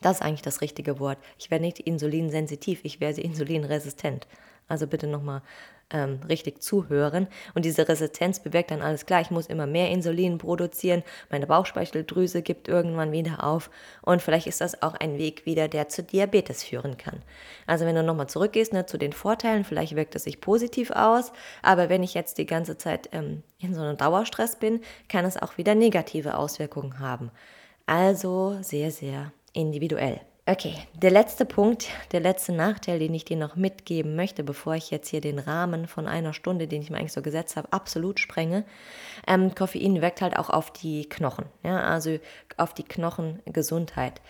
Das 0.00 0.16
ist 0.16 0.22
eigentlich 0.22 0.42
das 0.42 0.60
richtige 0.60 0.98
Wort. 0.98 1.18
Ich 1.38 1.50
wäre 1.50 1.60
nicht 1.60 1.78
insulinsensitiv, 1.78 2.80
ich 2.84 3.00
wäre 3.00 3.20
insulinresistent. 3.20 4.26
Also 4.68 4.86
bitte 4.86 5.06
nochmal 5.06 5.42
ähm, 5.90 6.20
richtig 6.28 6.62
zuhören. 6.62 7.26
Und 7.54 7.64
diese 7.64 7.88
Resistenz 7.88 8.40
bewirkt 8.40 8.70
dann 8.70 8.82
alles 8.82 9.06
klar. 9.06 9.20
Ich 9.20 9.30
muss 9.30 9.46
immer 9.46 9.66
mehr 9.66 9.90
Insulin 9.90 10.38
produzieren. 10.38 11.02
Meine 11.30 11.46
Bauchspeicheldrüse 11.46 12.42
gibt 12.42 12.68
irgendwann 12.68 13.12
wieder 13.12 13.44
auf. 13.44 13.70
Und 14.02 14.22
vielleicht 14.22 14.46
ist 14.46 14.60
das 14.60 14.82
auch 14.82 14.94
ein 14.94 15.18
Weg 15.18 15.46
wieder, 15.46 15.68
der 15.68 15.88
zu 15.88 16.02
Diabetes 16.02 16.62
führen 16.62 16.96
kann. 16.96 17.22
Also 17.66 17.84
wenn 17.86 17.94
du 17.94 18.02
nochmal 18.02 18.28
zurückgehst 18.28 18.72
ne, 18.72 18.86
zu 18.86 18.98
den 18.98 19.12
Vorteilen, 19.12 19.64
vielleicht 19.64 19.96
wirkt 19.96 20.14
es 20.14 20.24
sich 20.24 20.40
positiv 20.40 20.90
aus. 20.90 21.32
Aber 21.62 21.88
wenn 21.88 22.02
ich 22.02 22.14
jetzt 22.14 22.38
die 22.38 22.46
ganze 22.46 22.78
Zeit 22.78 23.08
ähm, 23.12 23.42
in 23.58 23.74
so 23.74 23.80
einem 23.80 23.96
Dauerstress 23.96 24.56
bin, 24.56 24.80
kann 25.08 25.24
es 25.24 25.36
auch 25.36 25.58
wieder 25.58 25.74
negative 25.74 26.36
Auswirkungen 26.36 26.98
haben. 26.98 27.30
Also 27.86 28.58
sehr, 28.62 28.90
sehr 28.90 29.32
individuell. 29.52 30.20
Okay, 30.50 30.74
der 30.94 31.12
letzte 31.12 31.44
Punkt, 31.44 31.86
der 32.10 32.18
letzte 32.18 32.50
Nachteil, 32.50 32.98
den 32.98 33.14
ich 33.14 33.24
dir 33.24 33.36
noch 33.36 33.54
mitgeben 33.54 34.16
möchte, 34.16 34.42
bevor 34.42 34.74
ich 34.74 34.90
jetzt 34.90 35.06
hier 35.06 35.20
den 35.20 35.38
Rahmen 35.38 35.86
von 35.86 36.08
einer 36.08 36.32
Stunde, 36.32 36.66
den 36.66 36.82
ich 36.82 36.90
mir 36.90 36.96
eigentlich 36.96 37.12
so 37.12 37.22
gesetzt 37.22 37.54
habe, 37.54 37.72
absolut 37.72 38.18
sprenge. 38.18 38.64
Ähm, 39.28 39.54
Koffein 39.54 40.02
wirkt 40.02 40.22
halt 40.22 40.36
auch 40.36 40.50
auf 40.50 40.72
die 40.72 41.08
Knochen, 41.08 41.44
ja, 41.62 41.80
also 41.84 42.18
auf 42.56 42.74
die 42.74 42.82
Knochengesundheit. 42.82 44.20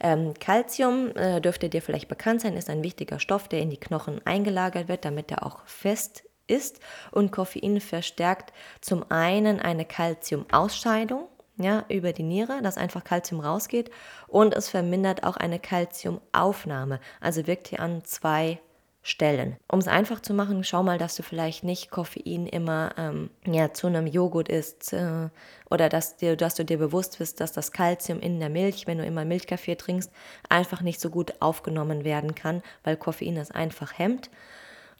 Ähm, 0.00 0.34
Calcium 0.40 1.14
äh, 1.14 1.40
dürfte 1.40 1.68
dir 1.68 1.80
vielleicht 1.80 2.08
bekannt 2.08 2.40
sein, 2.40 2.56
ist 2.56 2.70
ein 2.70 2.82
wichtiger 2.82 3.20
Stoff, 3.20 3.46
der 3.46 3.60
in 3.60 3.70
die 3.70 3.78
Knochen 3.78 4.20
eingelagert 4.26 4.88
wird, 4.88 5.04
damit 5.04 5.30
er 5.30 5.46
auch 5.46 5.64
fest 5.64 6.24
ist. 6.48 6.80
Und 7.12 7.30
Koffein 7.30 7.80
verstärkt 7.80 8.52
zum 8.80 9.08
einen 9.12 9.60
eine 9.60 9.84
Calciumausscheidung, 9.84 11.28
ja, 11.58 11.84
über 11.88 12.12
die 12.12 12.22
Niere, 12.22 12.62
dass 12.62 12.78
einfach 12.78 13.04
Kalzium 13.04 13.40
rausgeht 13.40 13.90
und 14.26 14.54
es 14.54 14.68
vermindert 14.68 15.24
auch 15.24 15.36
eine 15.36 15.58
Kalziumaufnahme, 15.58 17.00
also 17.20 17.46
wirkt 17.46 17.68
hier 17.68 17.80
an 17.80 18.04
zwei 18.04 18.58
Stellen. 19.02 19.56
Um 19.68 19.78
es 19.78 19.88
einfach 19.88 20.20
zu 20.20 20.34
machen, 20.34 20.64
schau 20.64 20.82
mal, 20.82 20.98
dass 20.98 21.16
du 21.16 21.22
vielleicht 21.22 21.64
nicht 21.64 21.90
Koffein 21.90 22.46
immer 22.46 22.92
ähm, 22.98 23.30
ja, 23.46 23.72
zu 23.72 23.86
einem 23.86 24.06
Joghurt 24.06 24.48
isst 24.48 24.92
äh, 24.92 25.30
oder 25.70 25.88
dass, 25.88 26.16
dir, 26.16 26.36
dass 26.36 26.56
du 26.56 26.64
dir 26.64 26.78
bewusst 26.78 27.18
bist, 27.18 27.40
dass 27.40 27.52
das 27.52 27.72
Kalzium 27.72 28.20
in 28.20 28.38
der 28.38 28.50
Milch, 28.50 28.86
wenn 28.86 28.98
du 28.98 29.06
immer 29.06 29.24
Milchkaffee 29.24 29.76
trinkst, 29.76 30.12
einfach 30.50 30.82
nicht 30.82 31.00
so 31.00 31.08
gut 31.08 31.40
aufgenommen 31.40 32.04
werden 32.04 32.34
kann, 32.34 32.62
weil 32.84 32.96
Koffein 32.96 33.38
es 33.38 33.50
einfach 33.50 33.98
hemmt. 33.98 34.30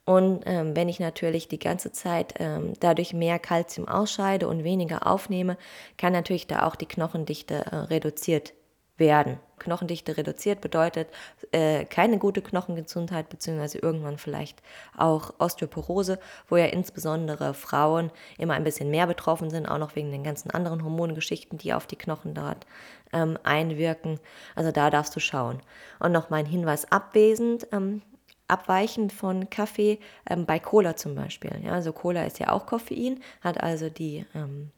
Und 0.08 0.44
ähm, 0.46 0.74
wenn 0.74 0.88
ich 0.88 1.00
natürlich 1.00 1.48
die 1.48 1.58
ganze 1.58 1.92
Zeit 1.92 2.32
ähm, 2.38 2.72
dadurch 2.80 3.12
mehr 3.12 3.38
Kalzium 3.38 3.86
ausscheide 3.86 4.48
und 4.48 4.64
weniger 4.64 5.06
aufnehme, 5.06 5.58
kann 5.98 6.14
natürlich 6.14 6.46
da 6.46 6.66
auch 6.66 6.76
die 6.76 6.86
Knochendichte 6.86 7.56
äh, 7.56 7.76
reduziert 7.76 8.54
werden. 8.96 9.38
Knochendichte 9.58 10.16
reduziert 10.16 10.62
bedeutet 10.62 11.08
äh, 11.52 11.84
keine 11.84 12.16
gute 12.16 12.40
Knochengesundheit, 12.40 13.28
beziehungsweise 13.28 13.80
irgendwann 13.80 14.16
vielleicht 14.16 14.62
auch 14.96 15.34
Osteoporose, 15.40 16.18
wo 16.48 16.56
ja 16.56 16.64
insbesondere 16.64 17.52
Frauen 17.52 18.10
immer 18.38 18.54
ein 18.54 18.64
bisschen 18.64 18.90
mehr 18.90 19.06
betroffen 19.06 19.50
sind, 19.50 19.66
auch 19.66 19.76
noch 19.76 19.94
wegen 19.94 20.10
den 20.10 20.24
ganzen 20.24 20.50
anderen 20.50 20.84
Hormongeschichten, 20.84 21.58
die 21.58 21.74
auf 21.74 21.86
die 21.86 21.96
Knochen 21.96 22.32
dort 22.32 22.66
ähm, 23.12 23.38
einwirken. 23.42 24.20
Also 24.54 24.72
da 24.72 24.88
darfst 24.88 25.14
du 25.14 25.20
schauen. 25.20 25.60
Und 26.00 26.12
noch 26.12 26.30
mein 26.30 26.46
Hinweis 26.46 26.90
abwesend, 26.90 27.66
ähm, 27.72 28.00
abweichend 28.48 29.12
von 29.12 29.50
Kaffee 29.50 29.98
ähm, 30.28 30.46
bei 30.46 30.58
Cola 30.58 30.96
zum 30.96 31.14
Beispiel. 31.14 31.52
Ja, 31.62 31.72
also 31.72 31.92
Cola 31.92 32.24
ist 32.24 32.38
ja 32.38 32.50
auch 32.50 32.66
Koffein, 32.66 33.20
hat 33.40 33.62
also 33.62 33.88
die 33.90 34.24
ähm, 34.34 34.70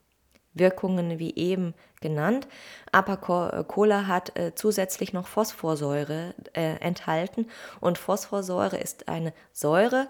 Wirkungen 0.53 1.19
wie 1.19 1.35
eben 1.37 1.75
genannt, 2.01 2.49
aber 2.93 3.53
äh, 3.53 3.65
Cola 3.65 4.07
hat 4.07 4.37
äh, 4.37 4.55
zusätzlich 4.55 5.13
noch 5.13 5.29
Phosphorsäure 5.29 6.35
äh, 6.55 6.77
enthalten 6.81 7.47
und 7.81 7.99
Phosphorsäure 7.99 8.77
ist 8.77 9.09
eine 9.09 9.33
Säure, 9.53 10.09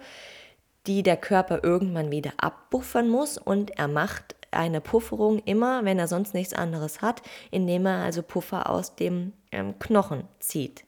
die 0.87 1.03
der 1.03 1.19
Körper 1.19 1.63
irgendwann 1.63 2.11
wieder 2.11 2.33
abbuffern 2.39 3.09
muss 3.09 3.37
und 3.37 3.79
er 3.79 3.89
macht 3.89 4.35
eine 4.51 4.81
Pufferung 4.81 5.41
immer, 5.45 5.85
wenn 5.85 5.99
er 5.99 6.09
sonst 6.09 6.35
nichts 6.35 6.55
anderes 6.55 7.03
hat, 7.03 7.23
indem 7.51 7.87
er 7.87 8.03
also 8.03 8.23
Puffer 8.23 8.69
aus 8.71 8.97
dem 8.97 9.33
ähm, 9.53 9.79
Knochen 9.79 10.25
zieht. 10.39 10.85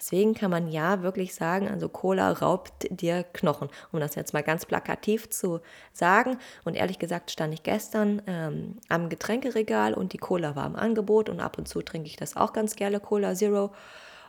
Deswegen 0.00 0.32
kann 0.32 0.50
man 0.50 0.68
ja 0.68 1.02
wirklich 1.02 1.34
sagen, 1.34 1.68
also 1.68 1.90
Cola 1.90 2.32
raubt 2.32 2.88
dir 2.88 3.22
Knochen, 3.22 3.68
um 3.92 4.00
das 4.00 4.14
jetzt 4.14 4.32
mal 4.32 4.42
ganz 4.42 4.64
plakativ 4.64 5.28
zu 5.28 5.60
sagen. 5.92 6.38
Und 6.64 6.74
ehrlich 6.74 6.98
gesagt 6.98 7.30
stand 7.30 7.52
ich 7.52 7.62
gestern 7.62 8.22
ähm, 8.26 8.78
am 8.88 9.10
Getränkeregal 9.10 9.92
und 9.92 10.14
die 10.14 10.18
Cola 10.18 10.56
war 10.56 10.64
im 10.64 10.74
Angebot 10.74 11.28
und 11.28 11.40
ab 11.40 11.58
und 11.58 11.68
zu 11.68 11.82
trinke 11.82 12.08
ich 12.08 12.16
das 12.16 12.34
auch 12.34 12.54
ganz 12.54 12.76
gerne, 12.76 12.98
Cola 12.98 13.34
Zero. 13.34 13.72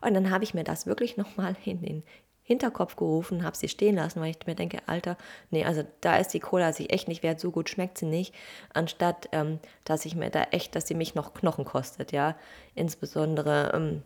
Und 0.01 0.13
dann 0.13 0.29
habe 0.29 0.43
ich 0.43 0.53
mir 0.53 0.65
das 0.65 0.87
wirklich 0.87 1.15
nochmal 1.17 1.55
in 1.63 1.81
den 1.81 2.03
Hinterkopf 2.43 2.97
gerufen, 2.97 3.45
habe 3.45 3.55
sie 3.55 3.69
stehen 3.69 3.95
lassen, 3.95 4.19
weil 4.19 4.31
ich 4.31 4.45
mir 4.45 4.55
denke, 4.55 4.79
Alter, 4.87 5.15
nee, 5.51 5.63
also 5.63 5.83
da 6.01 6.17
ist 6.17 6.33
die 6.33 6.41
Cola 6.41 6.73
sich 6.73 6.91
echt 6.91 7.07
nicht 7.07 7.23
wert, 7.23 7.39
so 7.39 7.49
gut 7.49 7.69
schmeckt 7.69 7.97
sie 7.97 8.07
nicht, 8.07 8.35
anstatt 8.73 9.29
ähm, 9.31 9.59
dass 9.85 10.03
ich 10.03 10.15
mir 10.15 10.31
da 10.31 10.43
echt, 10.51 10.75
dass 10.75 10.85
sie 10.85 10.95
mich 10.95 11.15
noch 11.15 11.33
Knochen 11.33 11.63
kostet, 11.63 12.11
ja. 12.11 12.35
Insbesondere 12.75 13.71
ähm, 13.73 14.03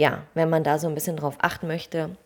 ja, 0.00 0.22
wenn 0.32 0.48
man 0.48 0.64
da 0.64 0.78
so 0.78 0.88
ein 0.88 0.94
bisschen 0.94 1.18
drauf 1.18 1.36
achten 1.42 1.66
möchte 1.66 2.16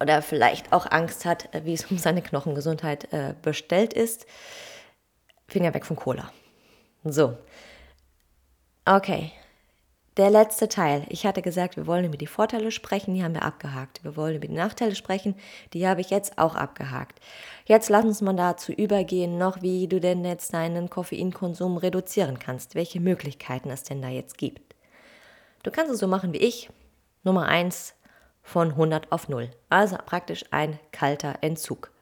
oder 0.00 0.20
vielleicht 0.20 0.70
auch 0.70 0.84
Angst 0.90 1.24
hat, 1.24 1.54
äh, 1.54 1.64
wie 1.64 1.72
es 1.72 1.90
um 1.90 1.96
seine 1.96 2.20
Knochengesundheit 2.20 3.10
äh, 3.10 3.32
bestellt 3.40 3.94
ist, 3.94 4.26
Finger 5.48 5.72
weg 5.72 5.86
von 5.86 5.96
Cola. 5.96 6.30
So. 7.02 7.38
Okay. 8.84 9.32
Der 10.18 10.28
letzte 10.28 10.68
Teil. 10.68 11.06
Ich 11.08 11.24
hatte 11.24 11.40
gesagt, 11.40 11.78
wir 11.78 11.86
wollen 11.86 12.04
über 12.04 12.18
die 12.18 12.26
Vorteile 12.26 12.70
sprechen, 12.70 13.14
die 13.14 13.24
haben 13.24 13.32
wir 13.32 13.46
abgehakt. 13.46 14.04
Wir 14.04 14.14
wollen 14.14 14.36
über 14.36 14.46
die 14.46 14.52
Nachteile 14.52 14.94
sprechen, 14.94 15.34
die 15.72 15.88
habe 15.88 16.02
ich 16.02 16.10
jetzt 16.10 16.36
auch 16.36 16.54
abgehakt. 16.54 17.18
Jetzt 17.64 17.88
lass 17.88 18.04
uns 18.04 18.20
mal 18.20 18.36
dazu 18.36 18.72
übergehen, 18.72 19.38
noch 19.38 19.62
wie 19.62 19.88
du 19.88 20.00
denn 20.00 20.22
jetzt 20.22 20.52
deinen 20.52 20.90
Koffeinkonsum 20.90 21.78
reduzieren 21.78 22.38
kannst, 22.38 22.74
welche 22.74 23.00
Möglichkeiten 23.00 23.70
es 23.70 23.84
denn 23.84 24.02
da 24.02 24.08
jetzt 24.08 24.36
gibt. 24.36 24.74
Du 25.62 25.70
kannst 25.70 25.92
es 25.92 25.98
so 25.98 26.06
machen 26.06 26.34
wie 26.34 26.38
ich. 26.38 26.68
Nummer 27.22 27.46
1 27.46 27.94
von 28.42 28.70
100 28.70 29.12
auf 29.12 29.28
0. 29.28 29.50
Also 29.68 29.96
praktisch 30.04 30.44
ein 30.50 30.78
kalter 30.92 31.38
Entzug. 31.42 31.92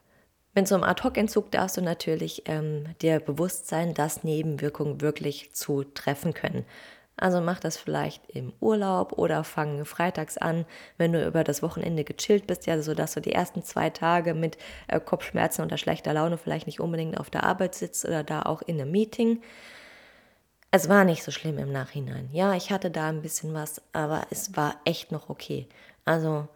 Mit 0.55 0.67
so 0.67 0.75
einem 0.75 0.85
Ad-Hoc-Entzug 0.85 1.51
darfst 1.51 1.77
du 1.77 1.83
natürlich 1.83 2.45
ähm, 2.47 2.95
dir 3.01 3.21
bewusst 3.21 3.69
sein, 3.69 3.95
dass 3.95 4.25
Nebenwirkungen 4.25 5.01
wirklich 5.01 5.53
zutreffen 5.55 6.35
können. 6.35 6.65
Also 7.17 7.41
mach 7.41 7.59
das 7.59 7.77
vielleicht 7.77 8.31
im 8.31 8.53
Urlaub 8.61 9.13
oder 9.13 9.43
fang 9.43 9.85
freitags 9.85 10.39
an, 10.39 10.65
wenn 10.99 11.13
du 11.13 11.27
über 11.27 11.43
das 11.43 11.63
Wochenende 11.63 12.05
gechillt 12.05 12.47
bist, 12.47 12.67
ja, 12.67 12.81
sodass 12.81 13.15
du 13.15 13.21
die 13.21 13.33
ersten 13.33 13.65
zwei 13.65 13.91
Tage 13.91 14.35
mit 14.35 14.57
äh, 14.87 15.01
Kopfschmerzen 15.01 15.65
oder 15.65 15.79
schlechter 15.79 16.13
Laune 16.13 16.39
vielleicht 16.39 16.67
nicht 16.67 16.79
unbedingt 16.79 17.19
auf 17.19 17.29
der 17.29 17.43
Arbeit 17.43 17.75
sitzt 17.75 18.05
oder 18.05 18.23
da 18.23 18.43
auch 18.43 18.63
in 18.63 18.81
einem 18.81 18.93
Meeting. 18.93 19.43
Es 20.71 20.89
war 20.89 21.05
nicht 21.05 21.23
so 21.23 21.31
schlimm 21.31 21.59
im 21.59 21.73
Nachhinein. 21.73 22.29
Ja, 22.33 22.55
ich 22.55 22.71
hatte 22.71 22.91
da 22.91 23.09
ein 23.09 23.23
bisschen 23.23 23.55
was, 23.55 23.81
aber 23.93 24.27
es 24.31 24.55
war 24.57 24.77
echt 24.85 25.13
noch 25.13 25.31
okay. 25.31 25.67
Also 26.05 26.47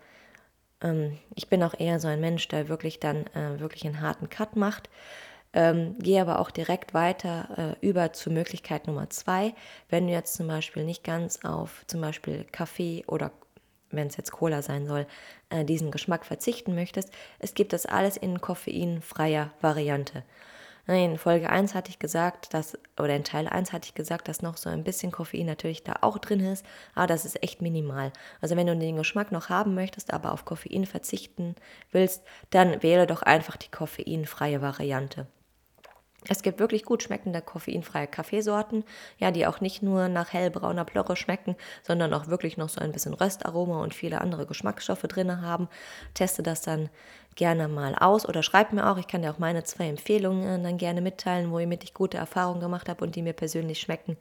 ähm, 0.83 1.19
ich 1.35 1.49
bin 1.49 1.63
auch 1.63 1.79
eher 1.79 1.99
so 1.99 2.09
ein 2.09 2.21
Mensch, 2.21 2.47
der 2.49 2.69
wirklich 2.69 3.01
dann 3.01 3.27
äh, 3.29 3.59
wirklich 3.59 3.87
einen 3.87 4.03
harten 4.03 4.29
Cut 4.29 4.57
macht. 4.57 4.91
Ähm, 5.55 5.99
gehe 5.99 6.21
aber 6.21 6.41
auch 6.41 6.51
direkt 6.51 6.95
weiter 6.95 7.77
äh, 7.81 7.87
über 7.87 8.13
zur 8.13 8.33
Möglichkeit 8.33 8.87
Nummer 8.87 9.09
zwei. 9.11 9.55
Wenn 9.89 10.07
du 10.07 10.13
jetzt 10.13 10.35
zum 10.35 10.47
Beispiel 10.47 10.85
nicht 10.85 11.05
ganz 11.05 11.45
auf 11.45 11.85
zum 11.87 12.01
Beispiel 12.01 12.45
Kaffee 12.53 13.05
oder 13.07 13.33
wenn 13.91 14.09
es 14.09 14.17
jetzt 14.17 14.33
Cola 14.33 14.63
sein 14.63 14.87
soll, 14.87 15.07
äh, 15.51 15.65
diesen 15.65 15.91
Geschmack 15.91 16.25
verzichten 16.27 16.75
möchtest, 16.75 17.11
es 17.39 17.55
gibt 17.55 17.73
das 17.73 17.87
alles 17.87 18.17
in 18.17 18.41
koffeinfreier 18.41 19.53
Variante. 19.61 20.23
In 20.89 21.17
Folge 21.17 21.49
1 21.49 21.77
hatte 21.77 21.91
ich 21.91 22.01
gesagt, 22.01 22.55
dass, 22.55 22.77
oder 22.99 23.15
in 23.15 23.23
Teil 23.23 23.47
1 23.47 23.73
hatte 23.73 23.87
ich 23.87 23.95
gesagt, 23.95 24.27
dass 24.27 24.43
noch 24.43 24.57
so 24.57 24.69
ein 24.69 24.83
bisschen 24.83 25.13
Koffein 25.13 25.47
natürlich 25.47 25.85
da 25.85 25.99
auch 26.01 26.19
drin 26.19 26.41
ist, 26.41 26.67
aber 26.97 27.07
das 27.07 27.25
ist 27.25 27.41
echt 27.41 27.63
minimal. 27.63 28.13
Also 28.41 28.57
wenn 28.57 28.67
du 28.67 28.77
den 28.77 28.97
Geschmack 28.97 29.31
noch 29.31 29.49
haben 29.49 29.75
möchtest, 29.75 30.13
aber 30.13 30.33
auf 30.33 30.45
Koffein 30.45 30.85
verzichten 30.85 31.55
willst, 31.93 32.25
dann 32.51 32.83
wähle 32.83 33.07
doch 33.07 33.23
einfach 33.23 33.57
die 33.57 33.71
koffeinfreie 33.71 34.61
Variante. 34.61 35.29
Es 36.29 36.43
gibt 36.43 36.61
wirklich 36.61 36.85
gut 36.85 37.03
schmeckende 37.03 37.43
koffeinfreie 37.43 38.07
Kaffeesorten, 38.07 38.85
ja, 39.19 39.33
die 39.33 39.47
auch 39.47 39.61
nicht 39.61 39.83
nur 39.83 40.09
nach 40.09 40.33
hellbrauner 40.33 40.85
Plörre 40.85 41.17
schmecken, 41.17 41.57
sondern 41.83 42.15
auch 42.15 42.29
wirklich 42.29 42.57
noch 42.57 42.69
so 42.69 42.81
ein 42.81 42.93
bisschen 42.93 43.15
Röstaroma 43.15 43.83
und 43.83 43.93
viele 43.93 44.21
andere 44.21 44.47
Geschmacksstoffe 44.47 45.03
drin 45.03 45.43
haben. 45.43 45.69
Teste 46.15 46.43
das 46.43 46.63
dann 46.63 46.91
gerne 47.35 47.67
mal 47.67 47.97
aus 47.97 48.29
oder 48.29 48.43
schreib 48.43 48.73
mir 48.73 48.89
auch, 48.89 48.99
ich 48.99 49.09
kann 49.09 49.23
dir 49.23 49.33
auch 49.33 49.39
meine 49.39 49.65
zwei 49.65 49.89
Empfehlungen 49.89 50.63
dann 50.63 50.79
gerne 50.79 51.01
mitteilen, 51.01 51.51
womit 51.51 51.83
ich 51.83 51.95
gute 51.95 52.19
Erfahrungen 52.19 52.61
gemacht 52.61 52.89
habe 52.89 53.05
und 53.05 53.17
die 53.17 53.23
mir 53.23 53.33
persönlich 53.33 53.81
schmecken. 53.81 54.17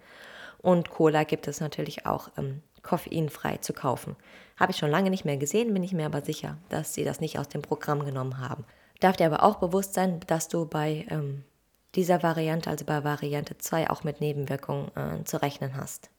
Und 0.59 0.89
Cola 0.89 1.23
gibt 1.23 1.47
es 1.47 1.59
natürlich 1.59 2.05
auch 2.05 2.29
ähm, 2.37 2.61
koffeinfrei 2.83 3.57
zu 3.57 3.73
kaufen. 3.73 4.15
Habe 4.59 4.71
ich 4.71 4.77
schon 4.77 4.91
lange 4.91 5.09
nicht 5.09 5.25
mehr 5.25 5.37
gesehen, 5.37 5.73
bin 5.73 5.83
ich 5.83 5.93
mir 5.93 6.05
aber 6.05 6.21
sicher, 6.21 6.57
dass 6.69 6.93
sie 6.93 7.03
das 7.03 7.19
nicht 7.19 7.37
aus 7.37 7.49
dem 7.49 7.61
Programm 7.61 8.05
genommen 8.05 8.39
haben. 8.39 8.63
Darf 8.99 9.17
dir 9.17 9.25
aber 9.25 9.43
auch 9.43 9.55
bewusst 9.55 9.93
sein, 9.95 10.19
dass 10.27 10.47
du 10.47 10.65
bei 10.65 11.05
ähm, 11.09 11.43
dieser 11.95 12.23
Variante, 12.23 12.69
also 12.69 12.85
bei 12.85 13.03
Variante 13.03 13.57
2, 13.57 13.89
auch 13.89 14.03
mit 14.03 14.21
Nebenwirkungen 14.21 14.91
äh, 14.95 15.23
zu 15.23 15.41
rechnen 15.41 15.75
hast. 15.75 16.09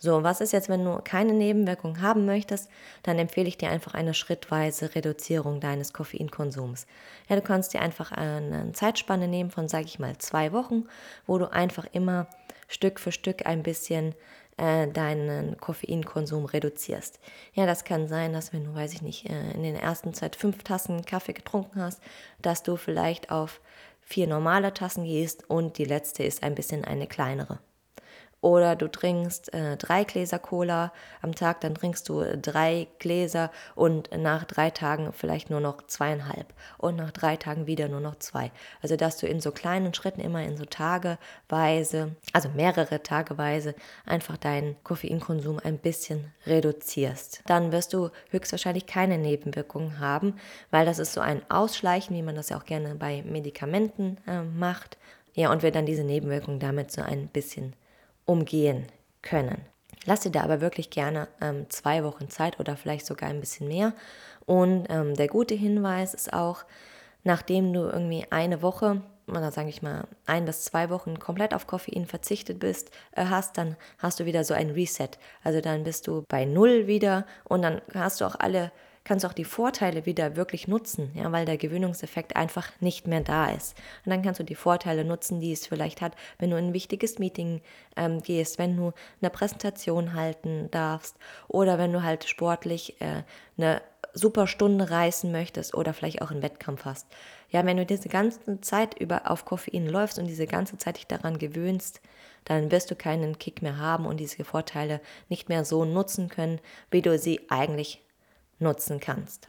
So, 0.00 0.22
was 0.22 0.40
ist 0.40 0.52
jetzt, 0.52 0.68
wenn 0.68 0.84
du 0.84 1.00
keine 1.02 1.32
Nebenwirkungen 1.32 2.00
haben 2.00 2.24
möchtest? 2.24 2.70
Dann 3.02 3.18
empfehle 3.18 3.48
ich 3.48 3.58
dir 3.58 3.70
einfach 3.70 3.94
eine 3.94 4.14
schrittweise 4.14 4.94
Reduzierung 4.94 5.58
deines 5.58 5.92
Koffeinkonsums. 5.92 6.86
Ja, 7.28 7.34
du 7.34 7.42
kannst 7.42 7.74
dir 7.74 7.82
einfach 7.82 8.12
eine 8.12 8.70
Zeitspanne 8.72 9.26
nehmen 9.26 9.50
von, 9.50 9.66
sage 9.66 9.86
ich 9.86 9.98
mal, 9.98 10.16
zwei 10.18 10.52
Wochen, 10.52 10.84
wo 11.26 11.38
du 11.38 11.50
einfach 11.50 11.86
immer 11.92 12.28
Stück 12.68 13.00
für 13.00 13.10
Stück 13.10 13.46
ein 13.46 13.64
bisschen 13.64 14.14
äh, 14.56 14.86
deinen 14.86 15.56
Koffeinkonsum 15.58 16.44
reduzierst. 16.44 17.18
Ja, 17.54 17.66
das 17.66 17.84
kann 17.84 18.06
sein, 18.06 18.32
dass 18.32 18.52
wenn 18.52 18.64
du, 18.64 18.74
weiß 18.74 18.92
ich 18.92 19.02
nicht, 19.02 19.28
äh, 19.28 19.50
in 19.52 19.64
den 19.64 19.74
ersten 19.74 20.14
Zeit 20.14 20.36
fünf 20.36 20.62
Tassen 20.62 21.04
Kaffee 21.04 21.32
getrunken 21.32 21.82
hast, 21.82 22.00
dass 22.40 22.62
du 22.62 22.76
vielleicht 22.76 23.32
auf 23.32 23.60
vier 24.08 24.26
normale 24.26 24.72
Tassen 24.72 25.04
gehst 25.04 25.50
und 25.50 25.76
die 25.76 25.84
letzte 25.84 26.22
ist 26.22 26.42
ein 26.42 26.54
bisschen 26.54 26.82
eine 26.82 27.06
kleinere. 27.06 27.60
Oder 28.40 28.76
du 28.76 28.88
trinkst 28.88 29.52
äh, 29.52 29.76
drei 29.76 30.04
Gläser 30.04 30.38
Cola 30.38 30.92
am 31.22 31.34
Tag, 31.34 31.60
dann 31.60 31.74
trinkst 31.74 32.08
du 32.08 32.20
äh, 32.20 32.38
drei 32.38 32.86
Gläser 33.00 33.50
und 33.74 34.10
nach 34.16 34.44
drei 34.44 34.70
Tagen 34.70 35.12
vielleicht 35.12 35.50
nur 35.50 35.58
noch 35.58 35.86
zweieinhalb 35.88 36.54
und 36.76 36.94
nach 36.94 37.10
drei 37.10 37.36
Tagen 37.36 37.66
wieder 37.66 37.88
nur 37.88 38.00
noch 38.00 38.16
zwei. 38.16 38.52
Also 38.80 38.94
dass 38.94 39.16
du 39.16 39.26
in 39.26 39.40
so 39.40 39.50
kleinen 39.50 39.92
Schritten 39.92 40.20
immer 40.20 40.44
in 40.44 40.56
so 40.56 40.64
tageweise, 40.64 42.14
also 42.32 42.48
mehrere 42.50 43.02
tageweise, 43.02 43.74
einfach 44.06 44.36
deinen 44.36 44.76
Koffeinkonsum 44.84 45.58
ein 45.58 45.78
bisschen 45.78 46.32
reduzierst. 46.46 47.42
Dann 47.46 47.72
wirst 47.72 47.92
du 47.92 48.10
höchstwahrscheinlich 48.30 48.86
keine 48.86 49.18
Nebenwirkungen 49.18 49.98
haben, 49.98 50.34
weil 50.70 50.86
das 50.86 51.00
ist 51.00 51.12
so 51.12 51.20
ein 51.20 51.42
Ausschleichen, 51.50 52.14
wie 52.16 52.22
man 52.22 52.36
das 52.36 52.50
ja 52.50 52.56
auch 52.56 52.64
gerne 52.64 52.94
bei 52.94 53.22
Medikamenten 53.22 54.18
äh, 54.28 54.42
macht. 54.42 54.96
Ja, 55.34 55.50
und 55.50 55.62
wir 55.62 55.72
dann 55.72 55.86
diese 55.86 56.04
Nebenwirkungen 56.04 56.60
damit 56.60 56.92
so 56.92 57.02
ein 57.02 57.26
bisschen 57.28 57.74
umgehen 58.28 58.86
können. 59.22 59.64
Lass 60.04 60.20
dir 60.20 60.30
da 60.30 60.42
aber 60.42 60.60
wirklich 60.60 60.90
gerne 60.90 61.28
ähm, 61.40 61.68
zwei 61.70 62.04
Wochen 62.04 62.28
Zeit 62.28 62.60
oder 62.60 62.76
vielleicht 62.76 63.06
sogar 63.06 63.28
ein 63.30 63.40
bisschen 63.40 63.68
mehr. 63.68 63.94
Und 64.46 64.86
ähm, 64.90 65.14
der 65.14 65.28
gute 65.28 65.54
Hinweis 65.54 66.14
ist 66.14 66.32
auch, 66.32 66.64
nachdem 67.24 67.72
du 67.72 67.80
irgendwie 67.80 68.26
eine 68.30 68.62
Woche 68.62 69.02
oder 69.26 69.50
sage 69.50 69.68
ich 69.68 69.82
mal 69.82 70.06
ein 70.26 70.44
bis 70.44 70.64
zwei 70.64 70.88
Wochen 70.90 71.18
komplett 71.18 71.52
auf 71.52 71.66
Koffein 71.66 72.06
verzichtet 72.06 72.58
bist, 72.58 72.90
äh, 73.12 73.26
hast, 73.26 73.58
dann 73.58 73.76
hast 73.98 74.20
du 74.20 74.24
wieder 74.24 74.44
so 74.44 74.54
ein 74.54 74.70
Reset. 74.70 75.10
Also 75.42 75.60
dann 75.60 75.84
bist 75.84 76.06
du 76.06 76.24
bei 76.28 76.44
Null 76.44 76.86
wieder 76.86 77.26
und 77.44 77.62
dann 77.62 77.80
hast 77.94 78.20
du 78.20 78.26
auch 78.26 78.36
alle 78.38 78.72
kannst 79.08 79.24
du 79.24 79.28
auch 79.28 79.32
die 79.32 79.44
Vorteile 79.44 80.04
wieder 80.04 80.36
wirklich 80.36 80.68
nutzen, 80.68 81.10
ja, 81.14 81.32
weil 81.32 81.46
der 81.46 81.56
Gewöhnungseffekt 81.56 82.36
einfach 82.36 82.68
nicht 82.80 83.06
mehr 83.06 83.22
da 83.22 83.50
ist. 83.50 83.74
Und 84.04 84.10
dann 84.10 84.20
kannst 84.22 84.38
du 84.38 84.44
die 84.44 84.54
Vorteile 84.54 85.02
nutzen, 85.02 85.40
die 85.40 85.50
es 85.50 85.66
vielleicht 85.66 86.02
hat, 86.02 86.14
wenn 86.38 86.50
du 86.50 86.58
in 86.58 86.66
ein 86.66 86.74
wichtiges 86.74 87.18
Meeting 87.18 87.62
ähm, 87.96 88.20
gehst, 88.20 88.58
wenn 88.58 88.76
du 88.76 88.92
eine 89.22 89.30
Präsentation 89.30 90.12
halten 90.12 90.70
darfst 90.70 91.16
oder 91.48 91.78
wenn 91.78 91.90
du 91.90 92.02
halt 92.02 92.28
sportlich 92.28 93.00
äh, 93.00 93.22
eine 93.56 93.80
super 94.12 94.46
Stunde 94.46 94.90
reißen 94.90 95.32
möchtest 95.32 95.74
oder 95.74 95.94
vielleicht 95.94 96.20
auch 96.20 96.30
einen 96.30 96.42
Wettkampf 96.42 96.84
hast. 96.84 97.06
Ja, 97.48 97.64
wenn 97.64 97.78
du 97.78 97.86
diese 97.86 98.10
ganze 98.10 98.60
Zeit 98.60 99.00
über 99.00 99.30
auf 99.30 99.46
Koffein 99.46 99.86
läufst 99.86 100.18
und 100.18 100.26
diese 100.26 100.46
ganze 100.46 100.76
Zeit 100.76 100.98
dich 100.98 101.06
daran 101.06 101.38
gewöhnst, 101.38 102.02
dann 102.44 102.70
wirst 102.70 102.90
du 102.90 102.94
keinen 102.94 103.38
Kick 103.38 103.62
mehr 103.62 103.78
haben 103.78 104.04
und 104.04 104.18
diese 104.18 104.44
Vorteile 104.44 105.00
nicht 105.30 105.48
mehr 105.48 105.64
so 105.64 105.86
nutzen 105.86 106.28
können, 106.28 106.60
wie 106.90 107.00
du 107.00 107.18
sie 107.18 107.40
eigentlich 107.48 108.02
nutzen 108.58 109.00
kannst. 109.00 109.48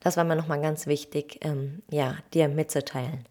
Das 0.00 0.16
war 0.16 0.24
mir 0.24 0.36
nochmal 0.36 0.60
ganz 0.60 0.86
wichtig, 0.86 1.40
ähm, 1.42 1.82
ja, 1.90 2.16
dir 2.32 2.48
mitzuteilen. 2.48 3.26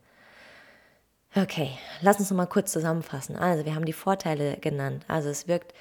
Okay, 1.36 1.72
lass 2.02 2.20
uns 2.20 2.30
nochmal 2.30 2.48
kurz 2.48 2.72
zusammenfassen. 2.72 3.36
Also, 3.36 3.66
wir 3.66 3.76
haben 3.76 3.86
die 3.86 3.94
Vorteile 3.94 4.58
genannt. 4.58 5.06
Also, 5.08 5.30
es 5.30 5.48
wirkt 5.48 5.74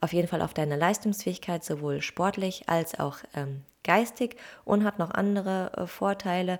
auf 0.00 0.12
jeden 0.12 0.28
Fall 0.28 0.42
auf 0.42 0.54
deine 0.54 0.76
Leistungsfähigkeit, 0.76 1.64
sowohl 1.64 2.00
sportlich 2.00 2.68
als 2.68 2.98
auch 2.98 3.18
ähm, 3.34 3.64
geistig 3.84 4.36
und 4.64 4.84
hat 4.84 4.98
noch 4.98 5.10
andere 5.10 5.72
äh, 5.76 5.86
Vorteile, 5.86 6.58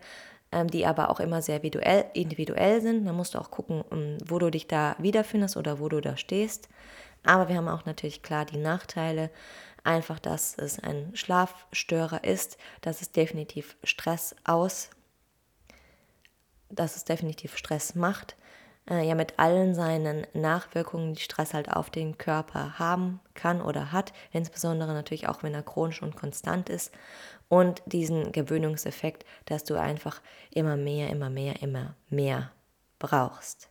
ähm, 0.52 0.68
die 0.68 0.84
aber 0.84 1.10
auch 1.10 1.20
immer 1.20 1.42
sehr 1.42 1.62
individuell, 1.62 2.80
sind. 2.80 3.06
Da 3.06 3.12
musst 3.12 3.34
du 3.34 3.38
auch 3.38 3.50
gucken, 3.50 3.82
um, 3.82 3.98
ähm, 3.98 4.18
wo 4.26 4.38
du 4.38 4.50
dich 4.50 4.66
da 4.66 4.96
wiederfindest 4.98 5.56
oder 5.56 5.80
wo 5.80 5.88
du 5.88 6.00
da 6.00 6.16
stehst. 6.16 6.68
Aber 7.22 7.48
wir 7.48 7.56
haben 7.56 7.68
auch 7.68 7.84
natürlich 7.84 8.22
klar 8.22 8.46
die 8.46 8.56
Nachteile, 8.56 9.30
einfach, 9.84 10.18
dass 10.18 10.56
es 10.56 10.78
ein 10.78 11.14
Schlafstörer 11.14 12.24
ist, 12.24 12.58
dass 12.80 13.00
es 13.00 13.12
definitiv 13.12 13.76
Stress 13.84 14.34
aus, 14.44 14.90
dass 16.68 16.96
es 16.96 17.04
definitiv 17.04 17.56
Stress 17.56 17.94
macht, 17.94 18.36
äh, 18.88 19.06
ja 19.06 19.14
mit 19.14 19.38
allen 19.38 19.74
seinen 19.74 20.26
Nachwirkungen, 20.34 21.14
die 21.14 21.22
Stress 21.22 21.54
halt 21.54 21.72
auf 21.72 21.90
den 21.90 22.18
Körper 22.18 22.78
haben 22.78 23.20
kann 23.34 23.62
oder 23.62 23.92
hat, 23.92 24.12
insbesondere 24.32 24.92
natürlich 24.92 25.28
auch, 25.28 25.42
wenn 25.42 25.54
er 25.54 25.62
chronisch 25.62 26.02
und 26.02 26.16
konstant 26.16 26.68
ist 26.68 26.92
und 27.48 27.82
diesen 27.86 28.32
Gewöhnungseffekt, 28.32 29.24
dass 29.46 29.64
du 29.64 29.74
einfach 29.74 30.20
immer 30.52 30.76
mehr, 30.76 31.10
immer 31.10 31.30
mehr, 31.30 31.62
immer 31.62 31.94
mehr 32.08 32.52
brauchst. 32.98 33.69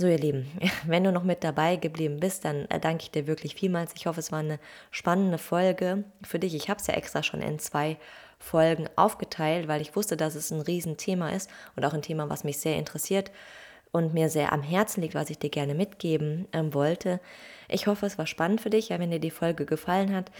So, 0.00 0.06
ihr 0.06 0.16
Lieben, 0.16 0.46
wenn 0.86 1.02
du 1.02 1.10
noch 1.10 1.24
mit 1.24 1.42
dabei 1.42 1.74
geblieben 1.74 2.20
bist, 2.20 2.44
dann 2.44 2.66
äh, 2.66 2.78
danke 2.78 3.02
ich 3.02 3.10
dir 3.10 3.26
wirklich 3.26 3.56
vielmals. 3.56 3.94
Ich 3.96 4.06
hoffe, 4.06 4.20
es 4.20 4.30
war 4.30 4.38
eine 4.38 4.60
spannende 4.92 5.38
Folge 5.38 6.04
für 6.22 6.38
dich. 6.38 6.54
Ich 6.54 6.70
habe 6.70 6.78
es 6.78 6.86
ja 6.86 6.94
extra 6.94 7.24
schon 7.24 7.42
in 7.42 7.58
zwei 7.58 7.96
Folgen 8.38 8.88
aufgeteilt, 8.94 9.66
weil 9.66 9.80
ich 9.80 9.96
wusste, 9.96 10.16
dass 10.16 10.36
es 10.36 10.52
ein 10.52 10.60
Riesenthema 10.60 11.30
ist 11.30 11.50
und 11.74 11.84
auch 11.84 11.94
ein 11.94 12.02
Thema, 12.02 12.30
was 12.30 12.44
mich 12.44 12.60
sehr 12.60 12.76
interessiert 12.76 13.32
und 13.90 14.14
mir 14.14 14.28
sehr 14.28 14.52
am 14.52 14.62
Herzen 14.62 15.00
liegt, 15.00 15.16
was 15.16 15.30
ich 15.30 15.38
dir 15.40 15.50
gerne 15.50 15.74
mitgeben 15.74 16.46
ähm, 16.52 16.74
wollte. 16.74 17.18
Ich 17.68 17.88
hoffe, 17.88 18.06
es 18.06 18.18
war 18.18 18.28
spannend 18.28 18.60
für 18.60 18.70
dich. 18.70 18.90
Ja, 18.90 19.00
wenn 19.00 19.10
dir 19.10 19.18
die 19.18 19.32
Folge 19.32 19.66
gefallen 19.66 20.14
hat, 20.14 20.30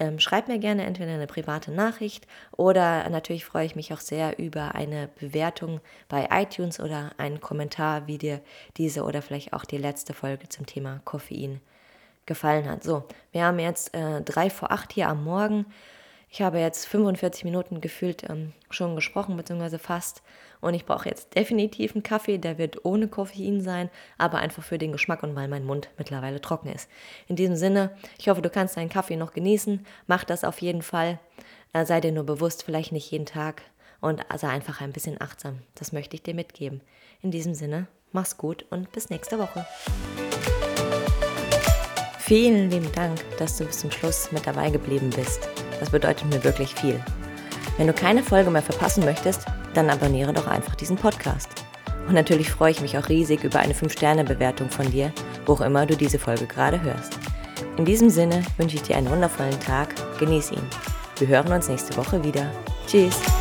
ähm, 0.00 0.18
schreib 0.18 0.48
mir 0.48 0.58
gerne 0.58 0.84
entweder 0.84 1.12
eine 1.12 1.26
private 1.26 1.72
Nachricht 1.72 2.26
oder 2.52 3.08
natürlich 3.08 3.44
freue 3.44 3.66
ich 3.66 3.76
mich 3.76 3.92
auch 3.92 4.00
sehr 4.00 4.38
über 4.38 4.74
eine 4.74 5.08
Bewertung 5.18 5.80
bei 6.08 6.28
iTunes 6.30 6.78
oder 6.78 7.12
einen 7.18 7.40
Kommentar, 7.40 8.06
wie 8.06 8.18
dir 8.18 8.40
diese 8.76 9.02
oder 9.02 9.22
vielleicht 9.22 9.52
auch 9.52 9.64
die 9.64 9.78
letzte 9.78 10.14
Folge 10.14 10.48
zum 10.48 10.66
Thema 10.66 11.00
Koffein 11.04 11.60
gefallen 12.26 12.68
hat. 12.68 12.84
So, 12.84 13.04
wir 13.32 13.44
haben 13.44 13.58
jetzt 13.58 13.94
äh, 13.94 14.20
drei 14.22 14.50
vor 14.50 14.70
acht 14.70 14.92
hier 14.92 15.08
am 15.08 15.24
Morgen. 15.24 15.66
Ich 16.30 16.42
habe 16.42 16.58
jetzt 16.58 16.86
45 16.86 17.44
Minuten 17.44 17.80
gefühlt 17.80 18.28
ähm, 18.28 18.52
schon 18.70 18.96
gesprochen, 18.96 19.36
beziehungsweise 19.36 19.78
fast. 19.78 20.22
Und 20.60 20.74
ich 20.74 20.84
brauche 20.84 21.08
jetzt 21.08 21.34
definitiv 21.34 21.94
einen 21.94 22.02
Kaffee, 22.02 22.38
der 22.38 22.58
wird 22.58 22.84
ohne 22.84 23.08
Koffein 23.08 23.62
sein, 23.62 23.90
aber 24.18 24.38
einfach 24.38 24.62
für 24.62 24.76
den 24.76 24.92
Geschmack 24.92 25.22
und 25.22 25.34
weil 25.36 25.48
mein 25.48 25.64
Mund 25.64 25.88
mittlerweile 25.96 26.40
trocken 26.40 26.68
ist. 26.68 26.90
In 27.28 27.36
diesem 27.36 27.56
Sinne, 27.56 27.92
ich 28.18 28.28
hoffe, 28.28 28.42
du 28.42 28.50
kannst 28.50 28.76
deinen 28.76 28.90
Kaffee 28.90 29.16
noch 29.16 29.32
genießen. 29.32 29.86
Mach 30.06 30.24
das 30.24 30.44
auf 30.44 30.60
jeden 30.60 30.82
Fall. 30.82 31.18
Äh, 31.72 31.86
sei 31.86 32.00
dir 32.00 32.12
nur 32.12 32.24
bewusst, 32.24 32.62
vielleicht 32.62 32.92
nicht 32.92 33.10
jeden 33.10 33.26
Tag. 33.26 33.62
Und 34.00 34.24
sei 34.36 34.48
einfach 34.48 34.80
ein 34.80 34.92
bisschen 34.92 35.20
achtsam. 35.20 35.60
Das 35.74 35.92
möchte 35.92 36.14
ich 36.14 36.22
dir 36.22 36.34
mitgeben. 36.34 36.82
In 37.20 37.32
diesem 37.32 37.54
Sinne, 37.54 37.88
mach's 38.12 38.36
gut 38.36 38.64
und 38.70 38.92
bis 38.92 39.10
nächste 39.10 39.38
Woche. 39.40 39.66
Vielen 42.20 42.70
lieben 42.70 42.92
Dank, 42.92 43.18
dass 43.38 43.56
du 43.56 43.64
bis 43.64 43.80
zum 43.80 43.90
Schluss 43.90 44.30
mit 44.30 44.46
dabei 44.46 44.70
geblieben 44.70 45.10
bist. 45.10 45.48
Das 45.80 45.90
bedeutet 45.90 46.26
mir 46.26 46.42
wirklich 46.44 46.74
viel. 46.74 47.00
Wenn 47.76 47.86
du 47.86 47.92
keine 47.92 48.22
Folge 48.22 48.50
mehr 48.50 48.62
verpassen 48.62 49.04
möchtest, 49.04 49.46
dann 49.74 49.90
abonniere 49.90 50.32
doch 50.32 50.46
einfach 50.46 50.74
diesen 50.74 50.96
Podcast. 50.96 51.48
Und 52.08 52.14
natürlich 52.14 52.50
freue 52.50 52.70
ich 52.70 52.80
mich 52.80 52.96
auch 52.96 53.08
riesig 53.08 53.44
über 53.44 53.60
eine 53.60 53.74
5-Sterne-Bewertung 53.74 54.70
von 54.70 54.90
dir, 54.90 55.12
wo 55.46 55.52
auch 55.52 55.60
immer 55.60 55.86
du 55.86 55.96
diese 55.96 56.18
Folge 56.18 56.46
gerade 56.46 56.80
hörst. 56.80 57.18
In 57.76 57.84
diesem 57.84 58.10
Sinne 58.10 58.42
wünsche 58.56 58.76
ich 58.76 58.82
dir 58.82 58.96
einen 58.96 59.10
wundervollen 59.10 59.60
Tag, 59.60 59.94
genieß 60.18 60.52
ihn. 60.52 60.66
Wir 61.18 61.28
hören 61.28 61.52
uns 61.52 61.68
nächste 61.68 61.96
Woche 61.96 62.22
wieder. 62.24 62.50
Tschüss! 62.86 63.37